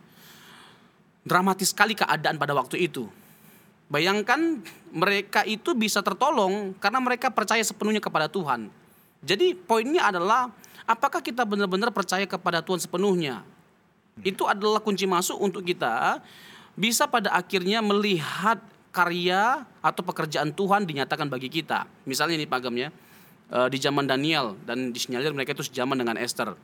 Dramatis 1.23 1.75
sekali 1.75 1.93
keadaan 1.93 2.39
pada 2.39 2.55
waktu 2.55 2.89
itu. 2.89 3.07
Bayangkan 3.89 4.61
mereka 4.93 5.41
itu 5.43 5.73
bisa 5.73 6.05
tertolong 6.05 6.77
karena 6.77 7.01
mereka 7.01 7.33
percaya 7.33 7.61
sepenuhnya 7.65 7.97
kepada 7.97 8.29
Tuhan. 8.29 8.69
Jadi 9.25 9.57
poinnya 9.57 10.07
adalah 10.07 10.53
apakah 10.85 11.19
kita 11.19 11.43
benar-benar 11.43 11.89
percaya 11.89 12.23
kepada 12.29 12.61
Tuhan 12.61 12.79
sepenuhnya? 12.79 13.41
Itu 14.21 14.45
adalah 14.45 14.79
kunci 14.79 15.09
masuk 15.09 15.41
untuk 15.41 15.65
kita 15.65 16.21
bisa 16.79 17.09
pada 17.09 17.35
akhirnya 17.35 17.83
melihat 17.83 18.61
karya 18.89 19.63
atau 19.83 20.01
pekerjaan 20.01 20.53
Tuhan 20.55 20.85
dinyatakan 20.85 21.27
bagi 21.27 21.49
kita. 21.49 21.85
Misalnya 22.05 22.39
ini 22.39 22.47
Pak 22.49 22.59
Gam 22.63 22.75
ya, 22.77 22.89
eh, 23.51 23.67
di 23.67 23.77
zaman 23.81 24.05
Daniel 24.05 24.57
dan 24.65 24.93
disinyalir 24.93 25.33
mereka 25.35 25.57
itu 25.57 25.65
sejaman 25.65 25.97
dengan 25.99 26.15
Esther. 26.17 26.55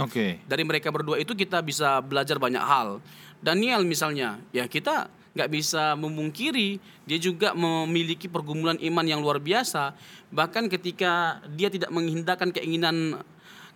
Oke. 0.00 0.40
Dari 0.48 0.64
mereka 0.64 0.88
berdua 0.88 1.20
itu 1.20 1.36
kita 1.36 1.60
bisa 1.60 2.00
belajar 2.00 2.40
banyak 2.40 2.62
hal. 2.62 3.04
Daniel 3.44 3.84
misalnya, 3.84 4.40
ya 4.56 4.64
kita 4.64 5.12
nggak 5.36 5.50
bisa 5.50 5.98
memungkiri 5.98 6.78
dia 7.04 7.18
juga 7.20 7.52
memiliki 7.52 8.30
pergumulan 8.30 8.80
iman 8.80 9.04
yang 9.04 9.20
luar 9.20 9.36
biasa. 9.36 9.92
Bahkan 10.32 10.72
ketika 10.72 11.44
dia 11.52 11.68
tidak 11.68 11.92
menghindarkan 11.92 12.48
keinginan 12.56 13.20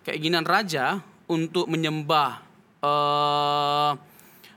keinginan 0.09 0.49
raja 0.49 1.05
untuk 1.29 1.69
menyembah 1.69 2.41
eh, 2.81 3.93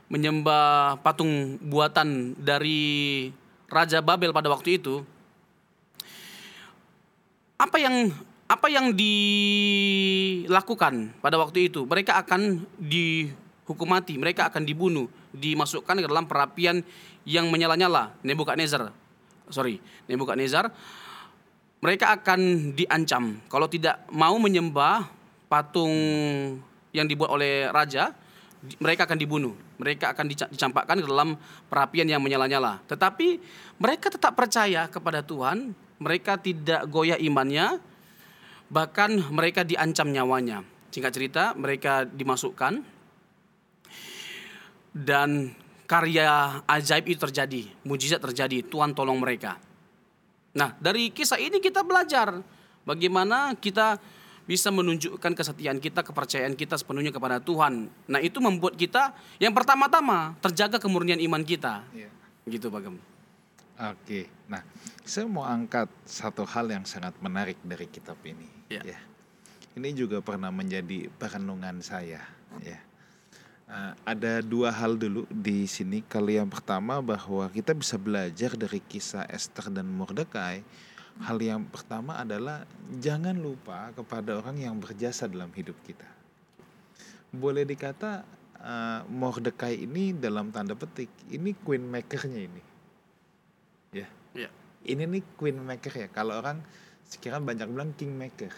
menyembah 0.08 0.96
patung 1.04 1.60
buatan 1.60 2.40
dari 2.40 3.28
Raja 3.68 4.00
Babel 4.04 4.32
pada 4.36 4.48
waktu 4.52 4.80
itu, 4.80 5.04
apa 7.60 7.80
yang 7.80 8.12
apa 8.52 8.68
yang 8.68 8.92
dilakukan 8.96 10.56
pada 11.24 11.40
waktu 11.40 11.72
itu? 11.72 11.88
Mereka 11.88 12.20
akan 12.28 12.68
dihukum 13.72 13.88
mati, 13.88 14.20
mereka 14.20 14.52
akan 14.52 14.68
dibunuh, 14.68 15.08
dimasukkan 15.32 16.04
ke 16.04 16.08
dalam 16.12 16.28
perapian 16.28 16.84
yang 17.24 17.48
menyala-nyala. 17.48 18.12
Nebukadnezar, 18.20 18.92
sorry, 19.48 19.80
Nebukadnezar, 20.12 20.68
mereka 21.80 22.12
akan 22.20 22.72
diancam 22.76 23.40
kalau 23.48 23.72
tidak 23.72 24.04
mau 24.12 24.36
menyembah 24.36 25.08
patung 25.48 25.96
yang 26.92 27.08
dibuat 27.08 27.32
oleh 27.32 27.72
raja, 27.72 28.12
mereka 28.78 29.10
akan 29.10 29.18
dibunuh. 29.18 29.56
Mereka 29.82 30.14
akan 30.14 30.26
dica- 30.30 30.52
dicampakkan 30.52 31.02
ke 31.02 31.08
dalam 31.10 31.34
perapian 31.66 32.06
yang 32.06 32.22
menyala-nyala. 32.22 32.78
Tetapi 32.86 33.42
mereka 33.82 34.14
tetap 34.14 34.38
percaya 34.38 34.86
kepada 34.86 35.26
Tuhan, 35.26 35.74
mereka 35.98 36.38
tidak 36.38 36.86
goyah 36.86 37.18
imannya, 37.18 37.82
bahkan 38.70 39.10
mereka 39.34 39.66
diancam 39.66 40.14
nyawanya. 40.14 40.62
Singkat 40.94 41.12
cerita, 41.16 41.44
mereka 41.58 42.06
dimasukkan 42.06 42.86
dan 44.92 45.56
karya 45.88 46.64
ajaib 46.68 47.12
itu 47.12 47.20
terjadi, 47.20 47.68
mujizat 47.84 48.24
terjadi, 48.24 48.64
Tuhan 48.64 48.96
tolong 48.96 49.20
mereka. 49.20 49.60
Nah, 50.56 50.76
dari 50.80 51.12
kisah 51.12 51.40
ini 51.40 51.60
kita 51.64 51.84
belajar 51.84 52.40
bagaimana 52.84 53.56
kita 53.56 54.00
bisa 54.48 54.68
menunjukkan 54.68 55.32
kesetiaan 55.32 55.80
kita, 55.80 56.04
kepercayaan 56.04 56.56
kita 56.60 56.76
sepenuhnya 56.76 57.12
kepada 57.12 57.40
Tuhan. 57.40 57.88
Nah, 58.08 58.20
itu 58.20 58.44
membuat 58.44 58.76
kita 58.76 59.16
yang 59.40 59.56
pertama-tama 59.56 60.36
terjaga 60.44 60.76
kemurnian 60.80 61.20
iman 61.24 61.44
kita. 61.44 61.88
Iya. 61.96 62.12
Gitu, 62.48 62.68
Pak 62.68 62.82
Gem. 62.84 62.98
Oke, 63.82 64.30
nah 64.46 64.62
saya 65.02 65.26
mau 65.26 65.42
angkat 65.42 65.90
satu 66.06 66.46
hal 66.46 66.70
yang 66.70 66.86
sangat 66.86 67.18
menarik 67.18 67.58
dari 67.66 67.90
kitab 67.90 68.20
ini. 68.22 68.46
Ya. 68.70 68.86
Ya. 68.86 69.00
Ini 69.74 69.90
juga 69.98 70.22
pernah 70.22 70.54
menjadi 70.54 71.10
perenungan 71.18 71.82
saya. 71.82 72.22
Ya. 72.62 72.78
Eh, 73.72 73.94
ada 74.04 74.44
dua 74.44 74.68
hal 74.68 75.00
dulu 75.00 75.24
di 75.32 75.64
sini. 75.64 76.04
Kalau 76.04 76.28
yang 76.28 76.52
pertama 76.52 77.00
bahwa 77.00 77.48
kita 77.48 77.72
bisa 77.72 77.96
belajar 77.96 78.60
dari 78.60 78.84
kisah 78.84 79.24
Esther 79.32 79.72
dan 79.72 79.88
Mordekai. 79.88 80.60
Hal 81.24 81.40
yang 81.40 81.64
pertama 81.72 82.20
adalah 82.20 82.68
jangan 83.00 83.36
lupa 83.36 83.96
kepada 83.96 84.44
orang 84.44 84.60
yang 84.60 84.76
berjasa 84.76 85.24
dalam 85.32 85.48
hidup 85.56 85.80
kita. 85.88 86.04
Boleh 87.32 87.64
dikata 87.64 88.28
eh, 88.60 89.08
Mordekai 89.08 89.88
ini 89.88 90.20
dalam 90.20 90.52
tanda 90.52 90.76
petik 90.76 91.08
ini 91.32 91.56
queen 91.56 91.88
makernya 91.88 92.42
ini. 92.44 92.64
Ya. 93.96 94.08
Ya. 94.36 94.52
Ini 94.84 95.08
nih 95.08 95.24
queen 95.40 95.64
maker 95.64 95.96
ya. 95.96 96.08
Kalau 96.12 96.44
orang 96.44 96.60
sekarang 97.08 97.48
banyak 97.48 97.72
bilang 97.72 97.96
king 97.96 98.20
maker. 98.20 98.52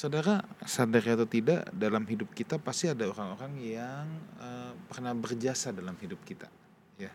Saudara, 0.00 0.40
sadar 0.64 1.04
atau 1.12 1.28
tidak, 1.28 1.68
dalam 1.76 2.08
hidup 2.08 2.32
kita 2.32 2.56
pasti 2.56 2.88
ada 2.88 3.04
orang-orang 3.04 3.52
yang 3.60 4.08
eh, 4.40 4.72
pernah 4.88 5.12
berjasa 5.12 5.76
dalam 5.76 5.92
hidup 6.00 6.24
kita. 6.24 6.48
Ya. 6.96 7.12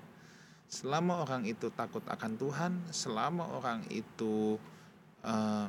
Selama 0.69 1.25
orang 1.25 1.49
itu 1.49 1.73
takut 1.73 2.05
akan 2.05 2.37
Tuhan, 2.37 2.85
selama 2.93 3.57
orang 3.57 3.89
itu 3.89 4.61
eh, 5.25 5.65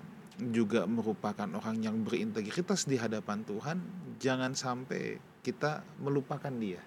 juga 0.53 0.85
merupakan 0.85 1.49
orang 1.57 1.81
yang 1.81 2.05
berintegritas 2.05 2.85
di 2.85 3.01
hadapan 3.01 3.49
Tuhan, 3.49 3.81
jangan 4.21 4.53
sampai 4.53 5.17
kita 5.41 5.89
melupakan 6.05 6.53
dia. 6.53 6.85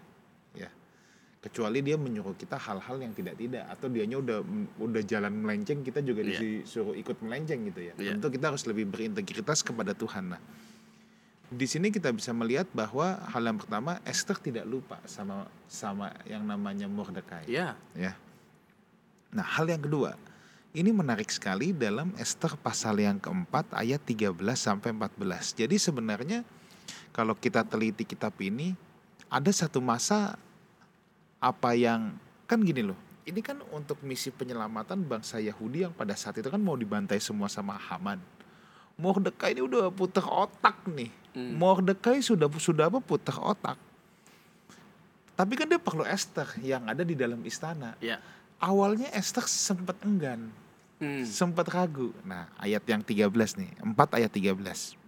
Kecuali 1.39 1.79
dia 1.79 1.95
menyuruh 1.95 2.35
kita 2.35 2.59
hal-hal 2.59 2.99
yang 2.99 3.15
tidak-tidak 3.15 3.63
atau 3.71 3.87
dianya 3.87 4.19
udah 4.19 4.43
udah 4.75 5.03
jalan 5.07 5.31
melenceng 5.31 5.87
kita 5.87 6.03
juga 6.03 6.19
Iya. 6.19 6.35
disuruh 6.35 6.91
ikut 6.99 7.15
melenceng 7.23 7.63
gitu 7.71 7.79
ya. 7.79 7.93
Iya. 7.95 8.19
Tentu 8.19 8.27
kita 8.27 8.51
harus 8.51 8.67
lebih 8.67 8.91
berintegritas 8.91 9.63
kepada 9.63 9.95
Tuhan. 9.95 10.35
Nah, 10.35 10.41
di 11.47 11.63
sini 11.63 11.95
kita 11.95 12.11
bisa 12.11 12.35
melihat 12.35 12.67
bahwa 12.75 13.23
hal 13.31 13.39
yang 13.39 13.55
pertama 13.55 14.03
Esther 14.03 14.35
tidak 14.35 14.67
lupa 14.67 14.99
sama 15.07 15.47
sama 15.71 16.11
yang 16.27 16.43
namanya 16.43 16.91
Mordekai 16.91 17.47
Ya, 17.47 17.79
ya. 17.95 18.19
Nah, 19.31 19.47
hal 19.47 19.71
yang 19.71 19.79
kedua, 19.79 20.19
ini 20.75 20.91
menarik 20.91 21.31
sekali 21.31 21.71
dalam 21.71 22.11
Esther 22.19 22.59
pasal 22.59 22.99
yang 22.99 23.15
keempat 23.15 23.71
ayat 23.73 24.03
13 24.03 24.35
sampai 24.59 24.91
14. 24.91 25.55
Jadi 25.55 25.79
sebenarnya 25.79 26.43
kalau 27.15 27.31
kita 27.31 27.63
teliti 27.63 28.03
kitab 28.03 28.35
ini 28.43 28.75
ada 29.31 29.49
satu 29.49 29.79
masa 29.79 30.35
apa 31.39 31.71
yang 31.73 32.13
kan 32.45 32.59
gini 32.59 32.83
loh. 32.83 32.99
Ini 33.23 33.39
kan 33.39 33.61
untuk 33.71 34.01
misi 34.03 34.29
penyelamatan 34.29 34.99
bangsa 35.05 35.39
Yahudi 35.39 35.87
yang 35.87 35.93
pada 35.93 36.17
saat 36.17 36.35
itu 36.37 36.49
kan 36.51 36.59
mau 36.59 36.75
dibantai 36.75 37.21
semua 37.21 37.47
sama 37.47 37.77
Haman. 37.77 38.19
Mordekai 38.99 39.55
ini 39.55 39.63
udah 39.63 39.87
putar 39.93 40.27
otak 40.27 40.83
nih. 40.89 41.07
Hmm. 41.31 41.55
Mordekai 41.55 42.19
sudah 42.19 42.51
sudah 42.59 42.91
apa 42.91 42.99
putar 42.99 43.39
otak. 43.39 43.77
Tapi 45.39 45.53
kan 45.55 45.71
dia 45.71 45.79
perlu 45.79 46.03
Esther 46.03 46.51
yang 46.59 46.83
ada 46.83 46.99
di 47.07 47.15
dalam 47.15 47.39
istana 47.47 47.95
ya. 48.03 48.19
awalnya 48.59 49.07
Esther 49.15 49.47
sempat 49.47 49.95
enggan, 50.03 50.51
Hmm. 50.99 51.23
sempat 51.23 51.63
ragu. 51.71 52.11
Nah, 52.27 52.51
ayat 52.59 52.83
yang 52.83 52.99
13 52.99 53.55
nih, 53.55 53.71
4 53.79 54.19
ayat 54.19 54.27
13. 54.35 54.98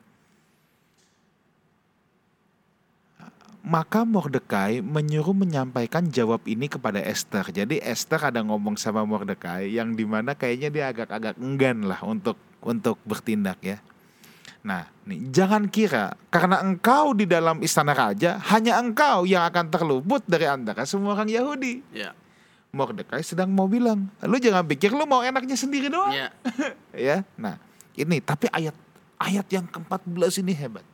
Maka 3.61 4.01
Mordekai 4.01 4.81
menyuruh 4.81 5.37
menyampaikan 5.37 6.09
jawab 6.09 6.41
ini 6.49 6.65
kepada 6.65 6.97
Esther. 6.97 7.45
Jadi 7.53 7.77
Esther 7.77 8.17
ada 8.33 8.41
ngomong 8.41 8.73
sama 8.73 9.05
Mordekai 9.05 9.69
yang 9.77 9.93
di 9.93 10.01
mana 10.01 10.33
kayaknya 10.33 10.69
dia 10.73 10.85
agak-agak 10.89 11.37
enggan 11.37 11.85
lah 11.85 12.01
untuk 12.01 12.41
untuk 12.65 12.97
bertindak 13.05 13.61
ya. 13.61 13.77
Nah, 14.61 14.85
nih, 15.09 15.29
jangan 15.33 15.65
kira 15.69 16.13
karena 16.29 16.61
engkau 16.61 17.17
di 17.17 17.25
dalam 17.25 17.61
istana 17.65 17.97
raja 17.97 18.37
hanya 18.53 18.77
engkau 18.77 19.25
yang 19.25 19.45
akan 19.49 19.73
terluput 19.73 20.21
dari 20.25 20.45
antara 20.45 20.85
semua 20.85 21.17
orang 21.17 21.29
Yahudi. 21.29 21.81
Ya. 21.93 22.13
Mordekai 22.71 23.25
sedang 23.25 23.51
mau 23.51 23.67
bilang, 23.67 24.07
lu 24.23 24.37
jangan 24.39 24.63
pikir 24.63 24.93
lu 24.95 25.03
mau 25.03 25.25
enaknya 25.25 25.57
sendiri 25.57 25.89
doang. 25.89 26.13
Ya. 26.13 26.29
Ya. 26.97 27.17
Nah, 27.37 27.57
ini 27.97 28.21
tapi 28.21 28.49
ayat 28.53 28.75
ayat 29.21 29.47
yang 29.49 29.65
ke-14 29.69 30.41
ini 30.45 30.53
hebat. 30.53 30.85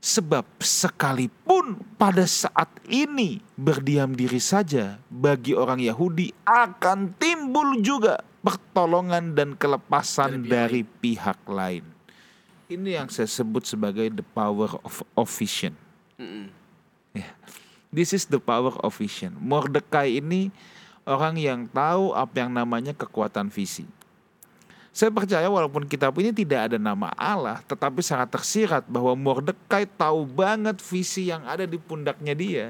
Sebab 0.00 0.48
sekalipun 0.64 1.76
pada 2.00 2.24
saat 2.24 2.72
ini 2.88 3.44
berdiam 3.52 4.16
diri 4.16 4.40
saja 4.40 4.96
bagi 5.12 5.52
orang 5.52 5.76
Yahudi 5.76 6.32
akan 6.48 7.12
timbul 7.20 7.84
juga 7.84 8.24
pertolongan 8.40 9.36
dan 9.36 9.52
kelepasan 9.60 10.48
Dari 10.48 10.48
dari 10.48 10.82
pihak 10.88 11.44
lain. 11.44 11.84
Ini 12.72 13.02
yang 13.02 13.12
saya 13.12 13.28
sebut 13.28 13.68
sebagai 13.68 14.08
the 14.08 14.24
power 14.24 14.72
of, 14.80 15.04
of 15.12 15.28
vision. 15.28 15.76
Ya. 17.12 17.28
This 17.92 18.16
is 18.16 18.24
the 18.24 18.40
power 18.40 18.72
of 18.80 18.96
vision. 18.96 19.36
Mordekai 19.36 20.22
ini 20.22 20.48
orang 21.04 21.36
yang 21.36 21.68
tahu 21.68 22.16
apa 22.16 22.46
yang 22.46 22.54
namanya 22.54 22.96
kekuatan 22.96 23.52
visi. 23.52 23.84
Saya 24.90 25.14
percaya 25.14 25.46
walaupun 25.46 25.86
kitab 25.86 26.18
ini 26.18 26.34
tidak 26.34 26.70
ada 26.70 26.78
nama 26.78 27.14
Allah, 27.14 27.62
tetapi 27.62 28.02
sangat 28.02 28.34
tersirat 28.34 28.82
bahwa 28.90 29.14
Mordekai 29.14 29.86
tahu 29.86 30.26
banget 30.26 30.82
visi 30.82 31.30
yang 31.30 31.46
ada 31.46 31.62
di 31.62 31.78
pundaknya 31.78 32.34
dia 32.34 32.66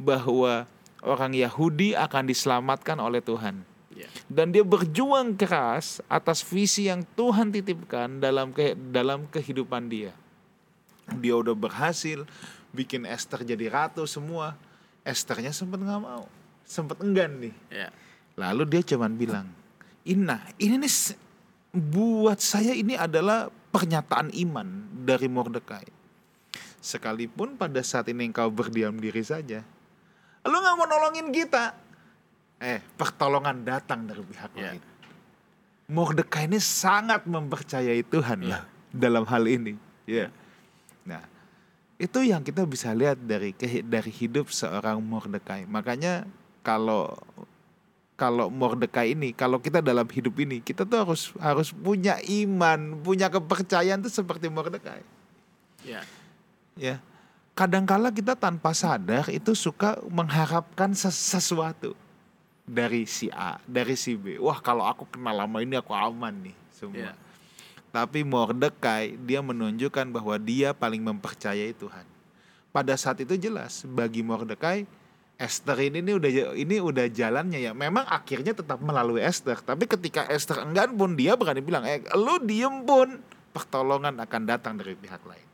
bahwa 0.00 0.64
orang 1.04 1.36
Yahudi 1.36 1.92
akan 1.92 2.24
diselamatkan 2.28 2.96
oleh 2.96 3.20
Tuhan. 3.20 3.68
Ya. 3.90 4.06
dan 4.30 4.54
dia 4.54 4.62
berjuang 4.62 5.34
keras 5.34 5.98
atas 6.06 6.46
visi 6.46 6.86
yang 6.86 7.02
Tuhan 7.18 7.50
titipkan 7.50 8.22
dalam 8.22 8.54
ke 8.54 8.78
dalam 8.78 9.26
kehidupan 9.28 9.90
dia. 9.90 10.14
Dia 11.18 11.34
udah 11.34 11.52
berhasil 11.58 12.22
bikin 12.70 13.02
Esther 13.02 13.42
jadi 13.42 13.66
ratu 13.66 14.06
semua. 14.06 14.54
Esthernya 15.02 15.50
sempat 15.50 15.82
nggak 15.82 16.00
mau, 16.00 16.30
sempat 16.62 17.02
enggan 17.02 17.34
nih. 17.42 17.54
Ya. 17.66 17.88
Lalu 18.38 18.78
dia 18.78 18.82
cuman 18.94 19.12
bilang, 19.18 19.50
Ina, 20.06 20.38
ini 20.56 20.80
nih 20.80 20.92
buat 21.70 22.42
saya 22.42 22.74
ini 22.74 22.98
adalah 22.98 23.48
pernyataan 23.70 24.34
iman 24.34 24.66
dari 25.06 25.30
Mordekai. 25.30 25.86
Sekalipun 26.80 27.54
pada 27.54 27.78
saat 27.84 28.08
ini 28.08 28.26
engkau 28.26 28.48
berdiam 28.48 28.96
diri 28.96 29.20
saja, 29.20 29.60
lu 30.42 30.56
nggak 30.56 30.74
mau 30.76 30.88
nolongin 30.88 31.28
kita. 31.30 31.76
Eh, 32.60 32.80
pertolongan 32.96 33.64
datang 33.64 34.04
dari 34.04 34.20
pihak 34.20 34.52
Ya. 34.56 34.72
lain. 34.76 34.82
Mordekai 35.90 36.46
ini 36.46 36.60
sangat 36.60 37.24
mempercayai 37.26 38.04
Tuhan 38.04 38.44
Ya. 38.44 38.48
lah 38.48 38.62
dalam 38.92 39.24
hal 39.26 39.44
ini. 39.44 39.74
Ya. 40.06 40.28
Nah, 41.04 41.24
itu 41.96 42.20
yang 42.24 42.40
kita 42.40 42.64
bisa 42.64 42.92
lihat 42.92 43.20
dari 43.20 43.52
dari 43.84 44.12
hidup 44.12 44.48
seorang 44.48 45.00
Mordekai. 45.00 45.68
Makanya 45.68 46.24
kalau 46.60 47.16
kalau 48.20 48.52
Mordekai 48.52 49.16
ini, 49.16 49.32
kalau 49.32 49.56
kita 49.56 49.80
dalam 49.80 50.04
hidup 50.04 50.36
ini, 50.44 50.60
kita 50.60 50.84
tuh 50.84 51.08
harus 51.08 51.32
harus 51.40 51.72
punya 51.72 52.20
iman, 52.20 53.00
punya 53.00 53.32
kepercayaan 53.32 54.04
tuh 54.04 54.12
seperti 54.12 54.52
Mordekai. 54.52 55.00
Ya. 55.88 56.04
Ya. 56.76 57.00
Kadangkala 57.56 58.12
kita 58.12 58.36
tanpa 58.36 58.76
sadar 58.76 59.24
itu 59.32 59.56
suka 59.56 59.96
mengharapkan 60.12 60.92
ses- 60.92 61.16
sesuatu 61.16 61.96
dari 62.68 63.08
si 63.08 63.32
A, 63.32 63.56
dari 63.64 63.96
si 63.96 64.20
B. 64.20 64.36
Wah, 64.36 64.60
kalau 64.60 64.84
aku 64.84 65.08
kenal 65.08 65.40
lama 65.40 65.64
ini 65.64 65.80
aku 65.80 65.96
aman 65.96 66.44
nih 66.44 66.56
semua. 66.76 67.00
Ya. 67.00 67.12
Tapi 67.88 68.20
Mordekai 68.20 69.16
dia 69.16 69.40
menunjukkan 69.40 70.12
bahwa 70.12 70.36
dia 70.36 70.76
paling 70.76 71.00
mempercayai 71.00 71.72
Tuhan. 71.72 72.04
Pada 72.68 72.92
saat 73.00 73.16
itu 73.24 73.32
jelas 73.40 73.82
bagi 73.88 74.20
Mordekai 74.20 74.84
Esther 75.40 75.88
ini 75.88 76.04
ini 76.04 76.12
udah 76.20 76.30
ini 76.52 76.76
udah 76.84 77.08
jalannya 77.08 77.64
ya. 77.64 77.72
Memang 77.72 78.04
akhirnya 78.04 78.52
tetap 78.52 78.76
melalui 78.84 79.24
Esther, 79.24 79.56
tapi 79.64 79.88
ketika 79.88 80.28
Esther 80.28 80.60
enggan 80.60 80.92
pun 80.92 81.16
dia 81.16 81.32
berani 81.32 81.64
bilang, 81.64 81.80
"Eh, 81.88 82.04
lu 82.12 82.36
diem 82.44 82.84
pun, 82.84 83.16
pertolongan 83.56 84.20
akan 84.20 84.42
datang 84.44 84.76
dari 84.76 84.92
pihak 84.92 85.24
lain." 85.24 85.48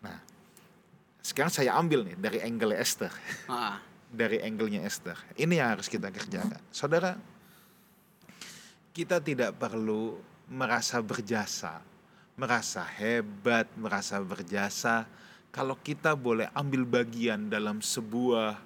Nah, 0.00 0.16
sekarang 1.20 1.52
saya 1.52 1.76
ambil 1.76 2.08
nih 2.08 2.16
dari 2.16 2.40
angle 2.40 2.72
Esther 2.72 3.12
Ah, 3.52 3.84
dari 4.08 4.40
angle-nya 4.40 4.80
Esther. 4.80 5.20
Ini 5.36 5.60
yang 5.60 5.76
harus 5.76 5.92
kita 5.92 6.08
kerjakan. 6.08 6.64
Saudara, 6.72 7.20
kita 8.96 9.20
tidak 9.20 9.60
perlu 9.60 10.16
merasa 10.48 11.04
berjasa, 11.04 11.84
merasa 12.32 12.80
hebat, 12.96 13.68
merasa 13.76 14.16
berjasa 14.24 15.04
kalau 15.48 15.74
kita 15.74 16.12
boleh 16.12 16.46
ambil 16.52 16.84
bagian 16.84 17.48
dalam 17.48 17.80
sebuah 17.80 18.58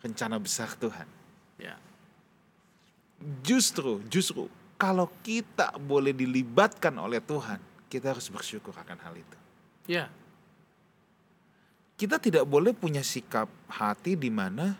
rencana 0.00 0.36
besar 0.36 0.72
Tuhan. 0.74 1.08
ya. 1.56 1.76
Justru, 3.40 4.00
justru 4.08 4.48
kalau 4.74 5.04
kita 5.20 5.76
boleh 5.76 6.12
dilibatkan 6.12 6.96
oleh 6.96 7.20
Tuhan, 7.20 7.60
kita 7.86 8.16
harus 8.16 8.28
bersyukur 8.28 8.72
akan 8.72 8.96
hal 8.96 9.14
itu. 9.16 9.36
Ya. 9.84 10.06
kita 11.96 12.16
tidak 12.16 12.48
boleh 12.48 12.72
punya 12.72 13.04
sikap 13.04 13.44
hati 13.68 14.16
di 14.16 14.32
mana 14.32 14.72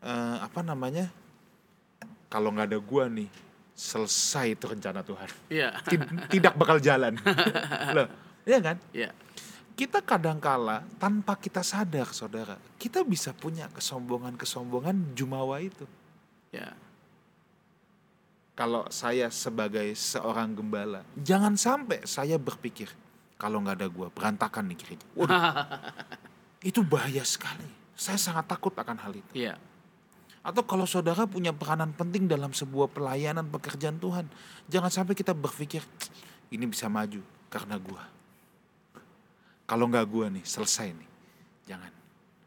eh, 0.00 0.36
apa 0.40 0.64
namanya 0.64 1.12
kalau 2.32 2.48
nggak 2.48 2.72
ada 2.72 2.80
gua 2.80 3.04
nih 3.04 3.28
selesai 3.76 4.56
itu 4.56 4.64
rencana 4.64 5.04
Tuhan 5.04 5.28
Ya. 5.52 5.76
Tid- 5.84 6.08
tidak 6.32 6.56
bakal 6.56 6.80
jalan 6.80 7.20
loh 7.96 8.08
ya 8.48 8.64
kan 8.64 8.80
Ya. 8.96 9.12
Kita 9.76 10.00
kadangkala 10.00 10.82
tanpa 10.96 11.36
kita 11.36 11.60
sadar 11.60 12.08
saudara 12.10 12.56
kita 12.80 13.04
bisa 13.04 13.36
punya 13.36 13.68
kesombongan 13.70 14.34
kesombongan 14.34 15.12
jumawa 15.12 15.60
itu 15.60 15.84
Ya. 16.48 16.72
kalau 18.56 18.88
saya 18.88 19.28
sebagai 19.28 19.92
seorang 19.92 20.56
gembala 20.56 21.04
jangan 21.20 21.54
sampai 21.60 22.00
saya 22.08 22.40
berpikir 22.40 22.88
kalau 23.36 23.60
nggak 23.60 23.84
ada 23.84 23.88
gua 23.92 24.08
berantakan 24.08 24.72
nih 24.72 24.78
gereja 24.80 25.06
Waduh, 25.12 25.36
itu 26.72 26.80
bahaya 26.80 27.20
sekali 27.28 27.68
saya 27.92 28.16
sangat 28.16 28.48
takut 28.48 28.72
akan 28.72 28.96
hal 28.96 29.12
itu 29.12 29.32
Ya. 29.36 29.60
Atau 30.46 30.62
kalau 30.62 30.86
saudara 30.86 31.26
punya 31.26 31.50
peranan 31.50 31.90
penting 31.90 32.30
dalam 32.30 32.54
sebuah 32.54 32.94
pelayanan 32.94 33.50
pekerjaan 33.50 33.98
Tuhan, 33.98 34.30
jangan 34.70 34.94
sampai 34.94 35.18
kita 35.18 35.34
berpikir 35.34 35.82
ini 36.54 36.70
bisa 36.70 36.86
maju 36.86 37.18
karena 37.50 37.74
gua. 37.82 38.06
Kalau 39.66 39.90
nggak 39.90 40.06
gua 40.06 40.30
nih 40.30 40.46
selesai 40.46 40.94
nih, 40.94 41.10
jangan. 41.66 41.92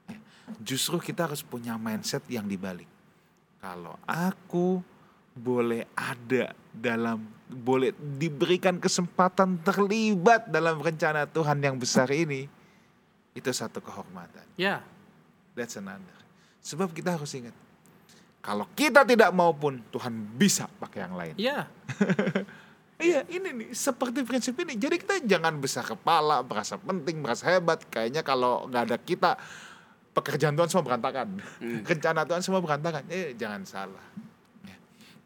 Ya. 0.08 0.20
Justru 0.64 0.98
kita 1.04 1.28
harus 1.28 1.44
punya 1.44 1.76
mindset 1.76 2.24
yang 2.32 2.48
dibalik. 2.48 2.88
Kalau 3.60 4.00
aku 4.08 4.80
boleh 5.36 5.84
ada 5.96 6.56
dalam 6.72 7.20
boleh 7.50 7.92
diberikan 7.96 8.80
kesempatan 8.80 9.60
terlibat 9.64 10.48
dalam 10.48 10.80
rencana 10.80 11.28
Tuhan 11.28 11.60
yang 11.60 11.76
besar 11.76 12.08
ini, 12.12 12.48
itu 13.36 13.52
satu 13.52 13.84
kehormatan. 13.84 14.48
Ya. 14.56 14.80
That's 15.58 15.76
another. 15.76 16.16
Sebab 16.64 16.96
kita 16.96 17.20
harus 17.20 17.32
ingat, 17.36 17.56
kalau 18.40 18.64
kita 18.72 19.04
tidak 19.04 19.36
mau 19.36 19.52
pun 19.52 19.84
Tuhan 19.92 20.14
bisa 20.40 20.72
pakai 20.80 21.00
yang 21.04 21.16
lain. 21.20 21.36
Ya. 21.36 21.68
Iya, 23.00 23.24
ini 23.32 23.50
nih 23.56 23.68
seperti 23.72 24.28
prinsip 24.28 24.60
ini. 24.60 24.76
Jadi 24.76 25.00
kita 25.00 25.24
jangan 25.24 25.56
besar 25.56 25.88
kepala, 25.88 26.44
merasa 26.44 26.76
penting, 26.76 27.24
merasa 27.24 27.48
hebat. 27.48 27.80
Kayaknya 27.88 28.28
kalau 28.28 28.68
nggak 28.68 28.84
ada 28.92 28.98
kita, 29.00 29.32
pekerjaan 30.12 30.52
Tuhan 30.60 30.68
semua 30.68 30.84
berantakan. 30.84 31.40
Hmm. 31.64 31.82
Rencana 31.88 32.28
Tuhan 32.28 32.42
semua 32.44 32.60
berantakan. 32.60 33.08
Eh, 33.08 33.40
jangan 33.40 33.64
salah. 33.64 34.04
Ya. 34.68 34.76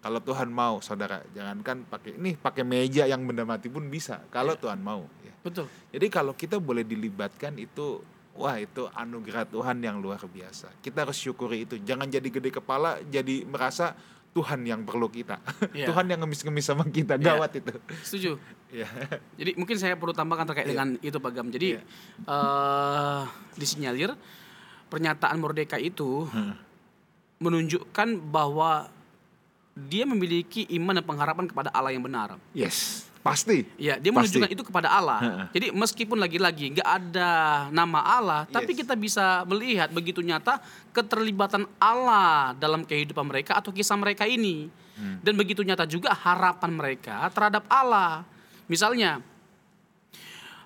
Kalau 0.06 0.22
Tuhan 0.22 0.54
mau, 0.54 0.86
saudara, 0.86 1.26
jangankan 1.34 1.90
pakai 1.90 2.14
ini 2.14 2.38
pakai 2.38 2.62
meja 2.62 3.10
yang 3.10 3.26
benda 3.26 3.42
mati 3.42 3.74
pun 3.74 3.90
bisa. 3.90 4.22
Kalau 4.30 4.54
Tuhan 4.54 4.78
mau. 4.78 5.10
Ya. 5.26 5.34
Betul. 5.42 5.66
Jadi 5.90 6.08
kalau 6.14 6.38
kita 6.38 6.62
boleh 6.62 6.86
dilibatkan 6.86 7.58
itu 7.58 8.06
wah 8.38 8.58
itu 8.58 8.86
anugerah 8.94 9.50
Tuhan 9.50 9.82
yang 9.82 9.98
luar 9.98 10.22
biasa. 10.22 10.78
Kita 10.78 11.10
harus 11.10 11.18
syukuri 11.18 11.66
itu. 11.66 11.82
Jangan 11.82 12.06
jadi 12.06 12.30
gede 12.30 12.54
kepala, 12.54 13.02
jadi 13.10 13.50
merasa 13.50 13.98
Tuhan 14.34 14.60
yang 14.66 14.82
perlu 14.82 15.08
kita. 15.08 15.38
Iya. 15.78 15.90
Tuhan 15.94 16.06
yang 16.10 16.20
ngemis-ngemis 16.26 16.66
sama 16.66 16.84
kita. 16.86 17.18
Iya. 17.18 17.38
Gawat 17.38 17.52
itu. 17.54 17.74
Setuju. 18.02 18.32
Ya. 18.74 18.90
Jadi 19.38 19.54
mungkin 19.54 19.78
saya 19.78 19.94
perlu 19.94 20.12
tambahkan 20.12 20.50
terkait 20.50 20.66
Iya. 20.66 20.72
dengan 20.74 20.88
itu 21.00 21.18
Pak 21.18 21.32
Gam. 21.32 21.48
Jadi 21.50 21.78
Iya. 21.78 21.82
eh 22.26 23.22
disinyalir 23.56 24.18
pernyataan 24.90 25.38
Mordekai 25.38 25.88
itu 25.88 26.26
Hmm. 26.28 26.58
menunjukkan 27.38 28.10
bahwa 28.30 28.90
dia 29.74 30.06
memiliki 30.06 30.70
iman 30.78 30.98
dan 30.98 31.06
pengharapan 31.06 31.46
kepada 31.46 31.70
Allah 31.70 31.90
yang 31.90 32.02
benar. 32.02 32.38
Yes, 32.54 33.10
pasti. 33.24 33.64
Ya, 33.80 33.96
dia 33.96 34.12
Pasti. 34.12 34.36
menunjukkan 34.36 34.52
itu 34.52 34.64
kepada 34.68 34.92
Allah. 34.92 35.20
Heeh. 35.24 35.46
Jadi 35.56 35.68
meskipun 35.72 36.20
lagi-lagi 36.20 36.76
nggak 36.76 36.90
ada 36.90 37.32
nama 37.72 38.00
Allah, 38.04 38.42
tapi 38.52 38.76
Yes. 38.76 38.84
kita 38.84 38.94
bisa 39.00 39.48
melihat 39.48 39.90
begitu 39.90 40.20
nyata 40.20 40.60
keterlibatan 40.92 41.64
Allah 41.80 42.52
dalam 42.60 42.84
kehidupan 42.84 43.24
mereka 43.24 43.56
atau 43.56 43.72
kisah 43.72 43.96
mereka 43.96 44.28
ini. 44.28 44.68
Hmm. 44.94 45.18
Dan 45.24 45.40
begitu 45.40 45.64
nyata 45.64 45.88
juga 45.88 46.14
harapan 46.14 46.72
mereka 46.76 47.32
terhadap 47.34 47.64
Allah. 47.72 48.28
Misalnya, 48.68 49.24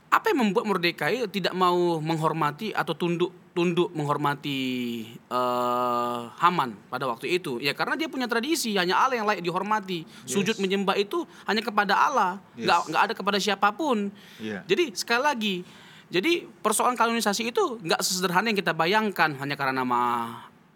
apa 0.07 0.31
yang 0.31 0.39
membuat 0.39 0.63
Mordekai 0.63 1.27
tidak 1.27 1.51
mau 1.51 1.99
menghormati 1.99 2.71
atau 2.71 2.95
tunduk 2.95 3.35
tunduk 3.51 3.89
menghormati 3.91 4.59
eh, 5.27 6.21
Haman 6.39 6.77
pada 6.87 7.09
waktu 7.11 7.35
itu? 7.35 7.59
Ya 7.59 7.75
karena 7.75 7.99
dia 7.99 8.07
punya 8.07 8.23
tradisi 8.29 8.71
hanya 8.79 8.95
Allah 9.03 9.19
yang 9.19 9.27
layak 9.27 9.43
dihormati. 9.43 10.07
Sujud 10.23 10.55
Yes. 10.55 10.63
menyembah 10.63 10.95
itu 10.95 11.27
hanya 11.43 11.59
kepada 11.59 11.93
Allah, 11.97 12.39
nggak 12.55 12.79
Yes. 12.79 12.87
nggak 12.87 13.01
ada 13.03 13.13
kepada 13.17 13.37
siapa 13.41 13.67
pun. 13.75 14.07
Iya. 14.39 14.63
Jadi 14.63 14.95
sekali 14.95 15.21
lagi, 15.25 15.55
jadi 16.07 16.47
persoalan 16.63 16.95
kanonisasi 16.95 17.51
itu 17.51 17.81
nggak 17.83 17.99
sesederhana 17.99 18.47
yang 18.47 18.59
kita 18.59 18.71
bayangkan 18.71 19.35
hanya 19.43 19.59
karena 19.59 19.83
nama 19.83 19.99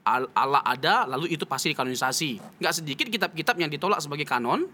Al- 0.01 0.33
Allah 0.33 0.65
ada, 0.65 1.05
lalu 1.05 1.29
itu 1.29 1.45
pasti 1.45 1.71
dikanonisasi. 1.71 2.59
Nggak 2.59 2.73
sedikit 2.73 3.05
kitab-kitab 3.05 3.53
yang 3.61 3.69
ditolak 3.69 4.01
sebagai 4.01 4.25
kanon, 4.25 4.65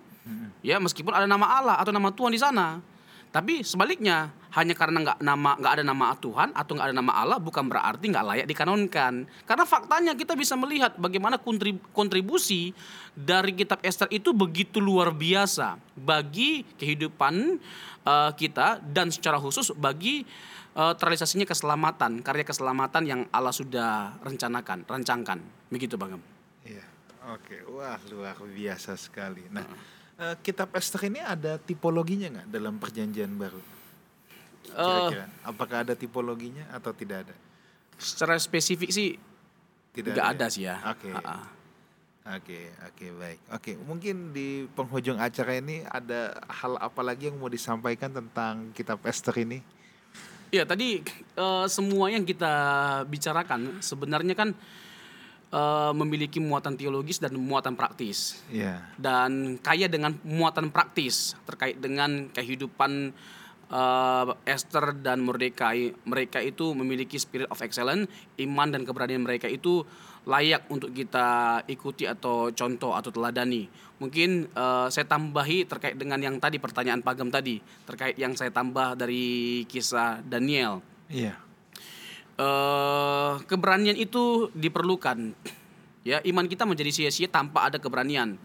ya 0.64 0.80
meskipun 0.80 1.12
ada 1.12 1.28
nama 1.28 1.46
Allah 1.60 1.76
atau 1.78 1.92
nama 1.92 2.10
Tuhan 2.10 2.32
di 2.32 2.40
sana. 2.40 2.80
Tapi 3.32 3.62
sebaliknya, 3.62 4.32
hanya 4.58 4.74
karena 4.74 5.04
nggak 5.04 5.20
nama 5.22 5.54
nggak 5.60 5.74
ada 5.78 5.84
nama 5.86 6.06
Tuhan 6.18 6.50
atau 6.56 6.72
nggak 6.74 6.88
ada 6.90 6.96
nama 6.96 7.14
Allah 7.14 7.38
bukan 7.38 7.70
berarti 7.70 8.10
nggak 8.10 8.26
layak 8.26 8.48
dikanonkan. 8.50 9.30
Karena 9.46 9.66
faktanya 9.68 10.14
kita 10.18 10.34
bisa 10.34 10.58
melihat 10.58 10.98
bagaimana 10.98 11.38
kontrib- 11.38 11.84
kontribusi 11.94 12.74
dari 13.14 13.54
kitab 13.54 13.84
Esther 13.86 14.10
itu 14.10 14.34
begitu 14.34 14.82
luar 14.82 15.14
biasa 15.14 15.78
bagi 15.94 16.66
kehidupan 16.80 17.62
eh, 18.08 18.32
kita 18.34 18.82
dan 18.82 19.14
secara 19.14 19.38
khusus 19.38 19.76
bagi 19.78 20.26
eh, 20.74 20.94
terrealisasinya 20.98 21.46
keselamatan, 21.46 22.26
karya 22.26 22.48
keselamatan 22.48 23.04
yang 23.06 23.22
Allah 23.30 23.54
sudah 23.54 24.18
rencanakan, 24.26 24.88
rancangkan. 24.90 25.40
Begitu 25.70 26.00
Bang. 26.00 26.18
Iya. 26.66 26.98
Oke, 27.28 27.60
wah 27.68 28.00
luar 28.08 28.40
biasa 28.40 28.96
sekali. 28.96 29.44
Nah, 29.52 29.68
eh, 30.18 30.36
kitab 30.42 30.74
Esther 30.76 31.10
ini 31.10 31.22
ada 31.22 31.58
tipologinya 31.62 32.28
nggak 32.34 32.48
dalam 32.50 32.76
perjanjian 32.82 33.32
baru? 33.38 33.62
Eh, 34.68 34.74
Kira-kira, 34.76 35.26
apakah 35.48 35.78
ada 35.88 35.94
tipologinya 35.96 36.68
atau 36.74 36.92
tidak 36.92 37.28
ada? 37.28 37.36
secara 37.98 38.38
spesifik 38.38 38.94
sih 38.94 39.18
Tidak 39.90 40.14
ya? 40.14 40.30
ada 40.30 40.46
sih 40.54 40.70
ya. 40.70 40.78
Oke. 40.94 41.10
Ha-ha. 41.10 41.58
Oke, 42.38 42.70
oke 42.86 43.06
baik. 43.18 43.40
Oke, 43.50 43.72
mungkin 43.82 44.30
di 44.30 44.70
penghujung 44.78 45.18
acara 45.18 45.58
ini 45.58 45.82
ada 45.88 46.38
hal 46.46 46.78
apa 46.78 47.02
lagi 47.02 47.32
yang 47.32 47.42
mau 47.42 47.50
disampaikan 47.50 48.14
tentang 48.14 48.70
kitab 48.78 49.02
Esther 49.08 49.34
ini? 49.42 49.64
Ya 50.54 50.68
tadi 50.68 51.02
eh, 51.34 51.66
semua 51.72 52.14
yang 52.14 52.28
kita 52.28 52.54
bicarakan 53.10 53.82
sebenarnya 53.82 54.38
kan 54.38 54.54
eh, 55.52 55.92
memiliki 55.96 56.40
muatan 56.40 56.76
teologis 56.76 57.20
dan 57.20 57.36
muatan 57.36 57.74
praktis 57.74 58.40
Ya, 58.52 58.84
dan 59.00 59.60
kaya 59.60 59.88
dengan 59.92 60.16
muatan 60.24 60.72
praktis 60.72 61.36
terkait 61.48 61.80
dengan 61.80 62.32
kehidupan 62.32 63.12
eh, 63.72 64.26
Esther 64.48 64.96
dan 65.00 65.24
Mordekai. 65.24 65.96
Mereka 66.08 66.40
itu 66.44 66.72
memiliki 66.76 67.20
spirit 67.20 67.48
of 67.52 67.60
excellence, 67.64 68.08
iman 68.40 68.68
dan 68.72 68.82
keberanian 68.88 69.24
mereka 69.24 69.48
itu 69.52 69.84
layak 70.28 70.68
untuk 70.68 70.92
kita 70.92 71.64
ikuti 71.72 72.04
atau 72.04 72.52
contoh 72.52 72.92
atau 72.92 73.10
teladani. 73.16 73.68
Mungkin 73.98 74.52
eh, 74.52 74.88
saya 74.92 75.06
tambahi 75.08 75.64
terkait 75.68 75.96
dengan 75.96 76.20
yang 76.20 76.38
tadi 76.38 76.60
pertanyaan 76.60 77.00
Pagam 77.00 77.32
tadi, 77.32 77.60
terkait 77.88 78.20
yang 78.20 78.36
saya 78.36 78.52
tambah 78.52 79.00
dari 79.00 79.64
kisah 79.66 80.20
Daniel 80.22 80.84
iya, 81.08 81.40
eh 82.38 83.34
keberanian 83.50 83.98
itu 83.98 84.54
diperlukan. 84.54 85.34
Ya, 86.08 86.24
iman 86.24 86.48
kita 86.48 86.64
menjadi 86.64 86.94
sia-sia 86.94 87.28
tanpa 87.28 87.68
ada 87.68 87.82
keberanian. 87.84 88.40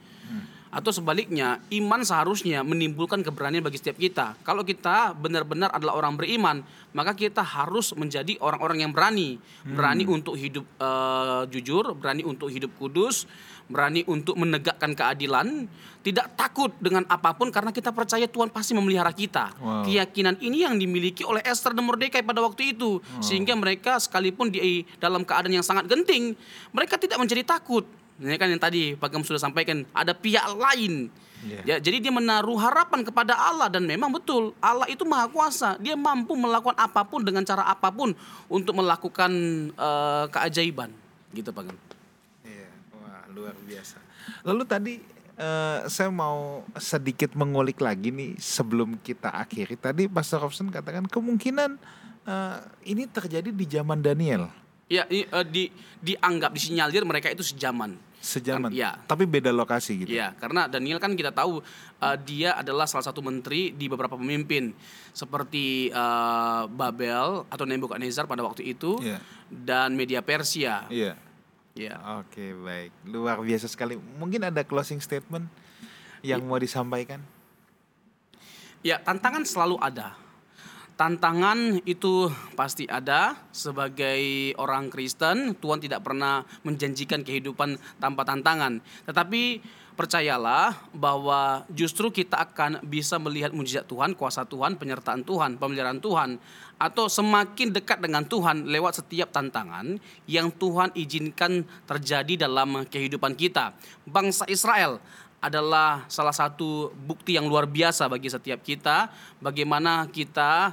Atau 0.73 0.89
sebaliknya, 0.89 1.61
iman 1.69 2.01
seharusnya 2.01 2.65
menimbulkan 2.65 3.21
keberanian 3.21 3.61
bagi 3.61 3.77
setiap 3.77 4.01
kita. 4.01 4.41
Kalau 4.41 4.65
kita 4.65 5.13
benar-benar 5.13 5.69
adalah 5.69 6.01
orang 6.01 6.17
beriman, 6.17 6.65
maka 6.97 7.13
kita 7.13 7.45
harus 7.45 7.93
menjadi 7.93 8.41
orang-orang 8.41 8.89
yang 8.89 8.93
berani, 8.97 9.37
berani 9.69 10.09
untuk 10.09 10.33
hidup 10.33 10.65
eh, 10.81 11.45
jujur, 11.53 11.93
berani 11.93 12.25
untuk 12.25 12.49
hidup 12.49 12.73
kudus, 12.81 13.29
berani 13.69 14.01
untuk 14.09 14.33
menegakkan 14.41 14.97
keadilan, 14.97 15.69
tidak 16.01 16.33
takut 16.41 16.73
dengan 16.81 17.05
apa 17.07 17.37
pun 17.37 17.53
karena 17.53 17.71
kita 17.71 17.93
percaya 17.93 18.25
Tuhan 18.25 18.49
pasti 18.49 18.73
memelihara 18.73 19.13
kita. 19.13 19.53
Wow. 19.61 19.85
Keyakinan 19.85 20.41
ini 20.41 20.65
yang 20.65 20.81
dimiliki 20.81 21.23
oleh 21.23 21.45
Esther 21.45 21.77
dan 21.77 21.85
Mordekai 21.85 22.25
pada 22.25 22.41
waktu 22.41 22.75
itu, 22.75 22.99
sehingga 23.21 23.53
mereka 23.55 24.01
sekalipun 24.01 24.49
di 24.49 24.89
dalam 24.97 25.23
keadaan 25.23 25.53
yang 25.53 25.67
sangat 25.67 25.85
genting, 25.85 26.33
mereka 26.73 26.97
tidak 26.97 27.21
menjadi 27.21 27.45
takut. 27.45 27.85
Ini 28.23 28.39
kan 28.39 28.47
yang 28.47 28.63
tadi 28.63 28.95
Pak 28.95 29.11
Gem 29.11 29.27
sudah 29.27 29.43
sampaikan, 29.43 29.83
ada 29.91 30.15
pihak 30.15 30.47
lain. 30.55 31.11
Iya. 31.43 31.61
Ya, 31.67 31.77
jadi 31.83 31.99
dia 31.99 32.13
menaruh 32.15 32.55
harapan 32.55 33.03
kepada 33.03 33.35
Allah 33.35 33.67
dan 33.67 33.83
memang 33.83 34.15
betul 34.15 34.55
Allah 34.63 34.87
itu 34.87 35.03
maha 35.03 35.27
kuasa. 35.27 35.75
Dia 35.83 35.99
mampu 35.99 36.39
melakukan 36.39 36.79
apa 36.79 37.03
pun 37.03 37.27
dengan 37.27 37.43
cara 37.43 37.67
apa 37.67 37.91
pun 37.91 38.15
untuk 38.47 38.79
melakukan 38.79 39.31
eh, 39.75 40.25
keajaiban. 40.31 40.95
Gitu 41.35 41.51
Pak 41.51 41.63
Gem. 41.67 41.79
iya. 42.47 42.71
Wah, 42.95 43.27
luar 43.35 43.59
biasa. 43.67 43.99
Lalu 44.47 44.63
tadi 44.71 44.95
eh, 45.35 45.79
saya 45.91 46.15
mau 46.15 46.63
sedikit 46.79 47.35
mengulik 47.35 47.83
lagi 47.83 48.15
nih 48.15 48.39
sebelum 48.39 49.03
kita 49.03 49.35
akhiri. 49.35 49.75
Tadi 49.75 50.07
Pastor 50.07 50.47
Robson 50.47 50.71
katakan 50.71 51.11
kemungkinan 51.11 51.75
eh, 52.23 52.59
ini 52.87 53.11
terjadi 53.11 53.51
di 53.51 53.67
zaman 53.67 53.99
Daniel. 53.99 54.62
Ya, 54.87 55.07
i- 55.09 55.25
eh, 55.25 55.47
di, 55.47 55.69
dianggap 55.99 56.53
disinyalir 56.53 57.03
mereka 57.03 57.29
itu 57.29 57.43
sejaman. 57.43 57.97
Sejaman, 58.23 58.71
Iya. 58.71 59.03
tapi 59.03 59.27
beda 59.27 59.51
lokasi 59.51 60.07
gitu. 60.07 60.15
Iya, 60.15 60.31
karena 60.39 60.71
Daniel 60.71 61.03
kan 61.03 61.11
kita 61.13 61.35
tahu 61.35 61.59
uh, 61.59 62.17
dia 62.23 62.55
adalah 62.55 62.87
salah 62.87 63.03
satu 63.03 63.19
menteri 63.19 63.75
di 63.75 63.91
beberapa 63.91 64.15
pemimpin 64.15 64.71
seperti 65.11 65.91
uh, 65.91 66.71
Babel 66.71 67.43
atau 67.51 67.65
Nebukadnezar 67.67 68.31
pada 68.31 68.47
waktu 68.47 68.63
itu 68.69 69.03
Iya. 69.03 69.19
dan 69.51 69.99
media 69.99 70.23
Persia. 70.23 70.87
Iya. 70.87 71.19
Ya. 71.75 71.99
Oke, 72.23 72.55
baik. 72.55 72.95
Luar 73.11 73.43
biasa 73.43 73.67
sekali. 73.67 73.99
Mungkin 73.99 74.47
ada 74.47 74.63
closing 74.63 75.03
statement 75.03 75.51
yang 76.23 76.47
mau 76.47 76.63
disampaikan? 76.63 77.19
Ya, 78.83 78.99
tantangan 78.99 79.43
selalu 79.43 79.83
ada. 79.83 80.15
Tantangan 81.03 81.83
itu 81.83 82.31
pasti 82.55 82.87
ada 82.87 83.35
sebagai 83.51 84.55
orang 84.55 84.87
Kristen, 84.87 85.59
Tuhan 85.59 85.83
tidak 85.83 86.07
pernah 86.07 86.47
menjanjikan 86.63 87.27
kehidupan 87.27 87.75
tanpa 87.99 88.23
tantangan. 88.23 88.79
Tetapi 89.11 89.59
percayalah 89.99 90.95
bahwa 90.95 91.67
justru 91.75 92.15
kita 92.15 92.47
akan 92.47 92.87
bisa 92.87 93.19
melihat 93.19 93.51
mujizat 93.51 93.91
Tuhan, 93.91 94.15
kuasa 94.15 94.47
Tuhan, 94.47 94.79
penyertaan 94.79 95.27
Tuhan, 95.27 95.59
pemeliharaan 95.59 95.99
Tuhan 95.99 96.39
atau 96.83 97.07
semakin 97.07 97.71
dekat 97.71 98.03
dengan 98.03 98.27
Tuhan 98.27 98.67
lewat 98.67 99.03
setiap 99.03 99.31
tantangan 99.31 99.99
yang 100.27 100.51
Tuhan 100.51 100.91
izinkan 100.99 101.63
terjadi 101.87 102.47
dalam 102.47 102.83
kehidupan 102.87 103.39
kita. 103.39 103.75
Bangsa 104.03 104.43
Israel 104.51 104.99
adalah 105.43 106.07
salah 106.07 106.31
satu 106.31 106.95
bukti 106.95 107.35
yang 107.35 107.51
luar 107.51 107.67
biasa 107.67 108.07
bagi 108.07 108.31
setiap 108.31 108.63
kita 108.63 109.11
bagaimana 109.43 110.07
kita 110.07 110.71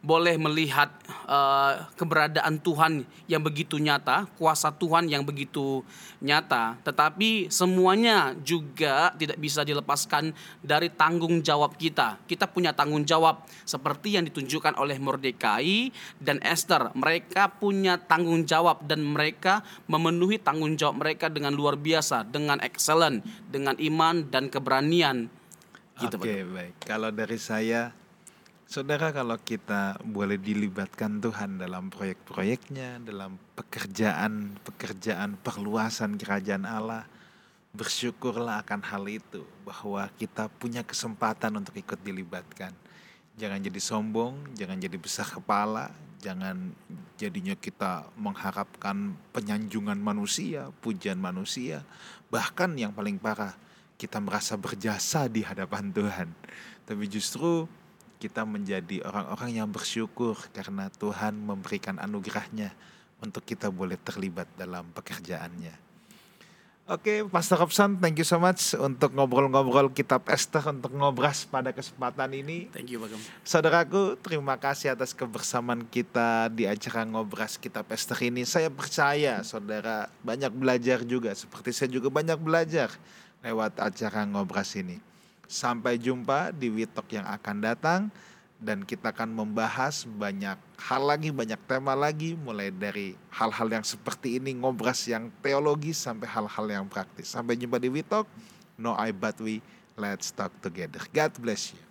boleh 0.00 0.40
melihat 0.40 0.88
eh, 1.28 1.74
keberadaan 1.96 2.56
Tuhan 2.60 3.04
yang 3.28 3.44
begitu 3.44 3.76
nyata, 3.76 4.24
kuasa 4.40 4.72
Tuhan 4.72 5.12
yang 5.12 5.20
begitu 5.24 5.84
nyata, 6.24 6.80
tetapi 6.80 7.52
semuanya 7.52 8.32
juga 8.40 9.12
tidak 9.20 9.36
bisa 9.36 9.60
dilepaskan 9.60 10.32
dari 10.64 10.88
tanggung 10.88 11.44
jawab 11.44 11.76
kita. 11.76 12.16
Kita 12.24 12.48
punya 12.48 12.72
tanggung 12.72 13.04
jawab 13.04 13.44
seperti 13.68 14.16
yang 14.16 14.24
ditunjukkan 14.24 14.80
oleh 14.80 14.96
Mordekai 14.96 15.92
dan 16.16 16.40
Esther. 16.40 16.92
Mereka 16.96 17.60
punya 17.60 18.00
tanggung 18.00 18.48
jawab 18.48 18.88
dan 18.88 19.04
mereka 19.04 19.60
memenuhi 19.84 20.40
tanggung 20.40 20.80
jawab 20.80 21.04
mereka 21.04 21.28
dengan 21.28 21.52
luar 21.52 21.76
biasa, 21.76 22.24
dengan 22.24 22.56
excellent, 22.64 23.20
dengan 23.52 23.76
iman 23.76 24.24
dan 24.32 24.48
keberanian. 24.48 25.28
Gitu. 26.00 26.16
Oke, 26.16 26.40
baik. 26.48 26.74
Kalau 26.88 27.12
dari 27.12 27.36
saya, 27.36 27.92
saudara, 28.70 29.10
kalau 29.10 29.34
kita 29.34 29.98
boleh 30.06 30.38
dilibatkan 30.38 31.18
Tuhan 31.18 31.58
dalam 31.58 31.90
proyek-proyeknya, 31.90 33.02
dalam 33.02 33.34
pekerjaan-pekerjaan 33.58 35.42
perluasan 35.42 36.14
kerajaan 36.14 36.62
Allah, 36.62 37.02
bersyukurlah 37.74 38.62
akan 38.62 38.86
hal 38.86 39.10
itu, 39.10 39.42
bahwa 39.66 40.06
kita 40.14 40.46
punya 40.46 40.86
kesempatan 40.86 41.58
untuk 41.58 41.82
ikut 41.82 41.98
dilibatkan. 41.98 42.70
Jangan 43.34 43.58
jadi 43.58 43.80
sombong, 43.82 44.54
jangan 44.54 44.78
jadi 44.78 44.94
besar 45.02 45.26
kepala, 45.26 45.90
jangan 46.22 46.70
jadinya 47.18 47.58
kita 47.58 48.06
mengharapkan 48.14 49.18
penyanjungan 49.34 49.98
manusia, 49.98 50.70
pujian 50.78 51.18
manusia, 51.18 51.82
bahkan 52.30 52.70
yang 52.78 52.94
paling 52.94 53.18
parah, 53.18 53.58
kita 53.98 54.22
merasa 54.22 54.54
berjasa 54.54 55.26
di 55.26 55.42
hadapan 55.42 55.90
Tuhan. 55.90 56.28
Tapi 56.86 57.10
justru 57.10 57.66
kita 58.20 58.44
menjadi 58.44 59.00
orang-orang 59.08 59.64
yang 59.64 59.68
bersyukur 59.72 60.36
karena 60.52 60.92
Tuhan 60.92 61.40
memberikan 61.40 61.96
anugerahnya 61.96 62.76
untuk 63.24 63.40
kita 63.48 63.72
boleh 63.72 63.96
terlibat 63.96 64.44
dalam 64.60 64.84
pekerjaannya. 64.92 65.88
Oke, 66.90 67.22
Pastor 67.30 67.62
Robson, 67.62 68.02
thank 68.02 68.18
you 68.18 68.26
so 68.26 68.34
much 68.42 68.74
untuk 68.74 69.14
ngobrol-ngobrol 69.14 69.94
kitab 69.94 70.26
Esther 70.26 70.74
untuk 70.74 70.90
ngobras 70.90 71.46
pada 71.46 71.70
kesempatan 71.70 72.34
ini. 72.34 72.66
Thank 72.74 72.90
you, 72.90 72.98
Pak. 72.98 73.14
Saudaraku, 73.46 74.18
terima 74.18 74.58
kasih 74.58 74.98
atas 74.98 75.14
kebersamaan 75.14 75.86
kita 75.86 76.50
di 76.50 76.66
acara 76.66 77.06
ngobras 77.06 77.62
kitab 77.62 77.86
Esther 77.94 78.18
ini. 78.26 78.42
Saya 78.42 78.74
percaya 78.74 79.38
saudara 79.46 80.10
banyak 80.26 80.50
belajar 80.50 81.06
juga, 81.06 81.30
seperti 81.30 81.70
saya 81.70 81.94
juga 81.94 82.10
banyak 82.10 82.42
belajar 82.42 82.90
lewat 83.46 83.78
acara 83.78 84.26
ngobras 84.26 84.74
ini. 84.74 84.98
Sampai 85.50 85.98
jumpa 85.98 86.54
di 86.54 86.70
Witok 86.70 87.10
yang 87.18 87.26
akan 87.26 87.56
datang 87.58 88.06
dan 88.62 88.86
kita 88.86 89.10
akan 89.10 89.34
membahas 89.34 90.06
banyak 90.06 90.54
hal 90.78 91.02
lagi, 91.02 91.34
banyak 91.34 91.58
tema 91.66 91.98
lagi 91.98 92.38
mulai 92.38 92.70
dari 92.70 93.18
hal-hal 93.34 93.66
yang 93.66 93.82
seperti 93.82 94.38
ini 94.38 94.54
ngobras 94.62 95.10
yang 95.10 95.26
teologis 95.42 95.98
sampai 95.98 96.30
hal-hal 96.30 96.66
yang 96.70 96.86
praktis. 96.86 97.34
Sampai 97.34 97.58
jumpa 97.58 97.82
di 97.82 97.90
Witok. 97.90 98.30
No 98.78 98.94
I 98.94 99.10
but 99.10 99.42
we. 99.42 99.58
Let's 99.98 100.30
talk 100.30 100.54
together. 100.62 101.02
God 101.10 101.34
bless 101.42 101.74
you. 101.74 101.82